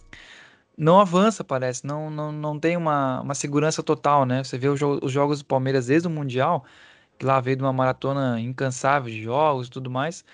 não 0.77 1.01
avança, 1.01 1.45
parece, 1.45 1.87
não, 1.87 2.11
não, 2.11 2.33
não 2.33 2.59
tem 2.59 2.77
uma, 2.77 3.21
uma 3.21 3.35
segurança 3.35 3.83
total, 3.83 4.27
né? 4.27 4.43
Você 4.43 4.59
vê 4.59 4.69
os, 4.69 4.81
os 4.83 5.13
jogos 5.13 5.39
do 5.41 5.45
Palmeiras 5.47 5.87
desde 5.87 6.09
o 6.09 6.11
Mundial, 6.11 6.65
que 7.19 7.25
lá 7.25 7.41
veio 7.41 7.57
de 7.57 7.63
uma 7.63 7.73
maratona 7.73 8.41
incansável 8.41 9.11
de 9.13 9.23
jogos 9.23 9.69
e 9.69 9.71
tudo 9.71 9.91
mais, 9.91 10.25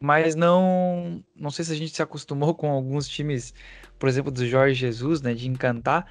mas 0.00 0.34
não, 0.34 1.22
não 1.34 1.50
sei 1.50 1.64
se 1.64 1.72
a 1.72 1.76
gente 1.76 1.94
se 1.94 2.02
acostumou 2.02 2.54
com 2.54 2.70
alguns 2.70 3.08
times, 3.08 3.54
por 3.98 4.08
exemplo, 4.08 4.30
do 4.30 4.46
Jorge 4.46 4.74
Jesus, 4.74 5.22
né, 5.22 5.34
de 5.34 5.48
encantar, 5.48 6.06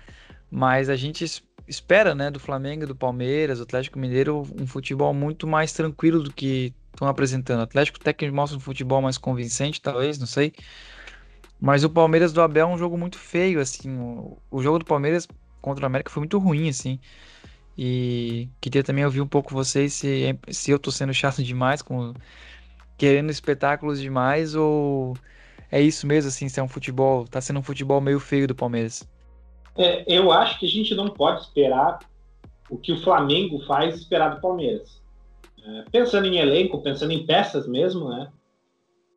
mas 0.50 0.90
a 0.90 0.96
gente 0.96 1.26
espera, 1.68 2.14
né, 2.14 2.30
do 2.30 2.40
Flamengo, 2.40 2.86
do 2.86 2.96
Palmeiras, 2.96 3.60
do 3.60 3.64
Atlético 3.64 4.00
Mineiro, 4.00 4.44
um 4.60 4.68
futebol 4.68 5.14
muito 5.14 5.48
mais 5.48 5.74
tranquilo 5.74 6.22
do 6.22 6.32
que 6.32 6.74
estão 6.94 7.08
apresentando. 7.08 7.60
O 7.60 7.64
Atlético 7.64 7.98
até 8.00 8.14
que 8.14 8.30
mostra 8.30 8.58
um 8.58 8.62
futebol 8.62 9.02
mais 9.02 9.18
convincente, 9.18 9.82
talvez, 9.82 10.18
não 10.18 10.28
sei, 10.28 10.54
mas 11.60 11.84
o 11.84 11.90
Palmeiras 11.90 12.34
do 12.34 12.42
Abel 12.42 12.68
é 12.68 12.74
um 12.74 12.78
jogo 12.78 12.98
muito 12.98 13.18
feio, 13.18 13.60
assim. 13.60 13.90
O, 14.52 14.62
jogo 14.62 14.80
do 14.80 14.86
Palmeiras 14.86 15.28
contra 15.62 15.84
o 15.84 15.88
América 15.88 16.12
foi 16.12 16.22
muito 16.22 16.38
ruim, 16.38 16.70
assim. 16.70 17.00
E 17.78 18.50
queria 18.62 18.84
também 18.84 19.04
ouvir 19.06 19.22
um 19.22 19.28
pouco 19.28 19.54
vocês 19.54 19.94
se, 19.94 20.38
se 20.50 20.72
eu 20.72 20.80
tô 20.80 20.92
sendo 20.92 21.14
chato 21.14 21.42
demais, 21.44 21.82
com, 21.82 22.14
querendo 22.98 23.30
espetáculos 23.30 24.00
demais, 24.00 24.56
ou 24.56 25.16
é 25.72 25.82
isso 25.82 26.08
mesmo, 26.08 26.30
assim, 26.30 26.48
se 26.48 26.60
é 26.60 26.64
um 26.64 26.68
futebol. 26.68 27.28
Tá 27.28 27.42
sendo 27.42 27.60
um 27.60 27.64
futebol 27.64 28.00
meio 28.00 28.20
feio 28.20 28.48
do 28.48 28.56
Palmeiras. 28.56 29.08
É, 29.78 30.04
eu 30.08 30.32
acho 30.32 30.60
que 30.60 30.66
a 30.66 30.70
gente 30.70 30.96
não 30.96 31.10
pode 31.10 31.42
esperar 31.42 32.00
o 32.70 32.78
que 32.78 32.92
o 32.92 33.02
Flamengo 33.02 33.60
faz 33.66 33.96
esperar 33.96 34.36
do 34.36 34.42
Palmeiras. 34.42 35.02
É, 35.64 35.86
pensando 35.92 36.28
em 36.28 36.38
elenco, 36.38 36.82
pensando 36.82 37.12
em 37.12 37.26
peças 37.26 37.68
mesmo, 37.68 38.10
né? 38.10 38.32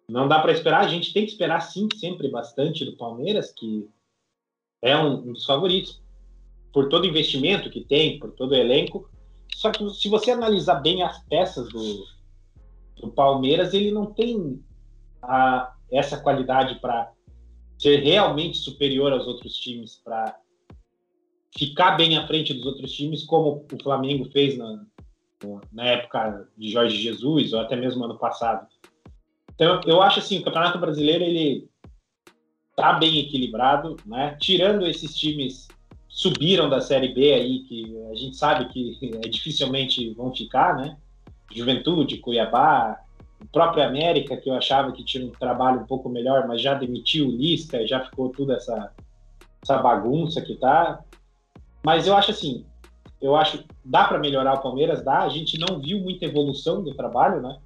Não 0.08 0.26
dá 0.26 0.40
para 0.40 0.52
esperar, 0.52 0.80
a 0.80 0.88
gente 0.88 1.12
tem 1.12 1.24
que 1.24 1.32
esperar 1.32 1.60
sim, 1.60 1.86
sempre 1.94 2.28
bastante 2.28 2.84
do 2.84 2.96
Palmeiras, 2.96 3.52
que 3.52 3.88
é 4.82 4.96
um, 4.96 5.28
um 5.28 5.32
dos 5.34 5.44
favoritos, 5.44 6.00
por 6.72 6.88
todo 6.88 7.06
investimento 7.06 7.70
que 7.70 7.84
tem, 7.84 8.18
por 8.18 8.32
todo 8.32 8.54
elenco. 8.54 9.08
Só 9.54 9.70
que 9.70 9.88
se 9.90 10.08
você 10.08 10.30
analisar 10.30 10.76
bem 10.76 11.02
as 11.02 11.18
peças 11.24 11.68
do, 11.68 12.06
do 13.00 13.11
Palmeiras, 13.11 13.74
ele 13.74 13.90
não 13.90 14.06
tem 14.06 14.62
a, 15.22 15.74
essa 15.90 16.20
qualidade 16.20 16.80
para 16.80 17.12
ser 17.78 18.00
realmente 18.00 18.58
superior 18.58 19.12
aos 19.12 19.26
outros 19.26 19.56
times, 19.56 20.00
para 20.04 20.37
ficar 21.56 21.96
bem 21.96 22.16
à 22.16 22.26
frente 22.26 22.52
dos 22.52 22.66
outros 22.66 22.92
times, 22.92 23.24
como 23.24 23.66
o 23.72 23.82
Flamengo 23.82 24.24
fez 24.26 24.56
na, 24.58 24.84
na 25.72 25.84
época 25.84 26.48
de 26.56 26.70
Jorge 26.70 26.96
Jesus, 26.96 27.52
ou 27.52 27.61
até 27.61 27.76
mesmo 27.76 28.04
ano 28.04 28.18
passado. 28.18 28.66
Então, 29.54 29.80
eu 29.87 30.02
acho 30.02 30.20
assim, 30.20 30.38
o 30.38 30.44
Campeonato 30.44 30.78
Brasileiro 30.78 31.24
ele 31.24 31.68
tá 32.76 32.92
bem 32.92 33.18
equilibrado, 33.18 33.96
né? 34.06 34.37
Tirando 34.40 34.87
esses 34.87 35.16
times 35.16 35.66
subiram 36.08 36.68
da 36.68 36.80
Série 36.80 37.12
B 37.12 37.34
aí, 37.34 37.64
que 37.64 37.96
a 38.11 38.14
gente 38.14 38.37
sabe 38.37 38.68
que 38.72 38.98
é, 39.24 39.26
dificilmente 39.28 40.14
vão 40.14 40.32
ficar, 40.34 40.76
né? 40.76 40.96
Juventude, 41.52 42.18
Cuiabá, 42.18 43.00
o 43.40 43.46
próprio 43.46 43.84
América, 43.84 44.37
que 44.37 44.50
eu 44.50 44.54
achava 44.54 44.92
que 44.92 45.04
tinha 45.04 45.26
um 45.26 45.30
trabalho 45.30 45.80
um 45.80 45.87
pouco 45.87 46.08
melhor, 46.08 46.46
mas 46.46 46.61
já 46.61 46.74
demitiu 46.74 47.28
o 47.28 47.30
Lisca, 47.30 47.87
já 47.87 48.04
ficou 48.04 48.30
toda 48.30 48.54
essa, 48.54 48.92
essa 49.62 49.78
bagunça 49.78 50.42
que 50.42 50.56
tá. 50.56 51.02
Mas 51.84 52.06
eu 52.06 52.16
acho 52.16 52.32
assim, 52.32 52.66
eu 53.20 53.37
acho 53.37 53.64
dá 53.84 54.04
para 54.04 54.18
melhorar 54.18 54.54
o 54.54 54.62
Palmeiras, 54.62 55.04
dá. 55.04 55.20
A 55.20 55.28
gente 55.28 55.58
não 55.58 55.80
viu 55.80 56.00
muita 56.00 56.24
evolução 56.24 56.82
do 56.82 56.94
trabalho, 56.94 57.40
né? 57.40 57.58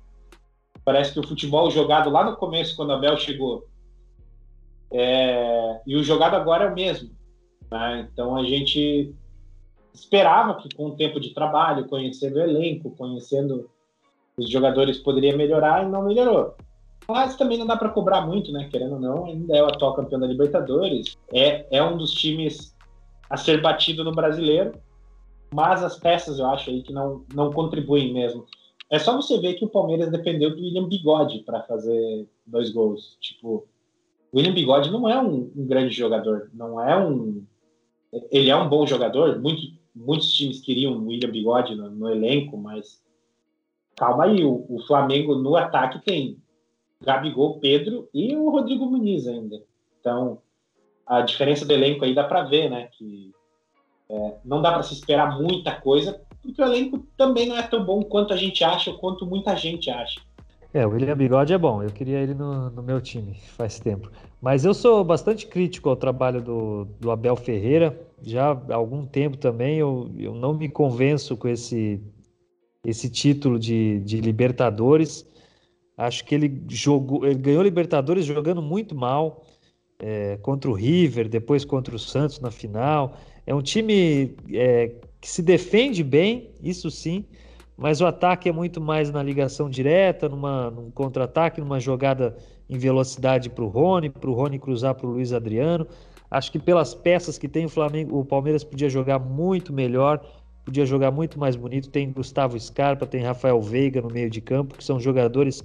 Parece 0.85 1.13
que 1.13 1.21
o 1.21 1.27
futebol 1.27 1.71
jogado 1.71 2.11
lá 2.11 2.25
no 2.25 2.37
começo, 2.37 2.77
quando 2.77 2.93
a 2.93 2.99
Bel 2.99 3.17
chegou, 3.17 3.67
é... 4.91 5.81
e 5.87 5.97
o 5.97 6.03
jogado 6.03 6.35
agora 6.35 6.65
é 6.65 6.71
o 6.71 6.75
mesmo. 6.75 7.11
Né? 7.71 8.09
Então 8.13 8.37
a 8.37 8.45
gente 8.45 9.15
esperava 9.93 10.55
que 10.55 10.75
com 10.75 10.87
o 10.87 10.97
tempo 10.97 11.21
de 11.21 11.35
trabalho, 11.35 11.89
conhecendo 11.89 12.37
o 12.37 12.41
elenco, 12.41 12.91
conhecendo 12.97 13.71
os 14.37 14.49
jogadores, 14.49 14.99
poderia 14.99 15.37
melhorar 15.37 15.85
e 15.85 15.89
não 15.89 16.03
melhorou. 16.03 16.55
Mas 17.09 17.37
também 17.37 17.59
não 17.59 17.67
dá 17.67 17.77
para 17.77 17.89
cobrar 17.89 18.23
muito, 18.23 18.53
né? 18.53 18.69
Querendo 18.71 18.95
ou 18.95 19.01
não, 19.01 19.27
ainda 19.27 19.57
é 19.57 19.63
o 19.63 19.67
atual 19.67 19.95
campeão 19.95 20.21
da 20.21 20.27
Libertadores. 20.27 21.17
É, 21.33 21.67
é 21.71 21.83
um 21.83 21.97
dos 21.97 22.13
times 22.13 22.75
a 23.29 23.37
ser 23.37 23.61
batido 23.61 24.05
no 24.05 24.13
brasileiro, 24.13 24.73
mas 25.53 25.83
as 25.83 25.99
peças 25.99 26.39
eu 26.39 26.47
acho 26.47 26.71
aí 26.71 26.83
que 26.83 26.93
não, 26.93 27.25
não 27.35 27.53
contribuem 27.53 28.13
mesmo. 28.13 28.47
É 28.91 28.99
só 28.99 29.17
você 29.17 29.39
ver 29.39 29.55
que 29.55 29.65
o 29.65 29.71
Palmeiras 29.71 30.11
dependeu 30.11 30.55
do 30.55 30.63
William 30.63 30.87
Bigode 30.87 31.41
para 31.41 31.63
fazer 31.63 32.29
dois 32.47 32.71
gols. 32.71 33.17
Tipo, 33.21 33.67
o 34.31 34.37
William 34.37 34.53
Bigode 34.53 34.91
não 34.91 35.09
é 35.09 35.21
um, 35.21 35.51
um, 35.57 35.67
grande 35.67 35.95
jogador, 35.95 36.51
não 36.53 36.79
é 36.81 36.97
um. 36.97 37.43
Ele 38.31 38.51
é 38.51 38.57
um 38.57 38.69
bom 38.69 38.87
jogador. 38.87 39.41
Muito, 39.41 39.63
muitos 39.95 40.33
times 40.33 40.61
queriam 40.61 40.95
o 40.95 41.07
William 41.07 41.31
Bigode 41.31 41.75
no, 41.75 41.91
no 41.91 42.09
elenco, 42.09 42.57
mas 42.57 43.03
calma 43.97 44.25
aí, 44.25 44.45
o, 44.45 44.65
o, 44.69 44.81
Flamengo 44.87 45.35
no 45.35 45.57
ataque 45.57 45.99
tem 46.05 46.39
Gabigol, 47.01 47.59
Pedro 47.61 48.09
e 48.13 48.35
o 48.35 48.51
Rodrigo 48.51 48.87
Muniz 48.87 49.27
ainda. 49.27 49.63
Então, 50.01 50.41
a 51.07 51.21
diferença 51.21 51.65
do 51.65 51.73
elenco 51.73 52.05
aí 52.05 52.15
dá 52.15 52.25
para 52.25 52.45
ver, 52.45 52.71
né? 52.71 52.89
Que 52.93 53.33
é, 54.09 54.37
não 54.45 54.63
dá 54.63 54.73
para 54.73 54.83
se 54.83 54.95
esperar 54.95 55.39
muita 55.41 55.75
coisa, 55.81 56.21
porque 56.41 56.61
o 56.61 56.65
elenco 56.65 56.99
também 57.17 57.47
não 57.47 57.57
é 57.57 57.63
tão 57.63 57.85
bom 57.85 58.03
quanto 58.03 58.33
a 58.33 58.37
gente 58.37 58.65
acha 58.65 58.91
ou 58.91 58.99
quanto 58.99 59.27
muita 59.27 59.57
gente 59.57 59.91
acha. 59.91 60.21
É, 60.75 60.87
o 60.87 60.91
William 60.91 61.15
Bigode 61.15 61.53
é 61.53 61.59
bom, 61.59 61.83
eu 61.83 61.91
queria 61.91 62.19
ele 62.19 62.33
no, 62.33 62.71
no, 62.71 62.83
meu 62.83 62.99
time 62.99 63.35
faz 63.57 63.79
tempo. 63.79 64.11
Mas 64.41 64.65
eu 64.65 64.73
sou 64.73 65.05
bastante 65.05 65.47
crítico 65.47 65.91
ao 65.91 65.97
trabalho 65.97 66.41
do, 66.41 66.87
do 66.99 67.11
Abel 67.11 67.37
Ferreira, 67.37 68.01
já 68.23 68.53
há 68.53 68.75
algum 68.75 69.05
tempo 69.05 69.37
também. 69.37 69.79
Eu, 69.79 70.11
eu 70.19 70.35
não 70.35 70.55
me 70.55 70.71
convenço 70.71 71.37
com 71.37 71.47
esse, 71.47 72.01
esse 72.87 73.11
título 73.11 73.59
de, 73.59 74.01
de 74.01 74.21
Libertadores. 74.23 75.27
Acho 75.95 76.25
que 76.25 76.35
ele 76.35 76.63
jogou, 76.69 77.27
ele 77.27 77.35
ganhou 77.35 77.63
Libertadores 77.63 78.25
jogando 78.25 78.63
muito 78.63 78.95
mal 78.95 79.45
é, 79.99 80.39
contra 80.39 80.71
o 80.71 80.75
River, 80.75 81.29
depois 81.29 81.67
contra 81.67 81.95
o 81.95 81.99
Santos 81.99 82.41
na 82.41 82.51
final. 82.51 83.19
É 83.47 83.55
um 83.55 83.61
time 83.61 84.35
é, 84.51 84.95
que 85.21 85.29
se 85.29 85.43
defende 85.43 86.03
bem, 86.03 86.51
isso 86.63 86.91
sim, 86.91 87.27
mas 87.77 88.01
o 88.01 88.07
ataque 88.07 88.49
é 88.49 88.53
muito 88.53 88.81
mais 88.81 89.11
na 89.11 89.23
ligação 89.23 89.69
direta, 89.69 90.29
numa, 90.29 90.71
num 90.71 90.91
contra-ataque, 90.91 91.61
numa 91.61 91.81
jogada 91.81 92.37
em 92.69 92.79
velocidade 92.79 93.51
para 93.51 93.65
o 93.65 93.69
Rony, 93.69 94.11
para 94.11 94.31
o 94.31 94.35
Rony 94.35 94.59
cruzar 94.59 94.95
para 94.95 95.07
o 95.07 95.11
Luiz 95.11 95.33
Adriano. 95.33 95.87
Acho 96.31 96.53
que 96.53 96.59
pelas 96.59 96.95
peças 96.95 97.39
que 97.39 97.49
tem 97.49 97.65
o 97.65 97.69
Flamengo, 97.69 98.19
o 98.19 98.25
Palmeiras 98.25 98.65
podia 98.65 98.89
jogar 98.89 99.19
muito 99.19 99.73
melhor, 99.73 100.25
podia 100.65 100.87
jogar 100.87 101.11
muito 101.11 101.39
mais 101.39 101.57
bonito. 101.57 101.91
Tem 101.91 102.11
Gustavo 102.11 102.59
Scarpa, 102.59 103.07
tem 103.07 103.23
Rafael 103.23 103.61
Veiga 103.61 104.01
no 104.01 104.09
meio 104.09 104.31
de 104.31 104.41
campo, 104.41 104.77
que 104.77 104.85
são 104.85 105.01
jogadores 105.01 105.63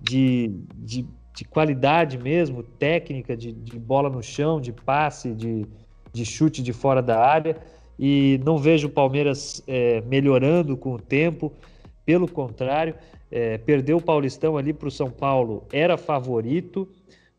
de, 0.00 0.52
de, 0.76 1.06
de 1.34 1.44
qualidade 1.44 2.18
mesmo, 2.18 2.62
técnica, 2.62 3.36
de, 3.36 3.52
de 3.52 3.78
bola 3.78 4.10
no 4.10 4.22
chão, 4.22 4.60
de 4.60 4.72
passe, 4.72 5.32
de, 5.32 5.66
de 6.12 6.24
chute 6.24 6.62
de 6.62 6.72
fora 6.72 7.02
da 7.02 7.18
área 7.18 7.56
e 7.98 8.40
não 8.44 8.58
vejo 8.58 8.88
o 8.88 8.90
Palmeiras 8.90 9.62
é, 9.66 10.00
melhorando 10.02 10.76
com 10.76 10.94
o 10.94 10.98
tempo. 11.00 11.52
Pelo 12.04 12.28
contrário, 12.28 12.94
é, 13.30 13.58
perdeu 13.58 13.96
o 13.96 14.02
Paulistão 14.02 14.56
ali 14.56 14.72
para 14.72 14.88
o 14.88 14.90
São 14.90 15.10
Paulo, 15.10 15.64
era 15.72 15.96
favorito. 15.96 16.88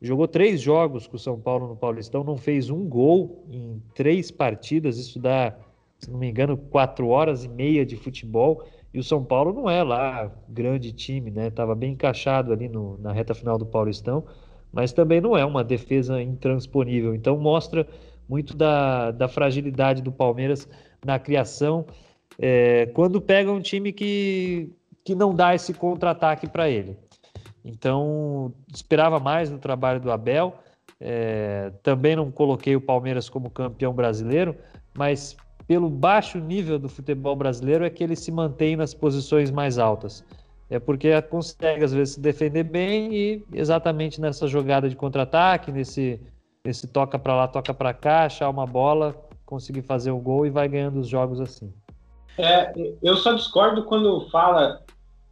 Jogou 0.01 0.27
três 0.27 0.61
jogos 0.61 1.07
com 1.07 1.15
o 1.15 1.19
São 1.19 1.39
Paulo 1.39 1.67
no 1.67 1.75
Paulistão, 1.75 2.23
não 2.23 2.37
fez 2.37 2.69
um 2.69 2.87
gol 2.87 3.45
em 3.49 3.81
três 3.93 4.29
partidas. 4.29 4.97
Isso 4.97 5.19
dá, 5.19 5.55
se 5.99 6.11
não 6.11 6.19
me 6.19 6.29
engano, 6.29 6.57
quatro 6.57 7.07
horas 7.07 7.43
e 7.43 7.47
meia 7.47 7.85
de 7.85 7.95
futebol. 7.95 8.63
E 8.93 8.99
o 8.99 9.03
São 9.03 9.23
Paulo 9.23 9.53
não 9.53 9.69
é 9.69 9.83
lá 9.83 10.31
grande 10.47 10.91
time, 10.91 11.31
né? 11.31 11.49
Tava 11.49 11.75
bem 11.75 11.93
encaixado 11.93 12.53
ali 12.53 12.69
no, 12.69 12.97
na 12.99 13.11
reta 13.11 13.33
final 13.33 13.57
do 13.57 13.65
Paulistão, 13.65 14.23
mas 14.71 14.93
também 14.93 15.19
não 15.19 15.35
é 15.37 15.45
uma 15.45 15.63
defesa 15.63 16.21
intransponível. 16.21 17.15
Então 17.15 17.37
mostra 17.37 17.87
muito 18.27 18.55
da, 18.55 19.11
da 19.11 19.27
fragilidade 19.27 20.01
do 20.01 20.11
Palmeiras 20.11 20.67
na 21.03 21.19
criação, 21.19 21.85
é, 22.39 22.88
quando 22.88 23.21
pega 23.21 23.51
um 23.51 23.61
time 23.61 23.91
que, 23.91 24.69
que 25.03 25.15
não 25.15 25.33
dá 25.33 25.55
esse 25.55 25.73
contra-ataque 25.73 26.47
para 26.47 26.69
ele. 26.69 26.97
Então, 27.63 28.53
esperava 28.73 29.19
mais 29.19 29.49
no 29.49 29.57
trabalho 29.57 29.99
do 29.99 30.11
Abel. 30.11 30.55
É, 30.99 31.71
também 31.81 32.15
não 32.15 32.31
coloquei 32.31 32.75
o 32.75 32.81
Palmeiras 32.81 33.27
como 33.27 33.49
campeão 33.49 33.93
brasileiro, 33.93 34.55
mas 34.95 35.35
pelo 35.67 35.89
baixo 35.89 36.38
nível 36.39 36.77
do 36.77 36.88
futebol 36.88 37.35
brasileiro 37.35 37.83
é 37.83 37.89
que 37.89 38.03
ele 38.03 38.15
se 38.15 38.31
mantém 38.31 38.75
nas 38.75 38.93
posições 38.93 39.49
mais 39.49 39.77
altas. 39.77 40.23
É 40.69 40.79
porque 40.79 41.19
consegue, 41.23 41.83
às 41.83 41.93
vezes, 41.93 42.15
se 42.15 42.19
defender 42.19 42.63
bem 42.63 43.13
e 43.13 43.43
exatamente 43.53 44.19
nessa 44.19 44.47
jogada 44.47 44.89
de 44.89 44.95
contra-ataque, 44.95 45.71
nesse 45.71 46.19
esse 46.65 46.88
toca 46.88 47.17
para 47.19 47.36
lá, 47.36 47.47
toca 47.47 47.73
para 47.73 47.93
cá, 47.93 48.25
achar 48.25 48.49
uma 48.49 48.65
bola, 48.65 49.15
conseguir 49.45 49.84
fazer 49.84 50.12
o 50.12 50.19
gol 50.19 50.45
e 50.45 50.49
vai 50.49 50.67
ganhando 50.67 50.99
os 50.99 51.08
jogos 51.08 51.39
assim. 51.39 51.71
É, 52.38 52.73
eu 53.01 53.15
só 53.15 53.34
discordo 53.34 53.86
quando 53.86 54.28
fala 54.30 54.84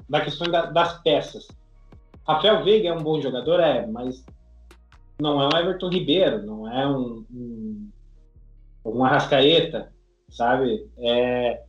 da 0.08 0.22
questão 0.22 0.50
da, 0.50 0.68
das 0.68 1.02
peças. 1.02 1.48
Rafael 2.26 2.64
Veiga 2.64 2.90
é 2.90 2.94
um 2.94 3.02
bom 3.02 3.20
jogador, 3.20 3.60
é, 3.60 3.86
mas 3.86 4.24
não 5.20 5.42
é 5.42 5.48
um 5.48 5.60
Everton 5.60 5.90
Ribeiro, 5.90 6.46
não 6.46 6.72
é 6.72 6.88
um, 6.88 7.26
um, 7.34 7.90
um 8.86 9.04
Arrascaeta, 9.04 9.92
sabe? 10.30 10.88
É, 10.98 11.64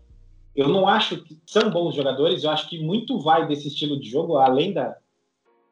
eu 0.54 0.68
não 0.68 0.86
acho 0.86 1.22
que 1.24 1.40
são 1.46 1.70
bons 1.70 1.94
jogadores, 1.94 2.44
eu 2.44 2.50
acho 2.50 2.68
que 2.68 2.78
muito 2.78 3.18
vai 3.18 3.46
desse 3.48 3.68
estilo 3.68 3.98
de 3.98 4.08
jogo, 4.08 4.36
além 4.36 4.72
da, 4.72 4.96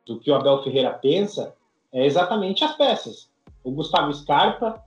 do 0.04 0.18
que 0.18 0.30
o 0.30 0.34
Abel 0.34 0.62
Ferreira 0.64 0.90
pensa, 0.90 1.54
é 1.92 2.04
exatamente 2.04 2.64
as 2.64 2.74
peças 2.74 3.31
o 3.64 3.70
Gustavo 3.70 4.12
Scarpa 4.12 4.82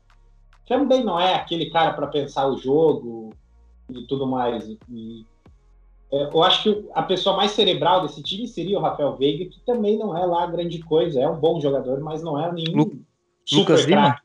também 0.68 1.04
não 1.04 1.20
é 1.20 1.36
aquele 1.36 1.70
cara 1.70 1.94
para 1.94 2.08
pensar 2.08 2.48
o 2.48 2.58
jogo 2.58 3.34
e 3.90 4.02
tudo 4.08 4.26
mais. 4.26 4.68
E, 4.90 5.26
é, 6.12 6.24
eu 6.24 6.44
acho 6.44 6.64
que 6.64 6.90
a 6.94 7.04
pessoa 7.04 7.38
mais 7.38 7.52
cerebral 7.52 8.02
desse 8.02 8.22
time 8.24 8.48
seria 8.48 8.78
o 8.78 8.82
Rafael 8.82 9.16
Veiga, 9.16 9.46
que 9.46 9.60
também 9.62 9.98
não 9.98 10.18
é 10.18 10.26
lá 10.26 10.46
grande 10.48 10.80
coisa. 10.80 11.20
É 11.20 11.28
um 11.28 11.40
bom 11.40 11.60
jogador, 11.60 12.00
mas 12.00 12.24
não 12.24 12.40
é 12.40 12.52
nenhum 12.52 12.78
Lu 12.78 13.06
super 13.46 13.74
Lucas 13.74 13.86
Lima? 13.86 14.22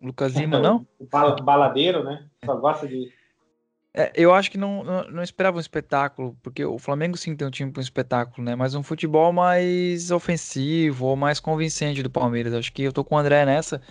Lucas 0.00 0.34
Lima, 0.34 0.58
não? 0.58 0.86
o 1.00 1.42
baladeiro, 1.42 2.04
né? 2.04 2.26
Só 2.44 2.56
gosta 2.56 2.86
de 2.86 3.10
é, 3.94 4.10
eu 4.14 4.32
acho 4.32 4.50
que 4.50 4.56
não, 4.56 4.82
não, 4.82 5.10
não, 5.10 5.22
esperava 5.22 5.58
um 5.58 5.60
espetáculo, 5.60 6.36
porque 6.42 6.64
o 6.64 6.78
Flamengo 6.78 7.16
sim 7.16 7.36
tem 7.36 7.46
um 7.46 7.50
time 7.50 7.70
para 7.70 7.80
um 7.80 7.82
espetáculo, 7.82 8.44
né? 8.44 8.54
Mas 8.54 8.74
um 8.74 8.82
futebol 8.82 9.32
mais 9.32 10.10
ofensivo 10.10 11.06
ou 11.06 11.16
mais 11.16 11.38
convincente 11.38 12.02
do 12.02 12.08
Palmeiras. 12.08 12.54
Acho 12.54 12.72
que 12.72 12.82
eu 12.82 12.92
tô 12.92 13.04
com 13.04 13.16
o 13.16 13.18
André 13.18 13.44
nessa. 13.44 13.82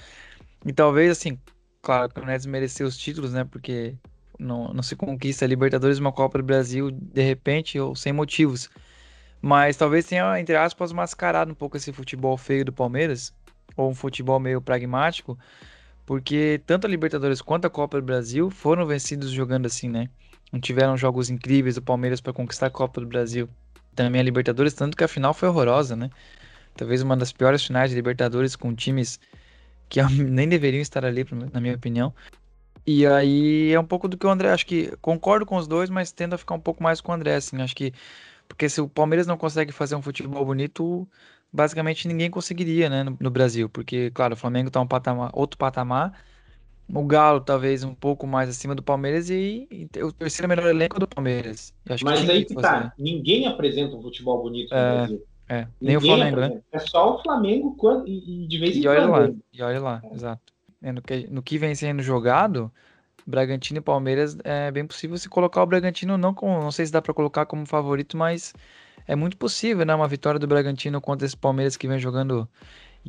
E 0.66 0.74
talvez, 0.74 1.12
assim, 1.12 1.40
claro, 1.82 2.12
não 2.18 2.30
é 2.30 2.38
desmerecer 2.38 2.86
os 2.86 2.98
títulos, 2.98 3.34
né? 3.34 3.44
Porque 3.44 3.96
não, 4.40 4.74
não 4.74 4.84
se 4.84 4.96
conquista 4.96 5.46
a 5.46 5.48
Libertadores 5.48 6.00
uma 6.00 6.12
Copa 6.12 6.40
do 6.40 6.44
Brasil 6.44 6.90
de 6.92 7.22
repente 7.22 7.80
ou 7.80 7.96
sem 7.96 8.12
motivos. 8.12 8.70
Mas 9.42 9.78
talvez 9.78 10.06
tenha, 10.06 10.40
entre 10.40 10.56
aspas, 10.56 10.92
mascarado 10.92 11.52
um 11.52 11.56
pouco 11.56 11.78
esse 11.78 11.94
futebol 11.94 12.38
feio 12.38 12.66
do 12.66 12.74
Palmeiras, 12.74 13.34
ou 13.76 13.90
um 13.90 13.96
futebol 13.96 14.40
meio 14.40 14.62
pragmático, 14.62 15.38
porque 16.06 16.62
tanto 16.66 16.88
a 16.88 16.90
Libertadores 16.90 17.42
quanto 17.42 17.66
a 17.66 17.70
Copa 17.70 18.00
do 18.00 18.06
Brasil 18.06 18.50
foram 18.50 18.86
vencidos 18.86 19.32
jogando 19.32 19.66
assim, 19.66 19.90
né? 19.90 20.10
Não 20.52 20.60
tiveram 20.60 20.98
jogos 20.98 21.30
incríveis 21.30 21.76
do 21.76 21.82
Palmeiras 21.82 22.20
para 22.20 22.34
conquistar 22.34 22.68
a 22.68 22.70
Copa 22.72 23.00
do 23.00 23.08
Brasil. 23.08 23.48
Também 23.96 24.22
a 24.22 24.24
Libertadores, 24.24 24.74
tanto 24.74 24.98
que 24.98 25.04
a 25.04 25.08
final 25.08 25.34
foi 25.34 25.50
horrorosa, 25.50 25.96
né? 25.96 26.10
Talvez 26.76 27.02
uma 27.02 27.16
das 27.16 27.32
piores 27.32 27.66
finais 27.66 27.90
de 27.90 27.96
Libertadores 27.96 28.56
com 28.56 28.74
times 28.74 29.20
que 29.90 30.02
nem 30.12 30.48
deveriam 30.48 30.82
estar 30.82 31.06
ali, 31.06 31.26
na 31.54 31.60
minha 31.60 31.76
opinião. 31.76 32.14
E 32.86 33.06
aí 33.06 33.72
é 33.72 33.80
um 33.80 33.86
pouco 33.86 34.08
do 34.08 34.18
que 34.18 34.26
o 34.26 34.30
André, 34.30 34.50
acho 34.50 34.66
que 34.66 34.96
concordo 35.02 35.46
com 35.46 35.56
os 35.56 35.68
dois, 35.68 35.90
mas 35.90 36.12
tendo 36.12 36.34
a 36.34 36.38
ficar 36.38 36.56
um 36.56 36.60
pouco 36.60 36.82
mais 36.82 37.00
com 37.00 37.12
o 37.12 37.16
André, 37.16 37.36
assim, 37.36 37.62
acho 37.62 37.76
que 37.76 37.94
porque 38.48 38.68
se 38.68 38.82
o 38.82 38.90
Palmeiras 38.90 39.26
não 39.26 39.38
consegue 39.38 39.72
fazer 39.72 39.96
um 39.96 40.02
futebol 40.02 40.46
bonito, 40.46 41.08
basicamente 41.52 42.08
ninguém 42.08 42.30
conseguiria, 42.30 42.90
né, 42.90 43.04
no, 43.04 43.18
no 43.20 43.30
Brasil, 43.30 43.70
porque 43.70 44.12
claro, 44.12 44.34
o 44.34 44.38
Flamengo 44.38 44.72
tá 44.72 44.80
um 44.80 44.88
patamar, 44.88 45.30
outro 45.34 45.58
patamar, 45.58 46.14
o 46.94 47.04
Galo 47.04 47.42
talvez 47.42 47.84
um 47.84 47.94
pouco 47.94 48.28
mais 48.28 48.50
acima 48.50 48.76
do 48.76 48.84
Palmeiras 48.84 49.30
e, 49.30 49.68
e 49.72 50.04
o 50.04 50.12
terceiro 50.12 50.48
melhor 50.48 50.68
elenco 50.68 51.00
do 51.00 51.08
Palmeiras. 51.08 51.74
Mas 52.04 52.30
aí 52.30 52.46
que 52.46 52.56
tá, 52.56 52.94
ninguém 52.98 53.48
apresenta 53.48 53.96
um 53.96 54.02
futebol 54.02 54.42
bonito 54.42 54.72
no 54.72 54.78
é... 54.78 54.98
Brasil. 54.98 55.24
É, 55.50 55.68
nem 55.82 55.98
o 55.98 56.02
Flamengo, 56.02 56.40
né? 56.40 56.62
É 56.72 56.80
só 56.80 57.16
o 57.16 57.22
Flamengo 57.22 57.76
quando, 57.76 58.08
e, 58.08 58.48
de 58.48 58.58
vez 58.58 58.78
em 58.78 58.84
e 58.84 58.88
olha 58.88 59.06
quando. 59.06 59.34
Lá, 59.34 59.40
e 59.52 59.62
olha 59.62 59.82
lá, 59.82 60.02
é. 60.02 60.14
exato. 60.14 60.54
No, 60.82 61.02
que, 61.02 61.28
no 61.30 61.44
que 61.44 61.58
vem 61.58 61.76
sendo 61.76 62.02
jogado, 62.02 62.72
Bragantino 63.28 63.80
e 63.80 63.82
Palmeiras 63.82 64.38
é 64.46 64.72
bem 64.72 64.88
possível 64.88 65.18
se 65.18 65.28
colocar 65.28 65.62
o 65.62 65.66
Bragantino 65.66 66.18
não 66.18 66.34
não 66.42 66.72
sei 66.72 66.86
se 66.86 66.92
dá 66.92 67.02
para 67.02 67.14
colocar 67.14 67.46
como 67.46 67.66
favorito, 67.66 68.16
mas 68.16 68.54
é 69.08 69.16
muito 69.16 69.38
possível, 69.38 69.86
né? 69.86 69.94
Uma 69.94 70.08
vitória 70.08 70.40
do 70.40 70.48
Bragantino 70.48 71.02
contra 71.02 71.26
esse 71.26 71.38
Palmeiras 71.38 71.78
que 71.78 71.88
vem 71.88 72.00
jogando 72.00 72.48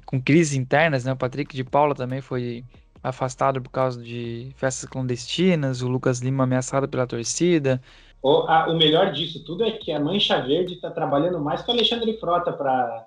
com 0.07 0.21
crises 0.21 0.55
internas, 0.55 1.05
né? 1.05 1.13
O 1.13 1.17
Patrick 1.17 1.55
de 1.55 1.65
Paula 1.65 1.95
também 1.95 2.21
foi 2.21 2.65
afastado 3.03 3.61
por 3.61 3.71
causa 3.71 4.03
de 4.03 4.53
festas 4.57 4.89
clandestinas, 4.89 5.83
o 5.83 5.89
Lucas 5.89 6.21
Lima 6.21 6.45
ameaçado 6.45 6.89
pela 6.89 7.07
torcida. 7.07 7.81
O, 8.23 8.47
a, 8.49 8.71
o 8.71 8.77
melhor 8.77 9.13
disso 9.13 9.45
tudo 9.45 9.65
é 9.65 9.73
que 9.73 9.91
a 9.91 9.99
Mancha 9.99 10.41
Verde 10.41 10.75
está 10.75 10.91
trabalhando 10.91 11.41
mais 11.41 11.63
que 11.63 11.71
o 11.71 11.75
Alexandre 11.75 12.17
Frota 12.19 12.53
para 12.53 13.07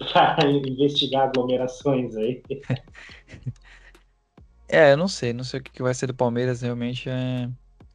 investigar 0.66 1.28
aglomerações 1.28 2.16
aí. 2.16 2.42
é, 4.68 4.92
eu 4.92 4.96
não 4.96 5.08
sei, 5.08 5.34
não 5.34 5.44
sei 5.44 5.60
o 5.60 5.62
que 5.62 5.82
vai 5.82 5.92
ser 5.92 6.06
do 6.06 6.14
Palmeiras, 6.14 6.62
realmente 6.62 7.10
é... 7.10 7.48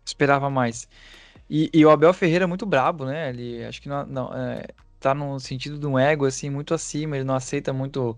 esperava 0.05 0.49
mais. 0.49 0.87
E, 1.49 1.69
e, 1.73 1.85
o 1.85 1.89
Abel 1.89 2.13
Ferreira 2.13 2.43
é 2.43 2.47
muito 2.47 2.65
brabo, 2.65 3.05
né? 3.05 3.29
Ele 3.29 3.63
acho 3.65 3.81
que 3.81 3.89
não, 3.89 4.05
não 4.05 4.33
é, 4.33 4.67
tá 4.99 5.13
no 5.15 5.39
sentido 5.39 5.79
de 5.79 5.87
um 5.87 5.97
ego 5.97 6.25
assim 6.25 6.49
muito 6.49 6.73
acima, 6.73 7.15
ele 7.17 7.25
não 7.25 7.35
aceita 7.35 7.73
muito 7.73 8.17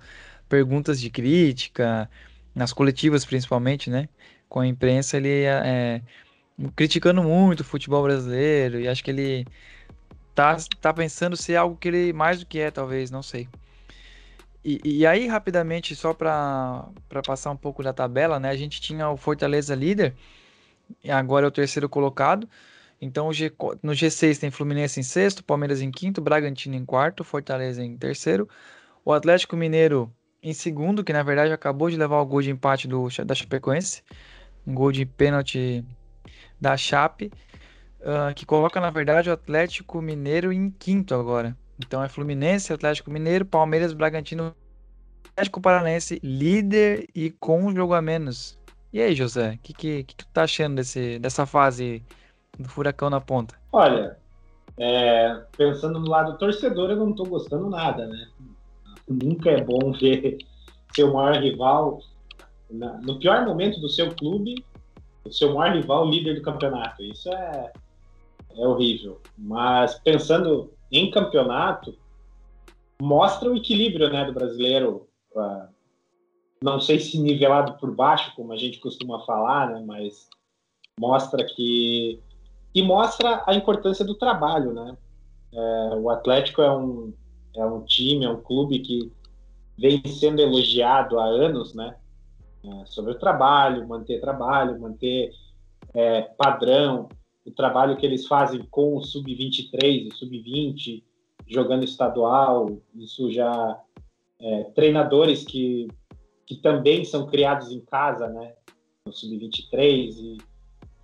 perguntas 0.49 0.99
de 0.99 1.09
crítica, 1.09 2.09
nas 2.53 2.73
coletivas 2.73 3.23
principalmente, 3.25 3.89
né? 3.89 4.09
Com 4.49 4.59
a 4.59 4.67
imprensa 4.67 5.17
ele 5.17 5.43
é, 5.43 5.61
é 5.65 6.01
criticando 6.75 7.23
muito 7.23 7.61
o 7.61 7.63
futebol 7.63 8.03
brasileiro 8.03 8.79
e 8.79 8.87
acho 8.87 9.03
que 9.03 9.11
ele 9.11 9.47
tá, 10.35 10.57
tá 10.81 10.93
pensando 10.93 11.37
ser 11.37 11.55
algo 11.55 11.77
que 11.77 11.87
ele 11.87 12.13
mais 12.13 12.39
do 12.39 12.45
que 12.45 12.59
é, 12.59 12.71
talvez, 12.71 13.09
não 13.11 13.23
sei. 13.23 13.47
E, 14.63 14.79
e 14.83 15.05
aí, 15.07 15.27
rapidamente, 15.27 15.95
só 15.95 16.13
para 16.13 16.85
passar 17.25 17.49
um 17.51 17.57
pouco 17.57 17.81
da 17.81 17.93
tabela, 17.93 18.39
né? 18.39 18.49
A 18.49 18.55
gente 18.55 18.79
tinha 18.79 19.09
o 19.09 19.17
Fortaleza 19.17 19.73
líder, 19.73 20.13
agora 21.09 21.45
é 21.45 21.49
o 21.49 21.51
terceiro 21.51 21.89
colocado. 21.89 22.47
Então, 23.01 23.33
G, 23.33 23.51
no 23.81 23.93
G6 23.93 24.37
tem 24.37 24.51
Fluminense 24.51 24.99
em 24.99 25.03
sexto, 25.03 25.43
Palmeiras 25.43 25.81
em 25.81 25.89
quinto, 25.89 26.21
Bragantino 26.21 26.75
em 26.75 26.85
quarto, 26.85 27.23
Fortaleza 27.23 27.83
em 27.83 27.97
terceiro. 27.97 28.47
O 29.03 29.11
Atlético 29.11 29.57
Mineiro 29.57 30.13
em 30.43 30.53
segundo, 30.53 31.03
que 31.03 31.11
na 31.11 31.23
verdade 31.23 31.51
acabou 31.51 31.89
de 31.89 31.97
levar 31.97 32.19
o 32.19 32.25
gol 32.25 32.41
de 32.41 32.51
empate 32.51 32.87
do, 32.87 33.07
da 33.25 33.33
Chapecoense. 33.33 34.03
Um 34.65 34.75
gol 34.75 34.91
de 34.91 35.05
pênalti 35.05 35.83
da 36.59 36.77
Chape, 36.77 37.31
uh, 38.01 38.33
que 38.35 38.45
coloca, 38.45 38.79
na 38.79 38.91
verdade, 38.91 39.29
o 39.29 39.33
Atlético 39.33 39.99
Mineiro 39.99 40.53
em 40.53 40.69
quinto 40.69 41.15
agora. 41.15 41.57
Então 41.79 42.03
é 42.03 42.07
Fluminense, 42.07 42.71
Atlético 42.71 43.09
Mineiro, 43.09 43.45
Palmeiras, 43.45 43.93
Bragantino, 43.93 44.55
Atlético 45.31 45.59
Paranense, 45.59 46.19
líder 46.21 47.07
e 47.15 47.31
com 47.31 47.65
um 47.65 47.75
jogo 47.75 47.95
a 47.95 48.01
menos. 48.01 48.59
E 48.93 49.01
aí, 49.01 49.15
José, 49.15 49.53
o 49.53 49.57
que, 49.59 49.73
que, 49.73 50.03
que, 50.03 50.15
tu 50.15 50.27
tá 50.27 50.43
achando 50.43 50.75
desse, 50.75 51.17
dessa 51.17 51.45
fase 51.45 52.03
do 52.57 52.69
furacão 52.69 53.09
na 53.09 53.21
ponta? 53.21 53.55
Olha, 53.71 54.17
é, 54.77 55.33
pensando 55.55 55.99
no 55.99 56.09
lado 56.09 56.37
torcedor, 56.37 56.91
eu 56.91 56.97
não 56.97 57.13
tô 57.13 57.23
gostando 57.23 57.69
nada, 57.69 58.07
né? 58.07 58.27
Nunca 59.07 59.51
é 59.51 59.63
bom 59.63 59.91
ver 59.91 60.37
seu 60.93 61.13
maior 61.13 61.41
rival 61.41 62.01
na, 62.69 62.97
no 63.01 63.19
pior 63.19 63.45
momento 63.45 63.79
do 63.79 63.89
seu 63.89 64.13
clube 64.15 64.63
o 65.23 65.31
seu 65.31 65.53
maior 65.53 65.75
rival 65.75 66.09
líder 66.09 66.35
do 66.35 66.41
campeonato. 66.41 67.03
Isso 67.03 67.29
é, 67.29 67.71
é 68.55 68.67
horrível. 68.67 69.21
Mas 69.37 69.99
pensando 69.99 70.73
em 70.91 71.11
campeonato, 71.11 71.97
mostra 73.01 73.49
o 73.49 73.55
equilíbrio 73.55 74.09
né, 74.09 74.25
do 74.25 74.33
brasileiro. 74.33 75.07
Uh, 75.33 75.67
não 76.63 76.79
sei 76.79 76.99
se 76.99 77.17
nivelado 77.19 77.73
por 77.73 77.93
baixo, 77.95 78.33
como 78.35 78.51
a 78.53 78.57
gente 78.57 78.79
costuma 78.79 79.19
falar, 79.25 79.69
né, 79.71 79.83
mas 79.85 80.29
mostra 80.99 81.45
que. 81.45 82.19
E 82.73 82.81
mostra 82.81 83.43
a 83.45 83.53
importância 83.53 84.05
do 84.05 84.15
trabalho. 84.15 84.73
Né? 84.73 84.97
É, 85.53 85.95
o 85.95 86.09
Atlético 86.09 86.61
é 86.61 86.71
um, 86.71 87.13
é 87.55 87.65
um 87.65 87.83
time, 87.83 88.25
é 88.25 88.29
um 88.29 88.41
clube 88.41 88.79
que 88.79 89.11
vem 89.77 90.01
sendo 90.05 90.41
elogiado 90.41 91.19
há 91.19 91.25
anos, 91.25 91.73
né? 91.73 91.95
é, 92.63 92.85
sobre 92.85 93.11
o 93.11 93.19
trabalho, 93.19 93.87
manter 93.87 94.19
trabalho, 94.21 94.79
manter 94.79 95.31
é, 95.93 96.21
padrão, 96.37 97.09
o 97.45 97.51
trabalho 97.51 97.97
que 97.97 98.05
eles 98.05 98.27
fazem 98.27 98.61
com 98.69 98.95
o 98.95 99.03
sub-23 99.03 100.07
e 100.07 100.11
sub-20, 100.13 101.03
jogando 101.47 101.83
estadual, 101.83 102.79
isso 102.95 103.31
já 103.31 103.79
é, 104.39 104.63
treinadores 104.75 105.43
que, 105.43 105.87
que 106.45 106.55
também 106.55 107.03
são 107.03 107.25
criados 107.25 107.71
em 107.71 107.79
casa, 107.81 108.27
né, 108.27 108.53
no 109.05 109.11
sub-23 109.11 110.15
e, 110.17 110.37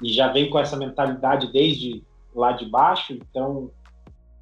e 0.01 0.10
já 0.10 0.31
vem 0.31 0.49
com 0.49 0.60
essa 0.60 0.77
mentalidade 0.77 1.51
desde 1.51 2.03
lá 2.36 2.51
de 2.51 2.65
baixo, 2.65 3.13
então 3.13 3.71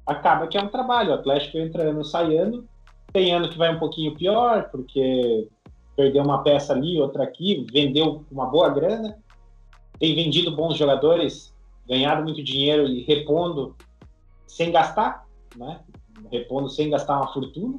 acaba 0.06 0.46
que 0.46 0.56
é 0.56 0.62
um 0.62 0.68
trabalho. 0.68 1.10
O 1.10 1.14
Atlético 1.14 1.58
entra 1.58 1.90
ano 1.90 2.04
sai 2.04 2.36
ano, 2.36 2.68
tem 3.12 3.32
ano 3.32 3.48
que 3.48 3.58
vai 3.58 3.74
um 3.74 3.78
pouquinho 3.78 4.14
pior, 4.14 4.68
porque 4.70 5.48
perdeu 5.96 6.22
uma 6.22 6.42
peça 6.42 6.74
ali, 6.74 7.00
outra 7.00 7.24
aqui, 7.24 7.66
vendeu 7.72 8.24
uma 8.30 8.46
boa 8.46 8.68
grana, 8.68 9.16
tem 9.98 10.14
vendido 10.14 10.54
bons 10.54 10.76
jogadores, 10.76 11.54
ganhado 11.88 12.22
muito 12.22 12.42
dinheiro 12.42 12.86
e 12.86 13.02
repondo 13.02 13.74
sem 14.46 14.70
gastar, 14.70 15.26
né? 15.56 15.80
Repondo 16.30 16.68
sem 16.68 16.90
gastar 16.90 17.16
uma 17.16 17.32
fortuna. 17.32 17.78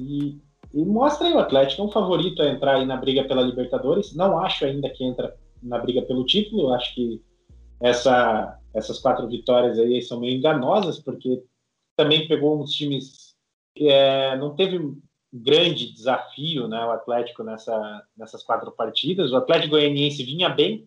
E, 0.00 0.38
e 0.74 0.84
mostra 0.84 1.28
aí 1.28 1.32
o 1.32 1.38
Atlético 1.38 1.82
é 1.82 1.84
um 1.84 1.90
favorito 1.90 2.42
a 2.42 2.48
entrar 2.48 2.76
aí 2.76 2.84
na 2.84 2.96
briga 2.96 3.24
pela 3.24 3.42
Libertadores. 3.42 4.14
Não 4.14 4.38
acho 4.38 4.64
ainda 4.64 4.90
que 4.90 5.04
entra 5.04 5.36
na 5.62 5.78
briga 5.78 6.02
pelo 6.02 6.24
título. 6.24 6.72
Acho 6.72 6.94
que 6.94 7.22
essa, 7.80 8.58
essas 8.74 8.98
quatro 8.98 9.28
vitórias 9.28 9.78
aí 9.78 10.00
são 10.02 10.20
meio 10.20 10.36
enganosas, 10.36 10.98
porque 10.98 11.42
também 11.96 12.26
pegou 12.26 12.60
uns 12.60 12.72
times. 12.72 13.36
É, 13.78 14.36
não 14.36 14.54
teve 14.54 14.78
grande 15.32 15.92
desafio, 15.92 16.68
né, 16.68 16.84
o 16.84 16.90
Atlético 16.90 17.42
nessa, 17.42 18.06
nessas 18.16 18.42
quatro 18.42 18.70
partidas. 18.72 19.32
O 19.32 19.36
Atlético 19.36 19.70
Goianiense 19.70 20.22
vinha 20.22 20.48
bem, 20.48 20.86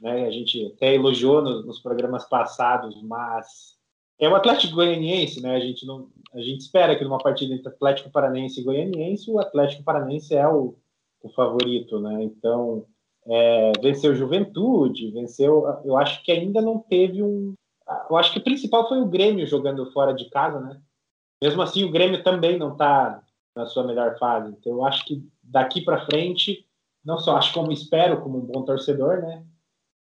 né, 0.00 0.26
a 0.26 0.30
gente 0.30 0.66
até 0.66 0.94
elogiou 0.94 1.42
no, 1.42 1.62
nos 1.62 1.80
programas 1.80 2.24
passados, 2.28 3.02
mas 3.02 3.76
é 4.20 4.28
o 4.28 4.36
Atlético 4.36 4.76
Goianiense, 4.76 5.42
né, 5.42 5.56
a 5.56 5.60
gente 5.60 5.84
não, 5.84 6.08
a 6.32 6.40
gente 6.40 6.60
espera 6.60 6.96
que 6.96 7.02
numa 7.02 7.18
partida 7.18 7.54
entre 7.54 7.68
Atlético 7.68 8.10
Paranense 8.10 8.60
e 8.60 8.64
Goianiense, 8.64 9.30
o 9.30 9.40
Atlético 9.40 9.82
Paranense 9.82 10.34
é 10.34 10.46
o, 10.46 10.76
o 11.20 11.28
favorito, 11.30 11.98
né, 11.98 12.22
então 12.22 12.86
é, 13.28 13.72
venceu 13.82 14.14
Juventude, 14.14 15.10
venceu, 15.10 15.64
eu 15.84 15.96
acho 15.96 16.22
que 16.22 16.32
ainda 16.32 16.60
não 16.60 16.78
teve 16.78 17.22
um, 17.22 17.54
eu 18.10 18.16
acho 18.16 18.32
que 18.32 18.38
o 18.38 18.44
principal 18.44 18.88
foi 18.88 19.00
o 19.00 19.06
Grêmio 19.06 19.46
jogando 19.46 19.90
fora 19.92 20.12
de 20.12 20.28
casa, 20.30 20.60
né, 20.60 20.80
mesmo 21.42 21.62
assim 21.62 21.84
o 21.84 21.90
Grêmio 21.90 22.22
também 22.22 22.58
não 22.58 22.72
está 22.72 23.22
na 23.54 23.66
sua 23.66 23.84
melhor 23.84 24.18
fase. 24.18 24.54
Então, 24.58 24.72
eu 24.72 24.84
acho 24.84 25.04
que 25.04 25.22
daqui 25.42 25.80
para 25.80 26.04
frente, 26.04 26.66
não 27.04 27.18
só 27.18 27.36
acho 27.36 27.52
como 27.54 27.72
espero, 27.72 28.20
como 28.20 28.38
um 28.38 28.46
bom 28.46 28.62
torcedor, 28.62 29.20
né? 29.22 29.44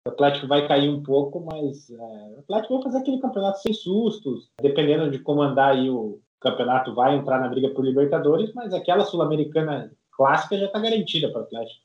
O 0.08 0.12
Atlético 0.12 0.48
vai 0.48 0.68
cair 0.68 0.90
um 0.90 1.02
pouco, 1.02 1.40
mas 1.40 1.90
é, 1.90 2.36
o 2.36 2.40
Atlético 2.40 2.76
vai 2.76 2.84
fazer 2.84 2.98
aquele 3.00 3.20
campeonato 3.20 3.60
sem 3.60 3.74
sustos, 3.74 4.52
dependendo 4.62 5.10
de 5.10 5.20
como 5.20 5.42
andar 5.42 5.74
aí 5.74 5.90
o 5.90 6.22
campeonato, 6.40 6.94
vai 6.94 7.16
entrar 7.16 7.40
na 7.40 7.48
briga 7.48 7.70
por 7.70 7.84
Libertadores, 7.84 8.54
mas 8.54 8.72
aquela 8.72 9.04
Sul-Americana 9.04 9.92
clássica 10.12 10.58
já 10.58 10.66
está 10.68 10.78
garantida 10.78 11.32
para 11.32 11.42
o 11.42 11.44
Atlético. 11.44 11.82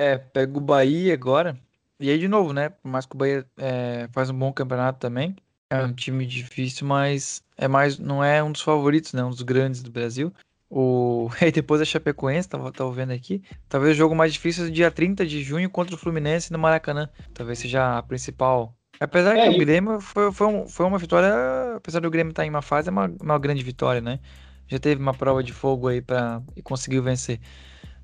É, 0.00 0.16
pega 0.16 0.56
o 0.56 0.62
Bahia 0.62 1.12
agora. 1.12 1.60
E 2.00 2.08
aí, 2.08 2.18
de 2.18 2.26
novo, 2.26 2.54
né? 2.54 2.70
Por 2.70 2.88
mais 2.88 3.04
que 3.04 3.14
o 3.14 3.18
Bahia 3.18 3.46
é, 3.58 4.08
faz 4.12 4.30
um 4.30 4.38
bom 4.38 4.50
campeonato 4.50 4.98
também. 4.98 5.36
É 5.68 5.84
um 5.84 5.92
time 5.92 6.24
difícil, 6.24 6.86
mas 6.86 7.44
é 7.54 7.68
mais, 7.68 7.98
não 7.98 8.24
é 8.24 8.42
um 8.42 8.50
dos 8.50 8.62
favoritos, 8.62 9.12
né? 9.12 9.22
Um 9.22 9.28
dos 9.28 9.42
grandes 9.42 9.82
do 9.82 9.90
Brasil. 9.90 10.32
O... 10.70 11.28
E 11.46 11.52
depois 11.52 11.82
a 11.82 11.84
Chapecoense, 11.84 12.48
tava, 12.48 12.72
tava 12.72 12.90
vendo 12.90 13.12
aqui. 13.12 13.42
Talvez 13.68 13.94
o 13.94 13.98
jogo 13.98 14.14
mais 14.14 14.32
difícil 14.32 14.68
é 14.68 14.70
dia 14.70 14.90
30 14.90 15.26
de 15.26 15.42
junho 15.42 15.68
contra 15.68 15.94
o 15.94 15.98
Fluminense 15.98 16.50
no 16.50 16.58
Maracanã. 16.58 17.06
Talvez 17.34 17.58
seja 17.58 17.98
a 17.98 18.02
principal. 18.02 18.74
Apesar 18.98 19.36
é, 19.36 19.50
que 19.50 19.54
o 19.54 19.58
Grêmio 19.58 20.00
foi, 20.00 20.32
foi, 20.32 20.46
um, 20.46 20.66
foi 20.66 20.86
uma 20.86 20.96
vitória. 20.96 21.76
Apesar 21.76 22.00
do 22.00 22.10
Grêmio 22.10 22.30
estar 22.30 22.42
tá 22.42 22.46
em 22.46 22.50
uma 22.50 22.62
fase, 22.62 22.88
é 22.88 22.90
uma, 22.90 23.12
uma 23.20 23.38
grande 23.38 23.62
vitória, 23.62 24.00
né? 24.00 24.18
Já 24.66 24.78
teve 24.78 24.98
uma 24.98 25.12
prova 25.12 25.42
de 25.42 25.52
fogo 25.52 25.88
aí 25.88 26.00
para 26.00 26.40
e 26.56 26.62
conseguiu 26.62 27.02
vencer. 27.02 27.38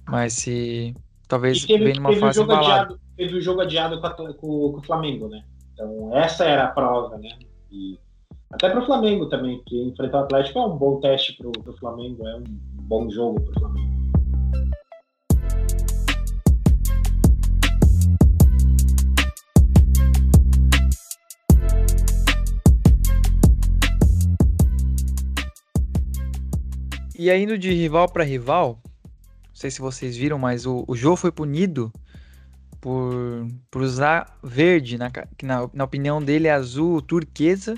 Mas 0.07 0.35
se 0.35 0.95
talvez 1.29 1.63
e 1.63 1.67
teve, 1.67 1.85
vem 1.85 1.95
numa 1.95 2.13
fase 2.15 2.39
jogo 2.39 2.53
adiado, 2.53 3.01
teve 3.17 3.37
o 3.37 3.41
jogo 3.41 3.61
adiado 3.61 4.01
com, 4.01 4.07
a, 4.07 4.11
com, 4.11 4.33
com, 4.35 4.79
o 4.79 4.83
Flamengo, 4.83 5.29
né? 5.29 5.45
Então 5.73 6.17
essa 6.17 6.45
era 6.45 6.65
a 6.65 6.69
prova, 6.69 7.19
né? 7.19 7.31
E 7.71 7.99
até 8.51 8.71
para 8.71 8.81
o 8.81 8.87
Flamengo 8.87 9.27
também, 9.27 9.59
porque 9.59 9.77
enfrentar 9.77 10.19
o 10.19 10.23
Atlético 10.23 10.59
é 10.59 10.67
um 10.67 10.77
bom 10.77 11.01
teste 11.01 11.37
para 11.37 11.49
o 11.49 11.77
Flamengo, 11.79 12.27
é 12.27 12.37
um 12.37 12.45
bom 12.83 13.11
jogo 13.11 13.41
para 13.41 13.51
o 13.51 13.61
Flamengo. 13.61 13.97
E 27.19 27.31
aí, 27.31 27.43
indo 27.43 27.57
de 27.57 27.73
rival 27.73 28.11
para 28.11 28.23
rival, 28.23 28.79
não 29.57 29.61
sei 29.63 29.71
se 29.71 29.81
vocês 29.81 30.15
viram, 30.15 30.39
mas 30.39 30.67
o, 30.67 30.85
o 30.87 30.95
Jô 30.95 31.17
foi 31.17 31.33
punido 31.33 31.91
por, 32.79 33.49
por 33.71 33.81
usar 33.81 34.39
verde, 34.45 34.99
na, 34.99 35.11
que 35.11 35.47
na, 35.47 35.67
na 35.73 35.85
opinião 35.85 36.23
dele 36.23 36.47
é 36.47 36.53
azul 36.53 37.01
turquesa, 37.01 37.75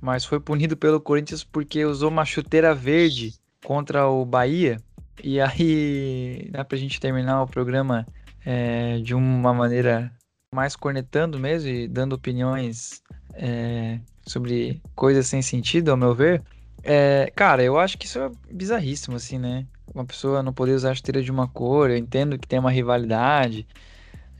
mas 0.00 0.24
foi 0.24 0.38
punido 0.38 0.76
pelo 0.76 1.00
Corinthians 1.00 1.42
porque 1.42 1.84
usou 1.84 2.08
uma 2.08 2.24
chuteira 2.24 2.72
verde 2.76 3.34
contra 3.64 4.06
o 4.06 4.24
Bahia. 4.24 4.80
E 5.20 5.40
aí, 5.40 6.48
dá 6.52 6.64
pra 6.64 6.78
gente 6.78 7.00
terminar 7.00 7.42
o 7.42 7.48
programa 7.48 8.06
é, 8.46 8.98
de 8.98 9.16
uma 9.16 9.52
maneira 9.52 10.12
mais 10.54 10.76
cornetando 10.76 11.40
mesmo 11.40 11.68
e 11.68 11.88
dando 11.88 12.12
opiniões 12.12 13.02
é, 13.34 13.98
sobre 14.24 14.80
coisas 14.94 15.26
sem 15.26 15.42
sentido, 15.42 15.90
ao 15.90 15.96
meu 15.96 16.14
ver. 16.14 16.40
É, 16.84 17.32
cara, 17.34 17.64
eu 17.64 17.80
acho 17.80 17.98
que 17.98 18.06
isso 18.06 18.20
é 18.20 18.30
bizarríssimo, 18.48 19.16
assim, 19.16 19.40
né? 19.40 19.66
Uma 19.94 20.04
pessoa 20.04 20.42
não 20.42 20.52
poder 20.52 20.72
usar 20.72 20.90
a 20.90 20.94
chuteira 20.94 21.22
de 21.22 21.30
uma 21.30 21.48
cor, 21.48 21.90
eu 21.90 21.96
entendo 21.96 22.38
que 22.38 22.46
tem 22.46 22.58
uma 22.58 22.70
rivalidade. 22.70 23.66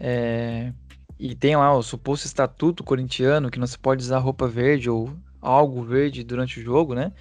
É, 0.01 0.73
e 1.19 1.35
tem 1.35 1.57
lá 1.57 1.75
o 1.75 1.83
suposto 1.83 2.27
estatuto 2.27 2.85
corintiano 2.85 3.51
que 3.51 3.59
não 3.59 3.67
se 3.67 3.79
pode 3.79 4.03
usar 4.03 4.19
roupa 4.19 4.47
verde 4.47 4.89
ou 4.89 5.13
algo 5.41 5.83
verde 5.83 6.23
durante 6.23 6.61
o 6.61 6.63
jogo, 6.63 6.95
né? 6.95 7.13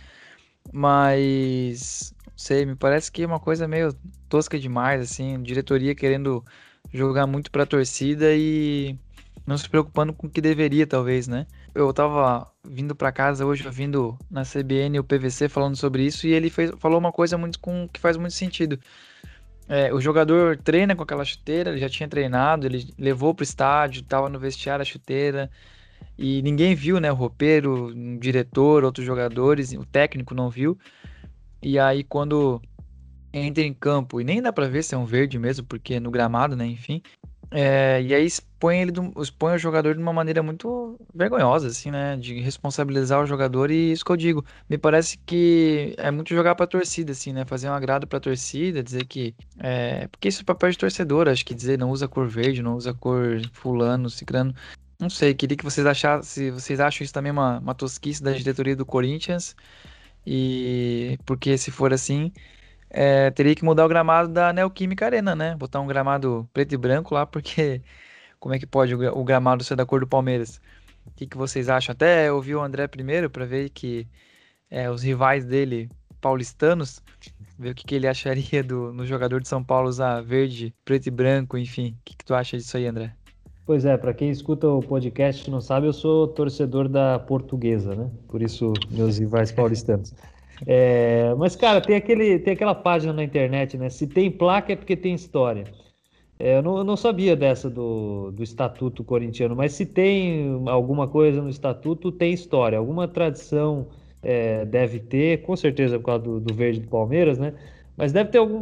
Mas 0.71 2.13
sei, 2.35 2.65
me 2.65 2.75
parece 2.75 3.11
que 3.11 3.23
é 3.23 3.25
uma 3.25 3.39
coisa 3.39 3.67
meio 3.67 3.93
tosca 4.29 4.59
demais, 4.59 5.01
assim, 5.01 5.41
diretoria 5.41 5.95
querendo 5.95 6.43
jogar 6.93 7.25
muito 7.25 7.51
pra 7.51 7.65
torcida 7.65 8.35
e 8.35 8.95
não 9.45 9.57
se 9.57 9.67
preocupando 9.69 10.13
com 10.13 10.27
o 10.27 10.29
que 10.29 10.41
deveria, 10.41 10.85
talvez, 10.85 11.27
né? 11.27 11.47
Eu 11.77 11.93
tava 11.93 12.51
vindo 12.67 12.95
para 12.95 13.11
casa 13.11 13.45
hoje, 13.45 13.63
ouvindo 13.63 14.17
na 14.31 14.41
CBN 14.41 14.97
o 14.97 15.03
PVC 15.03 15.47
falando 15.47 15.75
sobre 15.75 16.03
isso, 16.03 16.25
e 16.25 16.33
ele 16.33 16.49
fez, 16.49 16.71
falou 16.79 16.97
uma 16.97 17.11
coisa 17.11 17.37
muito 17.37 17.59
com, 17.59 17.87
que 17.87 17.99
faz 17.99 18.17
muito 18.17 18.33
sentido. 18.33 18.79
É, 19.69 19.93
o 19.93 20.01
jogador 20.01 20.57
treina 20.57 20.95
com 20.95 21.03
aquela 21.03 21.23
chuteira, 21.23 21.69
ele 21.69 21.77
já 21.77 21.87
tinha 21.87 22.09
treinado, 22.09 22.65
ele 22.65 22.91
levou 22.97 23.31
pro 23.35 23.43
estádio, 23.43 24.01
tava 24.01 24.27
no 24.27 24.39
vestiário 24.39 24.81
a 24.81 24.85
chuteira, 24.85 25.51
e 26.17 26.41
ninguém 26.41 26.73
viu, 26.73 26.99
né? 26.99 27.11
O 27.11 27.15
roupeiro, 27.15 27.89
o 27.89 28.17
diretor, 28.17 28.83
outros 28.83 29.05
jogadores, 29.05 29.71
o 29.73 29.85
técnico 29.85 30.33
não 30.33 30.49
viu. 30.49 30.75
E 31.61 31.77
aí 31.77 32.03
quando 32.03 32.59
entra 33.31 33.63
em 33.63 33.73
campo, 33.73 34.19
e 34.19 34.23
nem 34.23 34.41
dá 34.41 34.51
para 34.51 34.67
ver 34.67 34.83
se 34.83 34.95
é 34.95 34.97
um 34.97 35.05
verde 35.05 35.37
mesmo, 35.37 35.63
porque 35.63 35.93
é 35.93 35.99
no 35.99 36.09
gramado, 36.09 36.55
né? 36.55 36.65
Enfim, 36.65 37.03
é, 37.49 38.01
e 38.01 38.13
aí 38.13 38.25
expõe, 38.25 38.81
ele, 38.81 38.91
expõe 39.21 39.55
o 39.55 39.57
jogador 39.57 39.95
de 39.95 40.01
uma 40.01 40.11
maneira 40.11 40.43
muito 40.43 40.99
vergonhosa, 41.13 41.67
assim, 41.67 41.89
né? 41.91 42.17
De 42.17 42.39
responsabilizar 42.41 43.21
o 43.21 43.25
jogador 43.25 43.71
e 43.71 43.91
isso 43.91 44.03
que 44.03 44.11
eu 44.11 44.17
digo. 44.17 44.45
Me 44.69 44.77
parece 44.77 45.17
que 45.25 45.95
é 45.97 46.11
muito 46.11 46.29
jogar 46.35 46.55
pra 46.55 46.67
torcida, 46.67 47.13
assim, 47.13 47.31
né? 47.31 47.45
Fazer 47.45 47.69
um 47.69 47.73
agrado 47.73 48.05
pra 48.05 48.19
torcida, 48.19 48.83
dizer 48.83 49.05
que. 49.05 49.33
É, 49.59 50.07
porque 50.07 50.27
isso 50.27 50.41
é 50.41 50.45
papel 50.45 50.71
de 50.71 50.77
torcedor, 50.77 51.27
acho 51.29 51.45
que 51.45 51.55
dizer 51.55 51.77
não 51.77 51.89
usa 51.91 52.07
cor 52.07 52.27
verde, 52.27 52.61
não 52.61 52.75
usa 52.75 52.93
cor 52.93 53.39
fulano, 53.53 54.09
ciclano. 54.09 54.53
Não 54.99 55.09
sei, 55.09 55.33
queria 55.33 55.55
que 55.55 55.63
vocês 55.63 55.85
achassem, 55.85 56.23
se 56.23 56.51
vocês 56.51 56.79
acham 56.79 57.05
isso 57.05 57.13
também 57.13 57.31
uma, 57.31 57.59
uma 57.59 57.75
tosquice 57.75 58.21
da 58.21 58.31
diretoria 58.33 58.75
do 58.75 58.85
Corinthians. 58.85 59.55
E 60.25 61.17
porque 61.25 61.57
se 61.57 61.71
for 61.71 61.93
assim, 61.93 62.31
é, 62.89 63.31
teria 63.31 63.55
que 63.55 63.65
mudar 63.65 63.85
o 63.85 63.89
gramado 63.89 64.29
da 64.29 64.53
Neoquímica 64.53 65.05
Arena, 65.05 65.35
né? 65.35 65.55
Botar 65.55 65.79
um 65.79 65.87
gramado 65.87 66.49
preto 66.53 66.73
e 66.73 66.77
branco 66.77 67.13
lá, 67.13 67.25
porque 67.25 67.81
como 68.39 68.55
é 68.55 68.59
que 68.59 68.65
pode 68.65 68.95
o 68.95 69.23
gramado 69.23 69.63
ser 69.63 69.75
da 69.75 69.85
cor 69.85 69.99
do 69.99 70.07
Palmeiras? 70.07 70.61
O 71.05 71.11
que, 71.15 71.27
que 71.27 71.37
vocês 71.37 71.69
acham? 71.69 71.93
Até 71.93 72.31
ouvi 72.31 72.53
o 72.53 72.61
André 72.61 72.87
primeiro 72.87 73.29
para 73.29 73.45
ver 73.45 73.69
que 73.69 74.07
é, 74.69 74.89
os 74.89 75.01
rivais 75.03 75.45
dele, 75.45 75.89
paulistanos, 76.19 77.01
ver 77.57 77.71
o 77.71 77.75
que, 77.75 77.85
que 77.85 77.95
ele 77.95 78.07
acharia 78.07 78.63
do, 78.63 78.93
no 78.93 79.05
jogador 79.05 79.41
de 79.41 79.47
São 79.47 79.63
Paulo 79.63 79.87
usar 79.87 80.21
verde, 80.21 80.73
preto 80.83 81.07
e 81.07 81.11
branco, 81.11 81.57
enfim. 81.57 81.95
O 81.99 82.03
que, 82.05 82.17
que 82.17 82.25
tu 82.25 82.33
acha 82.33 82.57
disso 82.57 82.75
aí, 82.77 82.85
André? 82.85 83.13
Pois 83.65 83.83
é, 83.83 83.97
para 83.97 84.13
quem 84.13 84.29
escuta 84.29 84.67
o 84.67 84.81
podcast 84.81 85.49
não 85.51 85.59
sabe, 85.59 85.87
eu 85.87 85.93
sou 85.93 86.25
torcedor 86.27 86.87
da 86.87 87.19
portuguesa, 87.19 87.95
né? 87.95 88.09
Por 88.27 88.41
isso, 88.41 88.71
meus 88.89 89.17
rivais 89.17 89.51
paulistanos. 89.51 90.13
É, 90.65 91.33
mas, 91.37 91.55
cara, 91.55 91.81
tem, 91.81 91.95
aquele, 91.95 92.39
tem 92.39 92.53
aquela 92.53 92.73
página 92.73 93.13
na 93.13 93.23
internet, 93.23 93.77
né? 93.77 93.89
Se 93.89 94.07
tem 94.07 94.31
placa 94.31 94.73
é 94.73 94.75
porque 94.75 94.95
tem 94.95 95.13
história. 95.13 95.65
É, 96.39 96.57
eu, 96.57 96.61
não, 96.61 96.77
eu, 96.77 96.83
não, 96.83 96.95
sabia 96.95 97.35
dessa 97.35 97.69
do, 97.69 98.31
do 98.31 98.43
Estatuto 98.43 99.03
Corintiano, 99.03 99.55
mas 99.55 99.73
se 99.73 99.85
tem 99.85 100.61
alguma 100.67 101.07
coisa 101.07 101.41
no 101.41 101.49
Estatuto, 101.49 102.11
tem 102.11 102.33
história. 102.33 102.77
Alguma 102.77 103.07
tradição 103.07 103.87
é, 104.21 104.65
deve 104.65 104.99
ter, 104.99 105.41
com 105.41 105.55
certeza 105.55 105.97
por 105.99 106.05
causa 106.05 106.23
do, 106.23 106.39
do, 106.39 106.53
verde 106.53 106.79
do 106.81 106.87
Palmeiras, 106.87 107.37
né? 107.37 107.53
Mas 107.95 108.11
deve 108.11 108.29
ter 108.29 108.37
algum 108.37 108.57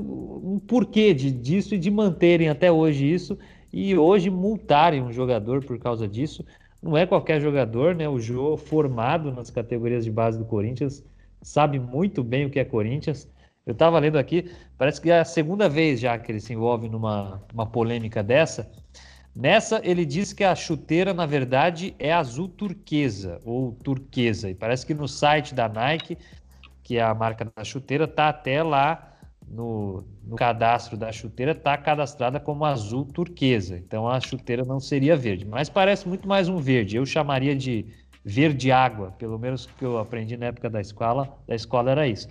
um 0.56 0.60
porquê 0.60 1.14
de, 1.14 1.32
disso 1.32 1.76
e 1.76 1.78
de 1.78 1.92
manterem 1.92 2.48
até 2.48 2.72
hoje 2.72 3.12
isso 3.12 3.38
e 3.74 3.98
hoje 3.98 4.30
multarem 4.30 5.02
um 5.02 5.12
jogador 5.12 5.64
por 5.64 5.78
causa 5.78 6.08
disso. 6.08 6.46
Não 6.82 6.96
é 6.96 7.06
qualquer 7.06 7.42
jogador, 7.42 7.96
né? 7.96 8.08
O 8.08 8.20
Jô, 8.20 8.56
formado 8.56 9.34
nas 9.34 9.50
categorias 9.50 10.06
de 10.06 10.12
base 10.12 10.38
do 10.38 10.46
Corinthians, 10.46 11.04
sabe 11.46 11.80
muito 11.80 12.24
bem 12.24 12.46
o 12.46 12.50
que 12.50 12.60
é 12.60 12.66
Corinthians. 12.66 13.30
Eu 13.66 13.74
estava 13.74 14.00
lendo 14.00 14.18
aqui, 14.18 14.52
parece 14.78 15.00
que 15.00 15.10
é 15.10 15.20
a 15.20 15.26
segunda 15.26 15.70
vez 15.70 16.00
já 16.00 16.18
que 16.18 16.32
ele 16.32 16.40
se 16.40 16.54
envolve 16.54 16.90
numa 16.90 17.42
uma 17.54 17.66
polêmica 17.66 18.24
dessa. 18.24 18.70
Nessa, 19.36 19.80
ele 19.84 20.06
diz 20.06 20.34
que 20.34 20.44
a 20.44 20.56
chuteira, 20.56 21.14
na 21.14 21.26
verdade, 21.26 21.94
é 22.00 22.12
azul 22.12 22.48
turquesa 22.48 23.40
ou 23.44 23.74
turquesa. 23.74 24.50
E 24.50 24.56
parece 24.56 24.86
que 24.86 24.94
no 24.94 25.08
site 25.08 25.54
da 25.54 25.68
Nike, 25.68 26.18
que 26.82 26.98
é 26.98 27.04
a 27.04 27.14
marca 27.14 27.46
da 27.56 27.64
chuteira, 27.64 28.08
tá 28.08 28.30
até 28.30 28.64
lá 28.64 29.14
no, 29.48 30.04
no 30.24 30.36
cadastro 30.36 30.98
da 30.98 31.12
chuteira, 31.12 31.54
tá 31.54 31.78
cadastrada 31.78 32.40
como 32.40 32.66
azul 32.66 33.06
turquesa. 33.06 33.78
Então 33.78 34.08
a 34.08 34.20
chuteira 34.20 34.64
não 34.64 34.80
seria 34.80 35.16
verde, 35.16 35.46
mas 35.46 35.70
parece 35.70 36.08
muito 36.08 36.28
mais 36.28 36.50
um 36.50 36.58
verde. 36.58 36.98
Eu 36.98 37.06
chamaria 37.06 37.56
de 37.56 37.86
verde 38.26 38.72
água, 38.72 39.12
pelo 39.12 39.38
menos 39.38 39.68
que 39.68 39.86
eu 39.86 40.00
aprendi 40.00 40.36
na 40.36 40.48
época 40.48 40.68
da 40.68 40.82
escola, 40.82 41.38
da 41.48 41.54
escola 41.54 41.92
era 41.92 42.08
isso. 42.08 42.28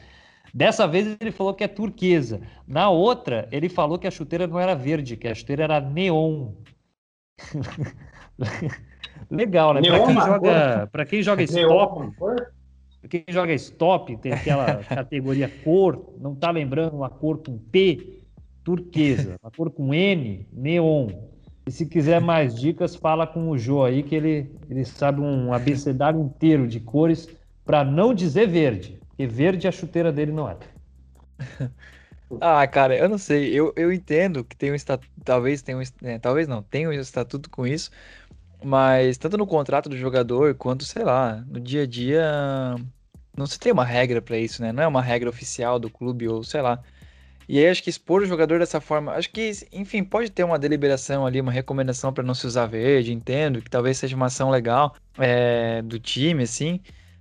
Dessa 0.53 0.86
vez 0.88 1.16
ele 1.20 1.30
falou 1.30 1.55
que 1.55 1.62
é 1.62 1.68
turquesa. 1.68 2.40
Na 2.66 2.90
outra, 2.90 3.49
ele 3.53 3.68
falou 3.68 3.99
que 3.99 4.07
a 4.07 4.11
chuteira 4.11 4.47
não 4.47 4.59
era 4.59 4.74
verde, 4.74 5.16
que 5.16 5.28
a 5.28 5.34
chuteira 5.34 5.64
era 5.64 5.80
neon. 5.80 6.53
Legal, 9.30 9.74
né? 9.74 9.80
Para 9.82 10.05
quem, 10.07 10.14
joga, 10.14 10.88
pra 10.90 11.07
quem 11.07 11.22
joga 11.22 11.42
stop, 11.45 12.12
quem 13.09 13.24
joga 13.28 13.53
stop, 13.55 14.16
tem 14.16 14.32
aquela 14.32 14.82
categoria 14.84 15.51
cor, 15.62 16.14
não 16.18 16.34
tá 16.34 16.51
lembrando 16.51 16.97
uma 16.97 17.11
cor 17.11 17.38
com 17.38 17.57
P, 17.57 18.22
turquesa. 18.64 19.36
Uma 19.42 19.51
cor 19.51 19.70
com 19.70 19.95
N, 19.95 20.47
neon. 20.53 21.09
E 21.67 21.71
se 21.71 21.87
quiser 21.87 22.21
mais 22.21 22.55
dicas, 22.55 22.95
fala 22.95 23.27
com 23.27 23.49
o 23.49 23.57
Jô 23.57 23.85
aí, 23.85 24.03
que 24.03 24.15
ele, 24.15 24.51
ele 24.69 24.85
sabe 24.85 25.21
um 25.21 25.53
abecedário 25.53 26.21
inteiro 26.21 26.67
de 26.67 26.79
cores 26.79 27.29
para 27.65 27.83
não 27.83 28.12
dizer 28.12 28.47
verde, 28.47 28.99
porque 29.09 29.27
verde 29.27 29.67
a 29.67 29.73
chuteira 29.73 30.12
dele 30.12 30.33
não 30.33 30.49
é. 30.49 30.57
Ah, 32.41 32.67
cara, 32.67 32.97
eu 32.97 33.09
não 33.09 33.19
sei. 33.19 33.53
Eu, 33.53 33.73
eu 33.77 33.93
entendo 33.93 34.43
que 34.43 34.57
tem 34.57 34.73
um 34.73 34.75
estatuto, 34.75 35.09
talvez 35.25 35.62
tenha 35.62 35.79
um, 35.79 35.83
é, 36.03 36.19
talvez 36.19 36.49
não, 36.49 36.62
tem 36.62 36.89
um 36.89 36.93
estatuto 36.93 37.49
com 37.49 37.65
isso, 37.65 37.91
mas 38.65 39.17
tanto 39.19 39.37
no 39.39 39.47
contrato 39.47 39.89
do 39.89 39.97
jogador 39.97 40.55
quanto, 40.57 40.85
sei 40.85 41.05
lá, 41.05 41.45
no 41.47 41.61
dia 41.61 41.83
a 41.83 41.87
dia 41.87 42.23
não 43.37 43.47
se 43.47 43.59
tem 43.59 43.73
uma 43.73 43.85
regra 43.85 44.23
para 44.23 44.39
isso, 44.39 44.62
né? 44.62 44.73
Não 44.73 44.83
é 44.83 44.87
uma 44.87 45.03
regra 45.03 45.29
oficial 45.29 45.79
do 45.79 45.91
clube 45.91 46.29
ou 46.29 46.43
sei 46.45 46.62
lá. 46.62 46.83
E 47.49 47.59
aí 47.59 47.68
acho 47.68 47.82
que 47.82 47.90
expor 47.90 48.22
o 48.22 48.26
jogador 48.26 48.59
dessa 48.59 48.80
forma, 48.80 49.12
acho 49.12 49.30
que, 49.30 49.51
enfim, 49.72 50.03
pode 50.03 50.30
ter 50.30 50.45
uma 50.45 50.59
deliberação 50.59 51.26
ali, 51.26 51.40
uma 51.40 51.53
recomendação 51.53 52.12
para 52.12 52.24
não 52.24 52.34
se 52.34 52.47
usar 52.47 52.66
verde, 52.66 53.12
entendo, 53.12 53.61
que 53.61 53.70
talvez 53.70 53.99
seja 53.99 54.16
uma 54.16 54.26
ação 54.26 54.51
legal 54.51 54.95
é, 55.18 55.82
do 55.82 55.99
time, 55.99 56.42
assim. 56.45 56.80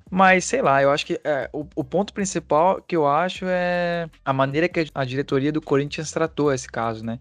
Mas 0.10 0.46
sei 0.46 0.62
lá, 0.62 0.82
eu 0.82 0.92
acho 0.92 1.06
que 1.06 1.20
é, 1.24 1.50
o, 1.52 1.66
o, 1.76 1.84
ponto 1.84 2.14
principal 2.14 2.82
que 2.82 2.96
eu 2.96 3.08
acho 3.08 3.46
é 3.48 4.08
a 4.24 4.32
maneira 4.32 4.70
que 4.70 4.88
a 4.94 5.04
diretoria 5.04 5.52
do 5.52 5.62
Corinthians 5.62 6.12
tratou 6.12 6.54
esse 6.54 6.68
caso, 6.68 7.04
né? 7.04 7.20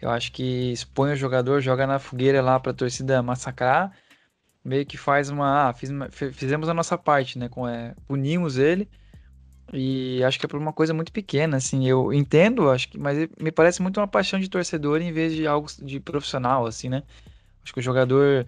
Eu 0.00 0.10
acho 0.10 0.30
que 0.32 0.72
expõe 0.72 1.12
o 1.12 1.16
jogador, 1.16 1.60
joga 1.60 1.86
na 1.86 1.98
fogueira 1.98 2.42
lá 2.42 2.60
para 2.60 2.72
a 2.72 2.74
torcida 2.74 3.22
massacrar, 3.22 3.90
meio 4.62 4.84
que 4.84 4.98
faz 4.98 5.30
uma, 5.30 5.70
ah, 5.70 5.72
fiz, 5.72 5.90
fizemos 6.34 6.68
a 6.68 6.74
nossa 6.74 6.98
parte, 6.98 7.38
né? 7.38 7.48
Com, 7.48 7.66
é, 7.66 7.94
punimos 8.06 8.58
ele 8.58 8.88
e 9.72 10.22
acho 10.24 10.38
que 10.38 10.46
é 10.46 10.48
por 10.48 10.60
uma 10.60 10.72
coisa 10.72 10.94
muito 10.94 11.12
pequena, 11.12 11.56
assim. 11.56 11.86
Eu 11.86 12.12
entendo, 12.12 12.70
acho 12.70 12.88
que, 12.88 12.98
mas 12.98 13.28
me 13.40 13.50
parece 13.50 13.82
muito 13.82 13.98
uma 13.98 14.08
paixão 14.08 14.38
de 14.38 14.48
torcedor 14.48 15.00
em 15.00 15.12
vez 15.12 15.34
de 15.34 15.46
algo 15.46 15.68
de 15.82 16.00
profissional, 16.00 16.66
assim, 16.66 16.88
né? 16.88 17.02
Acho 17.64 17.72
que 17.72 17.80
o 17.80 17.82
jogador 17.82 18.46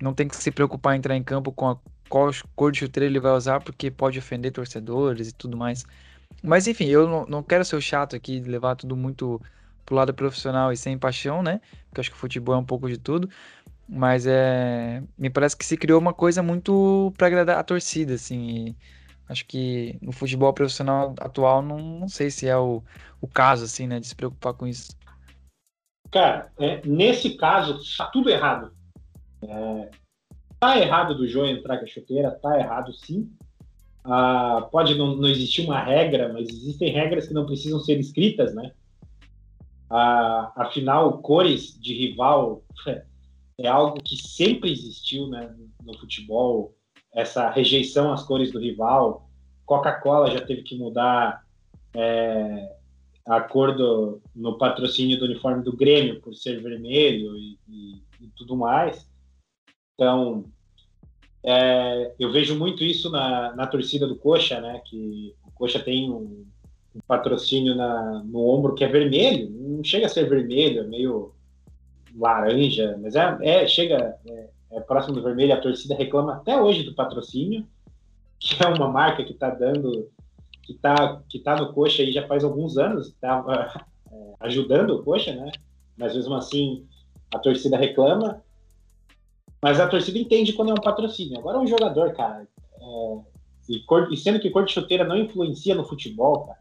não 0.00 0.14
tem 0.14 0.28
que 0.28 0.36
se 0.36 0.50
preocupar 0.50 0.94
em 0.94 0.98
entrar 0.98 1.16
em 1.16 1.22
campo 1.22 1.52
com 1.52 1.70
a 1.70 1.78
qual 2.08 2.30
cor 2.56 2.72
de 2.72 2.78
chuteira 2.80 3.06
ele 3.06 3.20
vai 3.20 3.32
usar, 3.32 3.60
porque 3.60 3.90
pode 3.90 4.18
ofender 4.18 4.52
torcedores 4.52 5.28
e 5.28 5.32
tudo 5.34 5.56
mais. 5.56 5.84
Mas 6.42 6.66
enfim, 6.66 6.86
eu 6.86 7.26
não, 7.26 7.42
quero 7.42 7.64
ser 7.64 7.80
chato 7.80 8.16
aqui 8.16 8.40
levar 8.40 8.76
tudo 8.76 8.96
muito 8.96 9.40
pro 9.84 9.94
lado 9.96 10.14
profissional 10.14 10.72
e 10.72 10.76
sem 10.76 10.98
paixão, 10.98 11.42
né? 11.42 11.60
Porque 11.88 12.00
acho 12.00 12.10
que 12.10 12.16
o 12.16 12.20
futebol 12.20 12.54
é 12.54 12.58
um 12.58 12.64
pouco 12.64 12.88
de 12.88 12.98
tudo. 12.98 13.28
Mas 13.88 14.26
é, 14.26 15.02
me 15.16 15.30
parece 15.30 15.56
que 15.56 15.64
se 15.64 15.76
criou 15.76 16.00
uma 16.00 16.12
coisa 16.12 16.42
muito 16.42 17.12
para 17.16 17.26
agradar 17.26 17.58
a 17.58 17.64
torcida, 17.64 18.14
assim. 18.14 18.76
Acho 19.28 19.44
que 19.46 19.98
no 20.00 20.10
futebol 20.10 20.52
profissional 20.52 21.14
atual, 21.20 21.60
não, 21.60 21.78
não 21.78 22.08
sei 22.08 22.30
se 22.30 22.48
é 22.48 22.56
o, 22.56 22.82
o 23.20 23.28
caso, 23.28 23.64
assim, 23.64 23.86
né, 23.86 24.00
de 24.00 24.06
se 24.06 24.14
preocupar 24.14 24.54
com 24.54 24.66
isso. 24.66 24.96
Cara, 26.10 26.50
é, 26.58 26.80
nesse 26.86 27.36
caso, 27.36 27.78
tá 27.96 28.06
tudo 28.06 28.30
errado. 28.30 28.72
É, 29.42 29.90
tá 30.58 30.78
errado 30.78 31.14
do 31.14 31.28
João 31.28 31.46
entrar 31.46 31.78
com 31.78 31.84
a 31.84 31.88
chuteira, 31.88 32.30
tá 32.30 32.58
errado 32.58 32.92
sim. 32.94 33.30
Ah, 34.02 34.66
pode 34.72 34.94
não, 34.94 35.16
não 35.16 35.28
existir 35.28 35.66
uma 35.66 35.80
regra, 35.80 36.32
mas 36.32 36.48
existem 36.48 36.90
regras 36.90 37.28
que 37.28 37.34
não 37.34 37.44
precisam 37.44 37.78
ser 37.78 38.00
escritas, 38.00 38.54
né? 38.54 38.72
Ah, 39.90 40.52
afinal, 40.56 41.18
cores 41.18 41.78
de 41.78 41.92
rival 41.92 42.62
é 43.58 43.68
algo 43.68 44.00
que 44.02 44.16
sempre 44.16 44.72
existiu 44.72 45.28
né, 45.28 45.54
no 45.84 45.98
futebol 45.98 46.74
essa 47.12 47.50
rejeição 47.50 48.12
às 48.12 48.22
cores 48.22 48.52
do 48.52 48.60
rival. 48.60 49.28
Coca-Cola 49.64 50.30
já 50.30 50.40
teve 50.40 50.62
que 50.62 50.76
mudar 50.76 51.44
é, 51.94 52.76
a 53.26 53.40
cor 53.40 53.74
do, 53.76 54.20
no 54.34 54.56
patrocínio 54.56 55.18
do 55.18 55.26
uniforme 55.26 55.62
do 55.62 55.76
Grêmio 55.76 56.20
por 56.20 56.34
ser 56.34 56.62
vermelho 56.62 57.36
e, 57.36 57.58
e, 57.68 58.02
e 58.20 58.28
tudo 58.36 58.56
mais. 58.56 59.08
Então, 59.94 60.44
é, 61.42 62.14
eu 62.18 62.32
vejo 62.32 62.58
muito 62.58 62.82
isso 62.84 63.10
na, 63.10 63.54
na 63.54 63.66
torcida 63.66 64.06
do 64.06 64.16
Coxa, 64.16 64.60
né? 64.60 64.80
Que 64.84 65.34
o 65.46 65.50
Coxa 65.52 65.78
tem 65.78 66.10
um, 66.10 66.46
um 66.94 67.00
patrocínio 67.06 67.74
na, 67.74 68.22
no 68.24 68.40
ombro 68.46 68.74
que 68.74 68.84
é 68.84 68.88
vermelho, 68.88 69.50
não 69.50 69.84
chega 69.84 70.06
a 70.06 70.08
ser 70.08 70.28
vermelho, 70.28 70.82
é 70.82 70.86
meio 70.86 71.34
laranja, 72.16 72.98
mas 73.00 73.14
é, 73.14 73.38
é 73.42 73.66
chega, 73.66 74.16
é, 74.26 74.48
é, 74.70 74.80
próximo 74.80 75.14
do 75.14 75.22
vermelho, 75.22 75.54
a 75.54 75.60
torcida 75.60 75.94
reclama 75.94 76.34
até 76.34 76.60
hoje 76.60 76.82
do 76.82 76.94
patrocínio, 76.94 77.66
que 78.38 78.62
é 78.62 78.68
uma 78.68 78.88
marca 78.88 79.24
que 79.24 79.32
está 79.32 79.50
dando, 79.50 80.10
que 80.62 80.72
está 80.72 81.22
que 81.28 81.38
tá 81.38 81.56
no 81.56 81.72
coxa 81.72 82.02
aí 82.02 82.12
já 82.12 82.26
faz 82.26 82.44
alguns 82.44 82.76
anos, 82.76 83.08
estava 83.08 83.86
é, 84.12 84.34
ajudando 84.40 84.90
o 84.90 85.02
coxa, 85.02 85.34
né? 85.34 85.50
Mas 85.96 86.14
mesmo 86.14 86.34
assim 86.34 86.86
a 87.34 87.38
torcida 87.38 87.76
reclama, 87.76 88.42
mas 89.60 89.80
a 89.80 89.88
torcida 89.88 90.18
entende 90.18 90.52
quando 90.52 90.70
é 90.70 90.72
um 90.72 90.82
patrocínio. 90.82 91.38
Agora 91.38 91.58
é 91.58 91.60
um 91.60 91.66
jogador, 91.66 92.12
cara, 92.14 92.46
é, 92.80 93.18
e, 93.68 93.80
cor, 93.80 94.12
e, 94.12 94.16
sendo 94.16 94.40
que 94.40 94.50
cor 94.50 94.64
de 94.64 94.72
chuteira 94.72 95.04
não 95.04 95.16
influencia 95.16 95.74
no 95.74 95.84
futebol, 95.84 96.46
cara. 96.46 96.58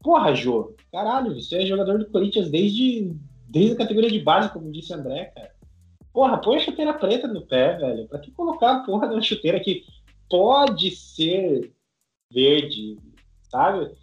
Porra, 0.00 0.34
Jô, 0.34 0.74
caralho, 0.92 1.34
você 1.34 1.62
é 1.62 1.66
jogador 1.66 1.98
do 1.98 2.06
Corinthians 2.06 2.48
desde, 2.48 3.14
desde 3.48 3.72
a 3.72 3.78
categoria 3.78 4.10
de 4.10 4.20
base, 4.20 4.52
como 4.52 4.70
disse 4.70 4.94
André, 4.94 5.26
cara. 5.34 5.57
Porra, 6.18 6.36
põe 6.36 6.56
a 6.56 6.58
chuteira 6.58 6.92
preta 6.92 7.28
no 7.28 7.46
pé, 7.46 7.76
velho. 7.76 8.08
Pra 8.08 8.18
que 8.18 8.32
colocar 8.32 8.72
a 8.72 8.80
porra 8.80 9.06
de 9.06 9.14
uma 9.14 9.22
chuteira 9.22 9.60
que 9.60 9.84
pode 10.28 10.90
ser 10.90 11.72
verde, 12.28 12.98
sabe? 13.48 13.96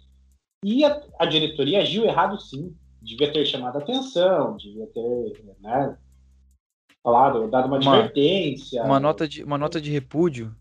E 0.64 0.82
a, 0.82 0.98
a 1.18 1.26
diretoria 1.26 1.82
agiu 1.82 2.06
errado 2.06 2.40
sim. 2.40 2.74
Devia 3.02 3.30
ter 3.30 3.44
chamado 3.44 3.76
a 3.76 3.80
atenção, 3.80 4.56
devia 4.56 4.86
ter, 4.86 5.44
né? 5.60 5.98
Falado, 7.02 7.48
dado 7.48 7.66
uma, 7.66 7.78
uma 7.80 7.96
advertência. 7.96 8.82
Uma 8.82 8.98
nota 8.98 9.28
de, 9.28 9.44
uma 9.44 9.58
nota 9.58 9.78
de 9.78 9.90
repúdio. 9.90 10.56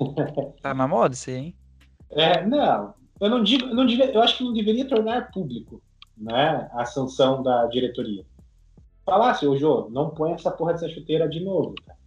tá 0.62 0.72
na 0.72 0.88
moda 0.88 1.12
isso 1.12 1.28
aí, 1.28 1.36
hein? 1.36 1.56
É, 2.12 2.46
não. 2.46 2.94
Eu 3.20 3.28
não 3.28 3.44
digo, 3.44 3.66
eu 3.66 3.74
não 3.74 3.84
devia, 3.84 4.10
eu 4.10 4.22
acho 4.22 4.38
que 4.38 4.44
não 4.44 4.54
deveria 4.54 4.88
tornar 4.88 5.32
público, 5.32 5.82
né, 6.16 6.70
a 6.72 6.86
sanção 6.86 7.42
da 7.42 7.66
diretoria 7.66 8.24
falasse, 9.08 9.46
ô 9.46 9.56
Jô, 9.56 9.88
não 9.90 10.10
põe 10.10 10.32
essa 10.32 10.50
porra 10.50 10.72
dessa 10.72 10.88
chuteira 10.88 11.28
de 11.28 11.40
novo, 11.40 11.74
cara. 11.84 11.98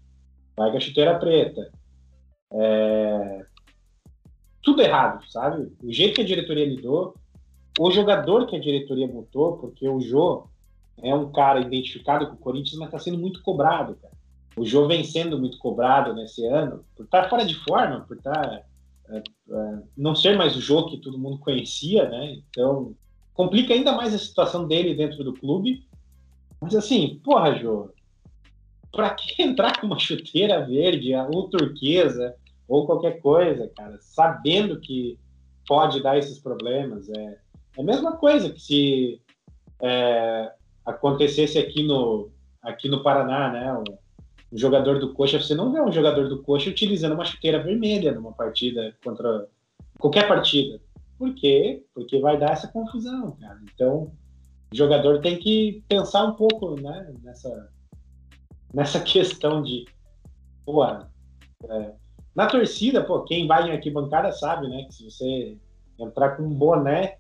Vai 0.56 0.72
com 0.72 0.78
a 0.78 0.80
chuteira 0.80 1.18
preta. 1.18 1.72
É... 2.54 3.46
Tudo 4.62 4.82
errado, 4.82 5.24
sabe? 5.30 5.72
O 5.84 5.92
jeito 5.92 6.16
que 6.16 6.22
a 6.22 6.26
diretoria 6.26 6.66
lidou, 6.66 7.16
o 7.80 7.90
jogador 7.90 8.46
que 8.46 8.56
a 8.56 8.60
diretoria 8.60 9.08
botou, 9.08 9.58
porque 9.58 9.88
o 9.88 10.00
Jô 10.00 10.48
é 11.02 11.16
um 11.16 11.32
cara 11.32 11.62
identificado 11.62 12.28
com 12.28 12.34
o 12.34 12.38
Corinthians, 12.38 12.78
mas 12.78 12.88
está 12.88 13.00
sendo 13.00 13.18
muito 13.18 13.42
cobrado, 13.42 13.96
cara. 13.96 14.14
O 14.56 14.66
Jô 14.66 14.86
vem 14.88 15.04
sendo 15.04 15.40
muito 15.40 15.58
cobrado 15.58 16.14
nesse 16.14 16.46
ano, 16.46 16.86
por 16.96 17.06
estar 17.06 17.24
tá 17.24 17.30
fora 17.30 17.46
de 17.46 17.56
forma, 17.56 18.02
por 18.02 18.18
estar. 18.18 18.34
Tá, 18.34 18.62
é, 19.10 19.18
é, 19.18 19.80
não 19.98 20.16
ser 20.16 20.38
mais 20.38 20.56
o 20.56 20.62
Jô 20.62 20.86
que 20.86 20.98
todo 20.98 21.18
mundo 21.18 21.40
conhecia, 21.40 22.08
né? 22.08 22.38
Então, 22.50 22.94
complica 23.34 23.74
ainda 23.74 23.94
mais 23.94 24.14
a 24.14 24.20
situação 24.20 24.68
dele 24.68 24.94
dentro 24.94 25.24
do 25.24 25.34
clube 25.34 25.86
mas 26.62 26.76
assim, 26.76 27.20
porra, 27.24 27.58
Jô, 27.58 27.90
pra 28.92 29.10
que 29.10 29.42
entrar 29.42 29.80
com 29.80 29.88
uma 29.88 30.00
chuteira 30.00 30.64
verde 30.66 31.14
ou 31.16 31.50
turquesa 31.50 32.36
ou 32.68 32.86
qualquer 32.86 33.20
coisa, 33.20 33.70
cara, 33.76 33.98
sabendo 34.00 34.80
que 34.80 35.20
pode 35.68 36.02
dar 36.02 36.18
esses 36.18 36.40
problemas? 36.40 37.10
É, 37.10 37.38
é 37.78 37.82
a 37.82 37.84
mesma 37.84 38.16
coisa 38.18 38.50
que 38.50 38.62
se 38.62 39.22
é, 39.82 40.52
acontecesse 40.86 41.58
aqui 41.58 41.84
no, 41.84 42.30
aqui 42.62 42.88
no 42.88 43.02
Paraná, 43.02 43.52
né? 43.52 43.74
Um, 43.74 43.84
um, 44.54 44.58
jogador 44.58 45.00
do 45.00 45.14
Coxa, 45.14 45.40
você 45.40 45.56
não 45.56 45.72
vê 45.72 45.82
um 45.82 45.92
jogador 45.92 46.30
do 46.30 46.44
Coxa 46.44 46.70
utilizando 46.70 47.14
uma 47.14 47.26
chuteira 47.26 47.64
vermelha 47.64 48.12
numa 48.12 48.32
partida 48.34 48.96
contra 49.04 49.48
qualquer 49.98 50.28
partida. 50.28 50.80
Por 51.18 51.34
quê? 51.34 51.84
Porque 51.94 52.20
vai 52.20 52.38
dar 52.38 52.52
essa 52.52 52.68
confusão, 52.68 53.32
cara. 53.40 53.60
Então, 53.74 54.12
o 54.72 54.76
jogador 54.76 55.22
tem 55.22 55.38
que 55.38 55.84
pensar 55.88 56.24
um 56.24 56.34
pouco 56.34 56.80
né, 56.80 57.14
nessa, 57.22 57.70
nessa 58.74 59.00
questão 59.04 59.62
de. 59.62 59.86
Pô, 60.66 60.84
é, 60.86 61.94
na 62.36 62.48
torcida, 62.48 63.04
pô, 63.04 63.24
quem 63.24 63.48
vai 63.48 63.68
em 63.68 63.72
arquibancada 63.72 64.32
sabe, 64.32 64.68
né? 64.68 64.86
Que 64.86 64.94
se 64.94 65.04
você 65.04 65.58
entrar 66.00 66.38
com 66.38 66.44
um 66.44 66.54
boné, 66.54 67.18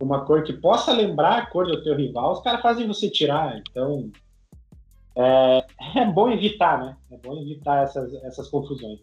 uma 0.00 0.24
cor 0.24 0.42
que 0.42 0.52
possa 0.52 0.92
lembrar 0.92 1.38
a 1.38 1.46
cor 1.46 1.66
do 1.66 1.82
teu 1.82 1.96
rival, 1.96 2.32
os 2.32 2.40
caras 2.40 2.60
fazem 2.60 2.86
você 2.86 3.08
tirar. 3.08 3.58
Então, 3.58 4.10
é, 5.16 5.66
é 5.96 6.04
bom 6.04 6.30
evitar, 6.30 6.78
né? 6.78 6.96
É 7.10 7.16
bom 7.16 7.40
evitar 7.40 7.84
essas, 7.84 8.12
essas 8.24 8.48
confusões. 8.48 9.00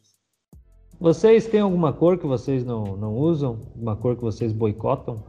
Vocês 0.99 1.47
têm 1.47 1.59
alguma 1.59 1.93
cor 1.93 2.17
que 2.17 2.25
vocês 2.25 2.63
não, 2.63 2.97
não 2.97 3.15
usam? 3.15 3.59
Uma 3.75 3.95
cor 3.95 4.15
que 4.15 4.23
vocês 4.23 4.51
boicotam? 4.51 5.23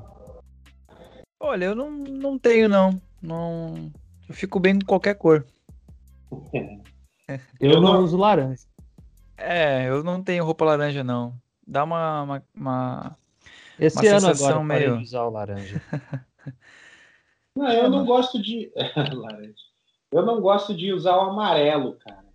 Olha, 1.49 1.65
eu 1.65 1.75
não, 1.75 1.91
não 1.91 2.39
tenho, 2.39 2.69
não. 2.69 3.01
não. 3.23 3.91
Eu 4.29 4.35
fico 4.35 4.61
bem 4.61 4.79
com 4.79 4.85
qualquer 4.85 5.15
cor. 5.15 5.47
eu, 7.27 7.41
eu 7.59 7.81
não, 7.81 7.95
não, 7.95 8.05
uso 8.05 8.19
laranja. 8.19 8.67
É, 9.35 9.89
eu 9.89 10.05
não 10.05 10.23
tenho 10.23 10.45
roupa 10.45 10.67
laranja, 10.67 11.03
não. 11.03 11.33
Dá 11.67 11.85
uma. 11.85 12.23
uma, 12.23 12.43
uma 12.55 13.17
Esse 13.81 14.07
uma 14.07 14.17
ano 14.19 14.29
agora 14.29 14.63
meio... 14.63 14.97
de 14.99 15.05
usar 15.05 15.25
o 15.25 15.31
laranja. 15.31 15.83
não, 17.57 17.73
eu 17.73 17.89
não 17.89 18.05
gosto 18.05 18.43
de. 18.43 18.71
laranja. 19.15 19.55
Eu 20.13 20.27
não 20.27 20.43
gosto 20.43 20.77
de 20.77 20.93
usar 20.93 21.17
o 21.17 21.31
amarelo, 21.31 21.95
cara. 22.05 22.27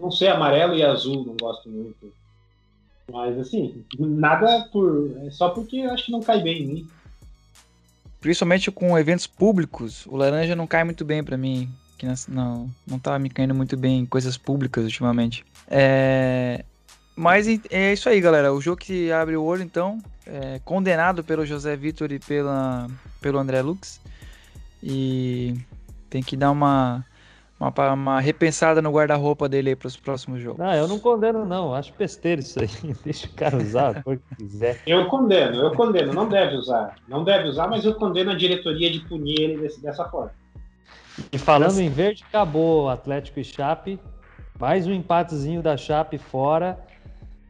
Não 0.00 0.12
sei, 0.12 0.28
amarelo 0.28 0.76
e 0.76 0.84
azul, 0.84 1.26
não 1.26 1.36
gosto 1.36 1.68
muito. 1.68 2.14
Mas 3.10 3.36
assim, 3.40 3.84
nada 3.98 4.68
por. 4.70 5.16
É 5.24 5.30
só 5.30 5.48
porque 5.48 5.78
eu 5.78 5.90
acho 5.90 6.04
que 6.04 6.12
não 6.12 6.20
cai 6.20 6.40
bem 6.40 6.62
em 6.62 6.66
mim 6.66 6.88
principalmente 8.20 8.70
com 8.70 8.98
eventos 8.98 9.26
públicos, 9.26 10.06
o 10.06 10.16
laranja 10.16 10.56
não 10.56 10.66
cai 10.66 10.84
muito 10.84 11.04
bem 11.04 11.22
para 11.22 11.36
mim. 11.36 11.70
Que 11.98 12.06
não, 12.28 12.70
não 12.86 12.98
tá 12.98 13.18
me 13.18 13.30
caindo 13.30 13.54
muito 13.54 13.74
bem 13.74 14.00
em 14.00 14.06
coisas 14.06 14.36
públicas 14.36 14.84
ultimamente. 14.84 15.44
É, 15.66 16.62
Mas 17.14 17.46
é 17.70 17.92
isso 17.94 18.08
aí, 18.08 18.20
galera. 18.20 18.52
O 18.52 18.60
jogo 18.60 18.76
que 18.76 19.10
abre 19.10 19.34
o 19.34 19.42
olho, 19.42 19.62
então, 19.62 19.98
é 20.26 20.60
condenado 20.62 21.24
pelo 21.24 21.46
José 21.46 21.74
Vitor 21.74 22.12
e 22.12 22.18
pela, 22.18 22.86
pelo 23.20 23.38
André 23.38 23.62
Lux. 23.62 23.98
E 24.82 25.54
tem 26.10 26.22
que 26.22 26.36
dar 26.36 26.50
uma, 26.50 27.02
uma, 27.58 27.92
uma 27.92 28.20
repensada 28.20 28.82
no 28.82 28.90
guarda-roupa 28.90 29.48
dele 29.48 29.70
aí 29.70 29.76
para 29.76 29.88
os 29.88 29.96
próximos 29.96 30.40
jogos. 30.40 30.58
Não, 30.58 30.74
eu 30.74 30.86
não 30.86 30.98
condeno, 30.98 31.44
não. 31.44 31.74
Acho 31.74 31.92
besteira 31.98 32.40
isso 32.40 32.60
aí. 32.60 32.68
Deixa 33.04 33.26
o 33.26 33.32
cara 33.32 33.56
usar 33.56 34.02
o 34.04 34.16
que 34.16 34.36
quiser. 34.36 34.80
Eu 34.86 35.06
condeno, 35.06 35.62
eu 35.62 35.72
condeno. 35.72 36.12
Não 36.12 36.28
deve 36.28 36.56
usar. 36.56 36.96
Não 37.08 37.24
deve 37.24 37.48
usar, 37.48 37.68
mas 37.68 37.84
eu 37.84 37.94
condeno 37.94 38.30
a 38.32 38.34
diretoria 38.34 38.90
de 38.90 39.00
punir 39.00 39.40
ele 39.40 39.58
desse, 39.58 39.80
dessa 39.80 40.04
forma. 40.04 40.32
E 41.32 41.38
falando 41.38 41.78
em 41.80 41.88
verde, 41.88 42.24
acabou 42.28 42.90
Atlético 42.90 43.40
e 43.40 43.44
Chape. 43.44 43.98
Mais 44.58 44.86
um 44.86 44.92
empatezinho 44.92 45.62
da 45.62 45.76
Chape 45.76 46.18
fora 46.18 46.78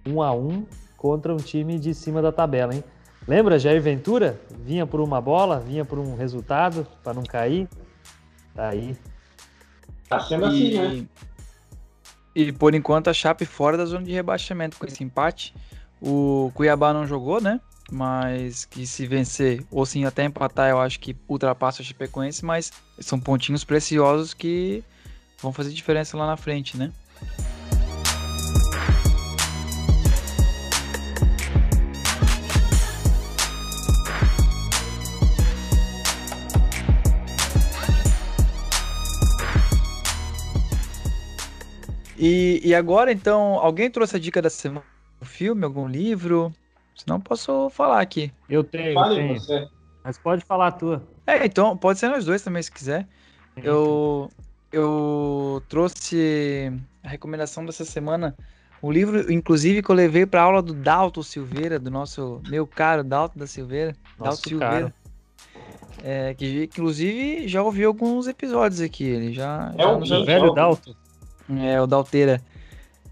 um 0.06 0.22
a 0.22 0.32
um 0.32 0.64
contra 0.96 1.32
um 1.32 1.36
time 1.36 1.78
de 1.78 1.92
cima 1.92 2.22
da 2.22 2.30
tabela, 2.30 2.74
hein? 2.74 2.84
Lembra 3.26 3.58
Jair 3.58 3.82
Ventura? 3.82 4.40
Vinha 4.60 4.86
por 4.86 5.00
uma 5.00 5.20
bola, 5.20 5.58
vinha 5.58 5.84
por 5.84 5.98
um 5.98 6.14
resultado 6.14 6.86
para 7.02 7.12
não 7.12 7.24
cair. 7.24 7.68
Tá 8.54 8.68
aí. 8.68 8.96
Tá 10.08 10.20
sendo 10.20 10.46
e... 10.52 10.78
assim, 10.78 11.00
né? 11.00 11.06
E 12.34 12.52
por 12.52 12.74
enquanto 12.74 13.08
a 13.08 13.14
Chape 13.14 13.46
fora 13.46 13.78
da 13.78 13.86
zona 13.86 14.04
de 14.04 14.12
rebaixamento 14.12 14.76
com 14.76 14.86
esse 14.86 15.02
empate. 15.02 15.54
O 16.00 16.52
Cuiabá 16.54 16.92
não 16.92 17.06
jogou, 17.06 17.40
né? 17.40 17.58
Mas 17.90 18.64
que 18.66 18.86
se 18.86 19.06
vencer 19.06 19.64
ou 19.70 19.86
sim 19.86 20.04
até 20.04 20.24
empatar, 20.24 20.68
eu 20.68 20.78
acho 20.78 21.00
que 21.00 21.16
ultrapassa 21.26 21.80
a 21.80 21.84
Chapecoense, 21.84 22.44
mas 22.44 22.72
são 23.00 23.18
pontinhos 23.18 23.64
preciosos 23.64 24.34
que 24.34 24.84
vão 25.40 25.52
fazer 25.52 25.70
diferença 25.70 26.16
lá 26.16 26.26
na 26.26 26.36
frente, 26.36 26.76
né? 26.76 26.92
E, 42.26 42.60
e 42.64 42.74
agora, 42.74 43.12
então, 43.12 43.54
alguém 43.54 43.88
trouxe 43.88 44.16
a 44.16 44.18
dica 44.18 44.42
da 44.42 44.50
semana? 44.50 44.84
Um 45.22 45.24
filme, 45.24 45.64
algum 45.64 45.86
livro? 45.86 46.52
Senão 46.96 47.20
posso 47.20 47.70
falar 47.70 48.00
aqui. 48.00 48.32
Eu 48.50 48.64
tenho, 48.64 48.94
Fale 48.94 49.14
eu 49.14 49.16
tenho. 49.16 49.40
Você. 49.40 49.68
Mas 50.02 50.18
pode 50.18 50.44
falar 50.44 50.68
a 50.68 50.72
tua. 50.72 51.06
É, 51.24 51.46
então, 51.46 51.76
pode 51.76 52.00
ser 52.00 52.08
nós 52.08 52.24
dois 52.24 52.42
também, 52.42 52.60
se 52.60 52.72
quiser. 52.72 53.06
Eu, 53.62 54.28
eu 54.72 55.62
trouxe 55.68 56.72
a 57.04 57.08
recomendação 57.08 57.64
dessa 57.64 57.84
semana. 57.84 58.36
O 58.82 58.90
livro, 58.90 59.32
inclusive, 59.32 59.80
que 59.80 59.90
eu 59.90 59.94
levei 59.94 60.26
para 60.26 60.42
aula 60.42 60.60
do 60.60 60.74
Dalton 60.74 61.22
Silveira, 61.22 61.78
do 61.78 61.92
nosso 61.92 62.42
meu 62.48 62.66
caro 62.66 63.04
Dalton 63.04 63.38
da 63.38 63.46
Silveira. 63.46 63.94
Nosso 64.18 64.42
Dalton 64.42 64.48
Silveira. 64.48 64.94
É, 66.02 66.34
que 66.34 66.64
inclusive 66.64 67.46
já 67.46 67.62
ouviu 67.62 67.88
alguns 67.88 68.26
episódios 68.26 68.80
aqui. 68.80 69.04
Ele 69.04 69.32
já. 69.32 69.72
É 69.78 69.86
o 69.86 70.24
velho 70.24 70.52
Dalton. 70.52 70.92
É, 71.48 71.80
o 71.80 71.86
Dalteira. 71.86 72.40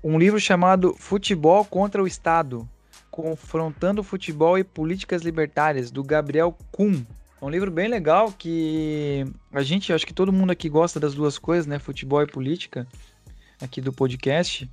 Um 0.02 0.18
livro 0.18 0.38
chamado 0.38 0.94
Futebol 0.98 1.64
contra 1.64 2.02
o 2.02 2.06
Estado, 2.06 2.68
confrontando 3.10 4.02
futebol 4.02 4.58
e 4.58 4.64
políticas 4.64 5.22
libertárias, 5.22 5.90
do 5.90 6.02
Gabriel 6.02 6.56
Kuhn. 6.72 7.02
É 7.40 7.44
um 7.44 7.48
livro 7.48 7.70
bem 7.70 7.88
legal 7.88 8.32
que 8.32 9.24
a 9.52 9.62
gente, 9.62 9.92
acho 9.92 10.06
que 10.06 10.12
todo 10.12 10.32
mundo 10.32 10.50
aqui 10.50 10.68
gosta 10.68 10.98
das 10.98 11.14
duas 11.14 11.38
coisas, 11.38 11.66
né? 11.66 11.78
Futebol 11.78 12.22
e 12.22 12.26
política, 12.26 12.86
aqui 13.60 13.80
do 13.80 13.92
podcast. 13.92 14.68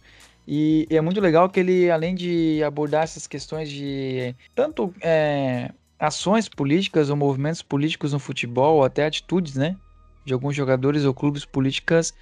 E, 0.48 0.88
é 0.90 1.00
muito 1.02 1.22
legal 1.22 1.50
que 1.50 1.60
ele, 1.60 1.92
além 1.92 2.16
de 2.16 2.64
abordar 2.64 3.04
essas 3.04 3.28
questões 3.28 3.70
de 3.70 4.36
tanto 4.56 4.94
é, 5.02 5.72
ações 6.00 6.50
políticas 6.50 7.10
ou 7.10 7.16
movimentos 7.16 7.62
políticos 7.62 8.12
no 8.12 8.20
futebol, 8.20 8.84
até 8.84 9.06
atitudes, 9.06 9.56
né? 9.56 9.78
De 10.26 10.34
alguns 10.34 10.56
jogadores 10.56 11.06
ou 11.06 11.14
clubes 11.14 11.46
políticas, 11.46 12.14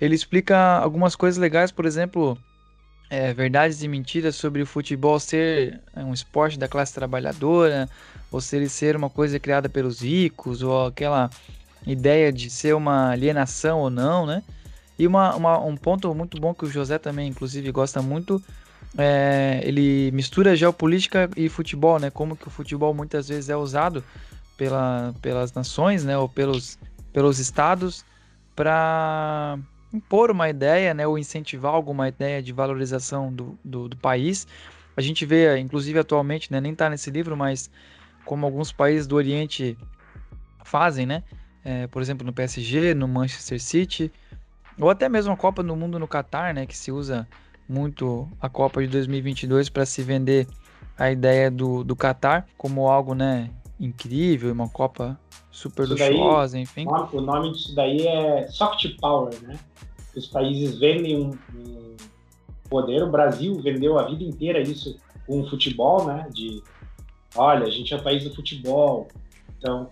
ele 0.00 0.14
explica 0.14 0.78
algumas 0.78 1.14
coisas 1.14 1.38
legais, 1.38 1.70
por 1.70 1.84
exemplo, 1.84 2.38
é, 3.10 3.34
verdades 3.34 3.82
e 3.82 3.88
mentiras 3.88 4.36
sobre 4.36 4.62
o 4.62 4.66
futebol 4.66 5.18
ser 5.18 5.80
é, 5.94 6.02
um 6.02 6.14
esporte 6.14 6.58
da 6.58 6.68
classe 6.68 6.94
trabalhadora, 6.94 7.88
ou 8.30 8.40
se 8.40 8.56
ele 8.56 8.68
ser 8.68 8.96
uma 8.96 9.10
coisa 9.10 9.38
criada 9.38 9.68
pelos 9.68 10.00
ricos, 10.00 10.62
ou 10.62 10.86
aquela 10.86 11.28
ideia 11.86 12.32
de 12.32 12.48
ser 12.48 12.74
uma 12.74 13.10
alienação 13.10 13.80
ou 13.80 13.90
não, 13.90 14.24
né? 14.24 14.42
E 14.98 15.06
uma, 15.06 15.34
uma, 15.34 15.58
um 15.58 15.76
ponto 15.76 16.14
muito 16.14 16.38
bom 16.38 16.54
que 16.54 16.64
o 16.64 16.70
José 16.70 16.98
também, 16.98 17.28
inclusive, 17.28 17.70
gosta 17.72 18.00
muito, 18.00 18.42
é, 18.96 19.60
ele 19.64 20.10
mistura 20.12 20.54
geopolítica 20.54 21.28
e 21.36 21.48
futebol, 21.48 21.98
né? 21.98 22.10
Como 22.10 22.36
que 22.36 22.48
o 22.48 22.50
futebol 22.50 22.94
muitas 22.94 23.28
vezes 23.28 23.50
é 23.50 23.56
usado 23.56 24.04
pela, 24.56 25.14
pelas 25.20 25.52
nações, 25.52 26.04
né? 26.04 26.16
Ou 26.16 26.28
pelos, 26.28 26.78
pelos 27.12 27.38
estados 27.38 28.04
para 28.54 29.58
impor 29.92 30.30
uma 30.30 30.48
ideia, 30.48 30.94
né, 30.94 31.06
ou 31.06 31.18
incentivar 31.18 31.74
alguma 31.74 32.08
ideia 32.08 32.42
de 32.42 32.52
valorização 32.52 33.32
do, 33.32 33.58
do, 33.64 33.88
do 33.88 33.96
país. 33.96 34.46
A 34.96 35.00
gente 35.00 35.24
vê, 35.24 35.58
inclusive 35.58 35.98
atualmente, 35.98 36.52
né, 36.52 36.60
nem 36.60 36.72
está 36.72 36.88
nesse 36.88 37.10
livro, 37.10 37.36
mas 37.36 37.70
como 38.24 38.46
alguns 38.46 38.70
países 38.70 39.06
do 39.06 39.16
Oriente 39.16 39.76
fazem, 40.64 41.06
né? 41.06 41.22
É, 41.64 41.86
por 41.86 42.00
exemplo, 42.00 42.26
no 42.26 42.32
PSG, 42.32 42.94
no 42.94 43.08
Manchester 43.08 43.60
City, 43.60 44.12
ou 44.78 44.88
até 44.88 45.08
mesmo 45.08 45.32
a 45.32 45.36
Copa 45.36 45.62
do 45.62 45.74
Mundo 45.76 45.98
no 45.98 46.08
Catar, 46.08 46.54
né? 46.54 46.64
Que 46.64 46.76
se 46.76 46.90
usa 46.90 47.26
muito 47.68 48.28
a 48.40 48.48
Copa 48.48 48.80
de 48.80 48.88
2022 48.88 49.68
para 49.68 49.84
se 49.84 50.02
vender 50.02 50.46
a 50.98 51.10
ideia 51.10 51.50
do, 51.50 51.84
do 51.84 51.96
Catar 51.96 52.46
como 52.56 52.88
algo, 52.88 53.14
né? 53.14 53.50
Incrível, 53.78 54.52
uma 54.52 54.68
Copa 54.68 55.18
super 55.50 55.84
isso 55.84 55.92
luxuosa, 55.92 56.54
daí, 56.54 56.62
enfim. 56.62 56.86
O 57.12 57.20
nome 57.20 57.52
disso 57.52 57.74
daí 57.74 58.06
é 58.06 58.46
soft 58.48 58.86
power, 59.00 59.34
né? 59.42 59.58
Os 60.14 60.26
países 60.26 60.78
vendem 60.78 61.16
um, 61.16 61.30
um 61.54 61.96
poder. 62.68 63.02
O 63.02 63.10
Brasil 63.10 63.54
vendeu 63.60 63.98
a 63.98 64.04
vida 64.04 64.24
inteira 64.24 64.60
isso 64.60 64.96
com 65.26 65.40
o 65.40 65.48
futebol, 65.48 66.06
né? 66.06 66.28
De, 66.32 66.62
olha, 67.36 67.66
a 67.66 67.70
gente 67.70 67.92
é 67.92 67.96
o 67.96 68.02
país 68.02 68.24
do 68.24 68.34
futebol. 68.34 69.08
Então, 69.58 69.90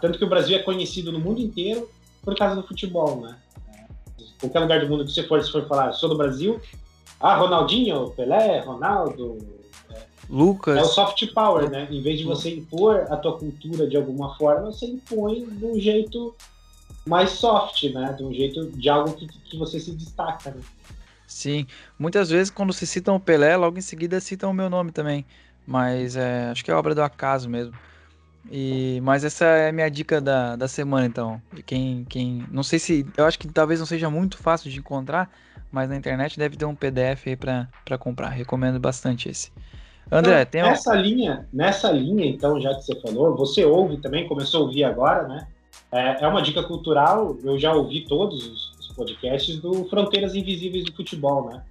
tanto 0.00 0.18
que 0.18 0.24
o 0.24 0.28
Brasil 0.28 0.56
é 0.56 0.62
conhecido 0.62 1.10
no 1.10 1.18
mundo 1.18 1.40
inteiro 1.40 1.88
por 2.22 2.36
causa 2.36 2.56
do 2.56 2.66
futebol, 2.66 3.20
né? 3.20 3.36
Qualquer 4.40 4.60
lugar 4.60 4.80
do 4.80 4.88
mundo 4.88 5.04
que 5.04 5.10
você 5.10 5.24
for, 5.24 5.42
se 5.42 5.50
for 5.50 5.66
falar, 5.66 5.92
sou 5.92 6.08
do 6.08 6.16
Brasil, 6.16 6.60
ah, 7.18 7.34
Ronaldinho, 7.34 8.10
Pelé, 8.10 8.60
Ronaldo, 8.60 9.38
Lucas. 10.30 10.76
É 10.76 10.82
o 10.82 10.84
soft 10.84 11.32
power, 11.32 11.70
né? 11.70 11.88
Em 11.90 12.00
vez 12.00 12.18
de 12.18 12.24
você 12.24 12.54
impor 12.54 13.06
a 13.10 13.16
tua 13.16 13.38
cultura 13.38 13.88
de 13.88 13.96
alguma 13.96 14.36
forma, 14.36 14.70
você 14.70 14.86
impõe 14.86 15.44
de 15.44 15.64
um 15.64 15.80
jeito 15.80 16.36
mais 17.08 17.30
soft, 17.30 17.82
né? 17.84 18.12
De 18.12 18.22
um 18.22 18.32
jeito 18.32 18.70
de 18.70 18.88
algo 18.88 19.14
que, 19.14 19.26
que 19.26 19.56
você 19.56 19.80
se 19.80 19.92
destaca. 19.92 20.50
Né? 20.50 20.60
Sim, 21.26 21.66
muitas 21.98 22.30
vezes 22.30 22.50
quando 22.50 22.72
se 22.72 22.86
citam 22.86 23.16
o 23.16 23.20
Pelé, 23.20 23.56
logo 23.56 23.78
em 23.78 23.82
seguida 23.82 24.20
citam 24.20 24.50
o 24.50 24.54
meu 24.54 24.70
nome 24.70 24.92
também. 24.92 25.24
Mas 25.66 26.16
é, 26.16 26.48
acho 26.50 26.64
que 26.64 26.70
é 26.70 26.74
obra 26.74 26.94
do 26.94 27.02
acaso 27.02 27.48
mesmo. 27.48 27.74
E, 28.50 29.00
mas 29.02 29.24
essa 29.24 29.44
é 29.44 29.68
a 29.68 29.72
minha 29.72 29.90
dica 29.90 30.20
da, 30.20 30.56
da 30.56 30.68
semana, 30.68 31.06
então. 31.06 31.42
Quem, 31.66 32.06
quem. 32.08 32.46
Não 32.50 32.62
sei 32.62 32.78
se. 32.78 33.06
Eu 33.16 33.26
acho 33.26 33.38
que 33.38 33.48
talvez 33.48 33.78
não 33.78 33.86
seja 33.86 34.08
muito 34.08 34.38
fácil 34.38 34.70
de 34.70 34.78
encontrar, 34.78 35.30
mas 35.70 35.88
na 35.88 35.96
internet 35.96 36.38
deve 36.38 36.56
ter 36.56 36.64
um 36.64 36.74
PDF 36.74 37.26
aí 37.26 37.36
para 37.36 37.98
comprar. 37.98 38.28
Recomendo 38.28 38.80
bastante 38.80 39.28
esse. 39.28 39.50
André, 40.10 40.40
então, 40.40 40.50
tem 40.50 40.62
nessa 40.62 40.94
linha, 40.94 41.46
nessa 41.52 41.92
linha, 41.92 42.24
então, 42.24 42.58
já 42.58 42.74
que 42.74 42.82
você 42.82 42.98
falou, 42.98 43.36
você 43.36 43.66
ouve 43.66 43.98
também, 43.98 44.26
começou 44.26 44.62
a 44.62 44.64
ouvir 44.64 44.84
agora, 44.84 45.28
né? 45.28 45.46
É, 45.90 46.24
é 46.24 46.28
uma 46.28 46.42
dica 46.42 46.62
cultural, 46.62 47.36
eu 47.42 47.58
já 47.58 47.72
ouvi 47.72 48.04
todos 48.04 48.46
os, 48.46 48.72
os, 48.78 48.88
podcasts 48.94 49.58
do 49.58 49.84
Fronteiras 49.86 50.34
Invisíveis 50.34 50.84
do 50.84 50.94
Futebol, 50.94 51.48
né? 51.48 51.64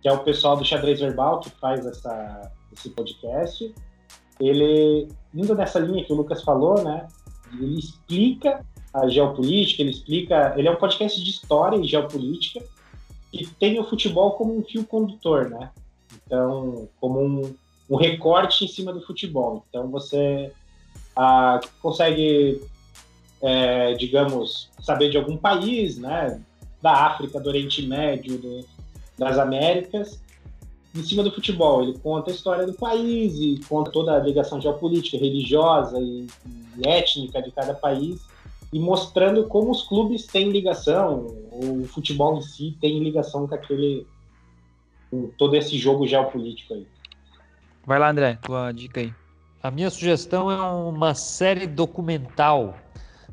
Que 0.00 0.08
é 0.08 0.12
o 0.12 0.22
pessoal 0.22 0.56
do 0.56 0.64
Xadrez 0.64 1.00
Verbal 1.00 1.40
que 1.40 1.50
faz 1.50 1.84
essa, 1.84 2.52
esse 2.72 2.90
podcast. 2.90 3.74
Ele, 4.38 5.08
indo 5.34 5.54
nessa 5.54 5.80
linha 5.80 6.04
que 6.04 6.12
o 6.12 6.16
Lucas 6.16 6.42
falou, 6.42 6.82
né? 6.84 7.08
Ele 7.52 7.78
explica 7.78 8.64
a 8.92 9.08
geopolítica, 9.08 9.82
ele 9.82 9.90
explica. 9.90 10.54
Ele 10.56 10.68
é 10.68 10.70
um 10.70 10.76
podcast 10.76 11.22
de 11.22 11.30
história 11.30 11.76
e 11.76 11.84
geopolítica 11.84 12.62
e 13.32 13.46
tem 13.46 13.78
o 13.78 13.84
futebol 13.84 14.32
como 14.32 14.56
um 14.56 14.62
fio 14.62 14.84
condutor, 14.84 15.50
né? 15.50 15.70
Então, 16.26 16.88
como 17.00 17.20
um, 17.20 17.54
um 17.90 17.96
recorte 17.96 18.64
em 18.64 18.68
cima 18.68 18.92
do 18.92 19.00
futebol. 19.02 19.64
Então, 19.68 19.88
você 19.88 20.52
ah, 21.16 21.60
consegue, 21.82 22.62
é, 23.42 23.94
digamos, 23.94 24.70
saber 24.80 25.10
de 25.10 25.16
algum 25.16 25.36
país, 25.36 25.98
né? 25.98 26.40
Da 26.80 26.92
África, 27.06 27.40
do 27.40 27.48
Oriente 27.48 27.86
Médio, 27.86 28.38
do, 28.38 28.64
das 29.18 29.38
Américas, 29.38 30.20
em 30.94 31.02
cima 31.02 31.22
do 31.22 31.32
futebol. 31.32 31.82
Ele 31.82 31.98
conta 31.98 32.30
a 32.30 32.34
história 32.34 32.66
do 32.66 32.74
país 32.74 33.34
e 33.34 33.60
conta 33.68 33.90
toda 33.90 34.14
a 34.14 34.18
ligação 34.18 34.60
geopolítica, 34.60 35.16
religiosa 35.16 35.98
e, 35.98 36.26
e 36.76 36.88
étnica 36.88 37.42
de 37.42 37.50
cada 37.50 37.74
país 37.74 38.20
e 38.72 38.78
mostrando 38.78 39.44
como 39.44 39.70
os 39.70 39.82
clubes 39.82 40.26
têm 40.26 40.50
ligação, 40.50 41.26
ou 41.50 41.80
o 41.80 41.86
futebol 41.86 42.38
em 42.38 42.42
si 42.42 42.76
tem 42.80 43.02
ligação 43.02 43.46
com 43.46 43.54
aquele, 43.54 44.06
com 45.10 45.28
todo 45.38 45.56
esse 45.56 45.78
jogo 45.78 46.06
geopolítico 46.06 46.74
aí. 46.74 46.86
Vai 47.86 47.98
lá, 47.98 48.10
André, 48.10 48.38
tua 48.42 48.70
dica 48.72 49.00
aí. 49.00 49.12
A 49.62 49.70
minha 49.70 49.90
sugestão 49.90 50.50
é 50.50 50.60
uma 50.60 51.14
série 51.14 51.66
documental, 51.66 52.76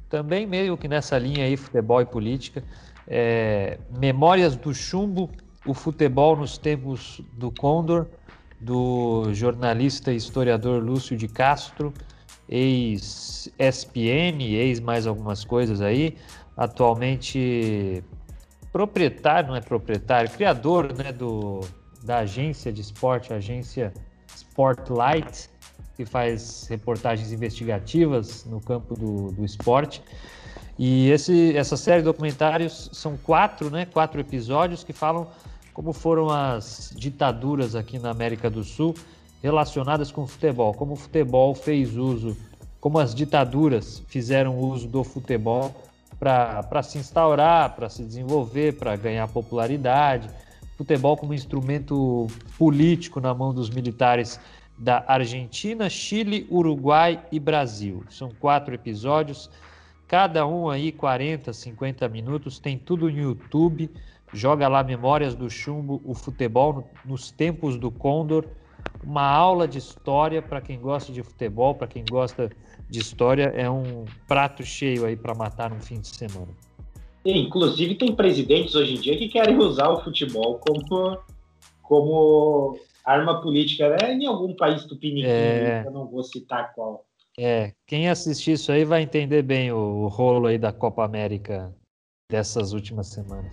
também 0.09 0.45
meio 0.45 0.77
que 0.77 0.87
nessa 0.87 1.17
linha 1.17 1.45
aí, 1.45 1.57
futebol 1.57 2.01
e 2.01 2.05
política. 2.05 2.63
É, 3.07 3.77
Memórias 3.97 4.55
do 4.55 4.73
Chumbo, 4.73 5.29
o 5.65 5.73
futebol 5.73 6.35
nos 6.35 6.57
tempos 6.57 7.21
do 7.33 7.51
Condor, 7.51 8.07
do 8.59 9.33
jornalista 9.33 10.11
e 10.11 10.15
historiador 10.15 10.83
Lúcio 10.83 11.17
de 11.17 11.27
Castro, 11.27 11.93
ex-SPN, 12.47 13.53
ex 14.41 14.79
mais 14.79 15.07
algumas 15.07 15.43
coisas 15.43 15.81
aí, 15.81 16.17
atualmente 16.55 18.03
proprietário, 18.71 19.49
não 19.49 19.55
é 19.55 19.61
proprietário, 19.61 20.29
criador 20.31 20.93
né, 20.93 21.11
do, 21.11 21.61
da 22.03 22.19
agência 22.19 22.71
de 22.71 22.81
esporte, 22.81 23.33
agência 23.33 23.93
Sportlight, 24.35 25.49
que 25.95 26.05
faz 26.05 26.67
reportagens 26.69 27.31
investigativas 27.31 28.45
no 28.45 28.59
campo 28.59 28.95
do, 28.95 29.31
do 29.31 29.45
esporte. 29.45 30.01
E 30.77 31.09
esse, 31.09 31.55
essa 31.55 31.77
série 31.77 31.99
de 31.99 32.05
documentários 32.05 32.89
são 32.91 33.17
quatro, 33.17 33.69
né, 33.69 33.85
quatro 33.85 34.19
episódios 34.19 34.83
que 34.83 34.91
falam 34.91 35.27
como 35.73 35.91
foram 35.91 36.29
as 36.29 36.93
ditaduras 36.95 37.75
aqui 37.75 37.99
na 37.99 38.09
América 38.09 38.49
do 38.49 38.63
Sul 38.63 38.95
relacionadas 39.43 40.09
com 40.11 40.23
o 40.23 40.27
futebol, 40.27 40.73
como 40.73 40.93
o 40.93 40.95
futebol 40.95 41.53
fez 41.53 41.95
uso, 41.95 42.35
como 42.79 42.97
as 42.97 43.13
ditaduras 43.13 44.01
fizeram 44.07 44.57
uso 44.57 44.87
do 44.87 45.03
futebol 45.03 45.75
para 46.17 46.81
se 46.81 46.97
instaurar, 46.97 47.75
para 47.75 47.89
se 47.89 48.03
desenvolver, 48.03 48.77
para 48.77 48.95
ganhar 48.95 49.27
popularidade. 49.27 50.29
Futebol 50.77 51.15
como 51.15 51.33
instrumento 51.33 52.27
político 52.57 53.19
na 53.19 53.33
mão 53.33 53.53
dos 53.53 53.69
militares 53.69 54.39
da 54.77 55.03
Argentina, 55.07 55.89
Chile, 55.89 56.47
Uruguai 56.49 57.23
e 57.31 57.39
Brasil. 57.39 58.03
São 58.09 58.29
quatro 58.39 58.73
episódios, 58.73 59.49
cada 60.07 60.45
um 60.45 60.69
aí 60.69 60.91
40, 60.91 61.53
50 61.53 62.07
minutos, 62.09 62.59
tem 62.59 62.77
tudo 62.77 63.09
no 63.09 63.17
YouTube. 63.17 63.89
Joga 64.33 64.67
lá 64.67 64.83
Memórias 64.83 65.33
do 65.33 65.49
Chumbo, 65.49 66.01
o 66.03 66.13
futebol 66.13 66.89
nos 67.05 67.31
tempos 67.31 67.77
do 67.77 67.89
Condor. 67.89 68.45
Uma 69.03 69.27
aula 69.27 69.67
de 69.67 69.77
história 69.77 70.41
para 70.41 70.61
quem 70.61 70.79
gosta 70.79 71.11
de 71.11 71.23
futebol, 71.23 71.75
para 71.75 71.87
quem 71.87 72.03
gosta 72.09 72.51
de 72.89 72.99
história, 72.99 73.53
é 73.55 73.69
um 73.69 74.05
prato 74.27 74.63
cheio 74.63 75.05
aí 75.05 75.15
para 75.15 75.33
matar 75.33 75.69
num 75.69 75.79
fim 75.79 75.99
de 75.99 76.07
semana. 76.07 76.49
Inclusive 77.25 77.95
tem 77.95 78.15
presidentes 78.15 78.75
hoje 78.75 78.95
em 78.95 78.99
dia 78.99 79.17
que 79.17 79.27
querem 79.27 79.57
usar 79.57 79.89
o 79.89 80.03
futebol 80.03 80.59
como, 80.59 81.17
como 81.81 82.79
arma 83.05 83.41
política, 83.41 83.89
né? 83.89 84.13
Em 84.13 84.25
algum 84.25 84.55
país 84.55 84.83
tupiniquim, 84.85 85.27
é... 85.27 85.83
eu 85.85 85.91
não 85.91 86.07
vou 86.07 86.23
citar 86.23 86.73
qual. 86.73 87.05
É, 87.37 87.73
quem 87.85 88.09
assistir 88.09 88.53
isso 88.53 88.71
aí 88.71 88.85
vai 88.85 89.01
entender 89.01 89.41
bem 89.41 89.71
o, 89.71 89.77
o 89.77 90.07
rolo 90.07 90.47
aí 90.47 90.57
da 90.57 90.71
Copa 90.71 91.03
América 91.03 91.73
dessas 92.31 92.71
últimas 92.71 93.07
semanas. 93.07 93.51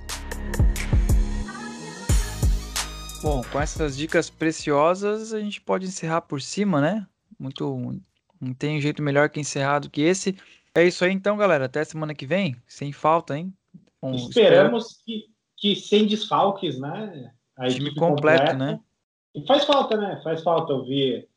Bom, 3.22 3.42
com 3.52 3.60
essas 3.60 3.96
dicas 3.96 4.30
preciosas, 4.30 5.32
a 5.32 5.40
gente 5.40 5.60
pode 5.60 5.86
encerrar 5.86 6.22
por 6.22 6.40
cima, 6.40 6.80
né? 6.80 7.06
Muito. 7.38 8.02
Não 8.40 8.52
tem 8.52 8.80
jeito 8.80 9.02
melhor 9.02 9.28
que 9.30 9.38
encerrar 9.38 9.80
do 9.80 9.90
que 9.90 10.00
esse. 10.00 10.36
É 10.74 10.84
isso 10.84 11.04
aí 11.04 11.12
então, 11.12 11.36
galera. 11.36 11.66
Até 11.66 11.84
semana 11.84 12.14
que 12.14 12.26
vem, 12.26 12.56
sem 12.66 12.92
falta, 12.92 13.36
hein? 13.36 13.52
Um, 14.02 14.14
Esperamos 14.14 15.00
que, 15.04 15.26
que 15.56 15.76
sem 15.76 16.06
desfalques, 16.06 16.80
né? 16.80 17.32
A 17.56 17.68
time 17.68 17.94
completo, 17.94 18.56
né? 18.56 18.80
E 19.34 19.46
faz 19.46 19.64
falta, 19.64 19.96
né? 19.96 20.20
Faz 20.22 20.42
falta 20.42 20.72
ouvir 20.72 21.28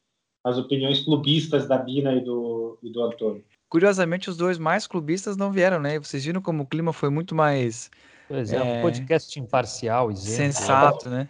as 0.43 0.57
opiniões 0.57 1.03
clubistas 1.03 1.67
da 1.67 1.77
Bina 1.77 2.13
e 2.13 2.21
do, 2.21 2.77
e 2.83 2.89
do 2.91 3.03
Antônio. 3.03 3.43
Curiosamente, 3.67 4.29
os 4.29 4.37
dois 4.37 4.57
mais 4.57 4.85
clubistas 4.85 5.35
não 5.35 5.51
vieram, 5.51 5.79
né? 5.79 5.97
Vocês 5.97 6.23
viram 6.23 6.41
como 6.41 6.63
o 6.63 6.67
clima 6.67 6.93
foi 6.93 7.09
muito 7.09 7.33
mais. 7.33 7.89
Pois 8.27 8.53
é, 8.53 8.57
é... 8.57 8.79
um 8.79 8.81
podcast 8.81 9.39
imparcial, 9.39 10.11
isento. 10.11 10.35
Sensato, 10.35 11.09
né? 11.09 11.27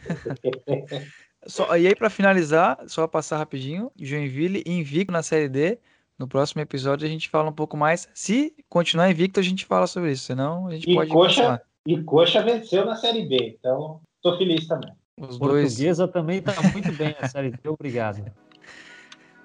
só, 1.48 1.78
e 1.78 1.88
aí, 1.88 1.96
para 1.96 2.10
finalizar, 2.10 2.78
só 2.88 3.08
passar 3.08 3.38
rapidinho: 3.38 3.92
Joinville 3.98 4.64
invicto 4.66 5.14
na 5.14 5.24
Série 5.24 5.48
D. 5.48 5.80
No 6.18 6.28
próximo 6.28 6.62
episódio 6.62 7.06
a 7.06 7.10
gente 7.10 7.30
fala 7.30 7.50
um 7.50 7.54
pouco 7.54 7.76
mais. 7.76 8.08
Se 8.14 8.54
continuar 8.70 9.10
invicto, 9.10 9.40
a 9.40 9.44
gente 9.44 9.66
fala 9.66 9.88
sobre 9.88 10.12
isso. 10.12 10.26
Senão 10.26 10.68
a 10.68 10.72
gente 10.72 10.90
e 10.90 10.94
pode. 10.94 11.10
Coxa, 11.10 11.62
e 11.88 12.02
Coxa 12.04 12.42
venceu 12.42 12.86
na 12.86 12.96
Série 12.96 13.26
B. 13.26 13.58
Então, 13.60 14.02
tô 14.22 14.38
feliz 14.38 14.68
também. 14.68 14.92
Os 15.18 15.38
Portuguesa 15.38 16.04
dois... 16.08 16.14
também 16.14 16.40
está 16.40 16.54
muito 16.72 16.92
bem 16.92 17.16
na 17.20 17.28
Série 17.28 17.52
D. 17.52 17.70
Obrigado. 17.70 18.24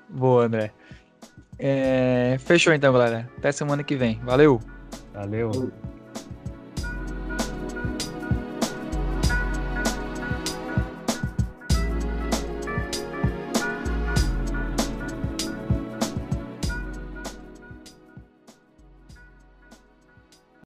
Boa, 0.08 0.46
André. 0.46 0.72
É... 1.58 2.36
Fechou 2.40 2.72
então, 2.72 2.92
galera. 2.92 3.30
Até 3.38 3.52
semana 3.52 3.84
que 3.84 3.94
vem. 3.94 4.18
Valeu. 4.20 4.60
Valeu. 5.12 5.70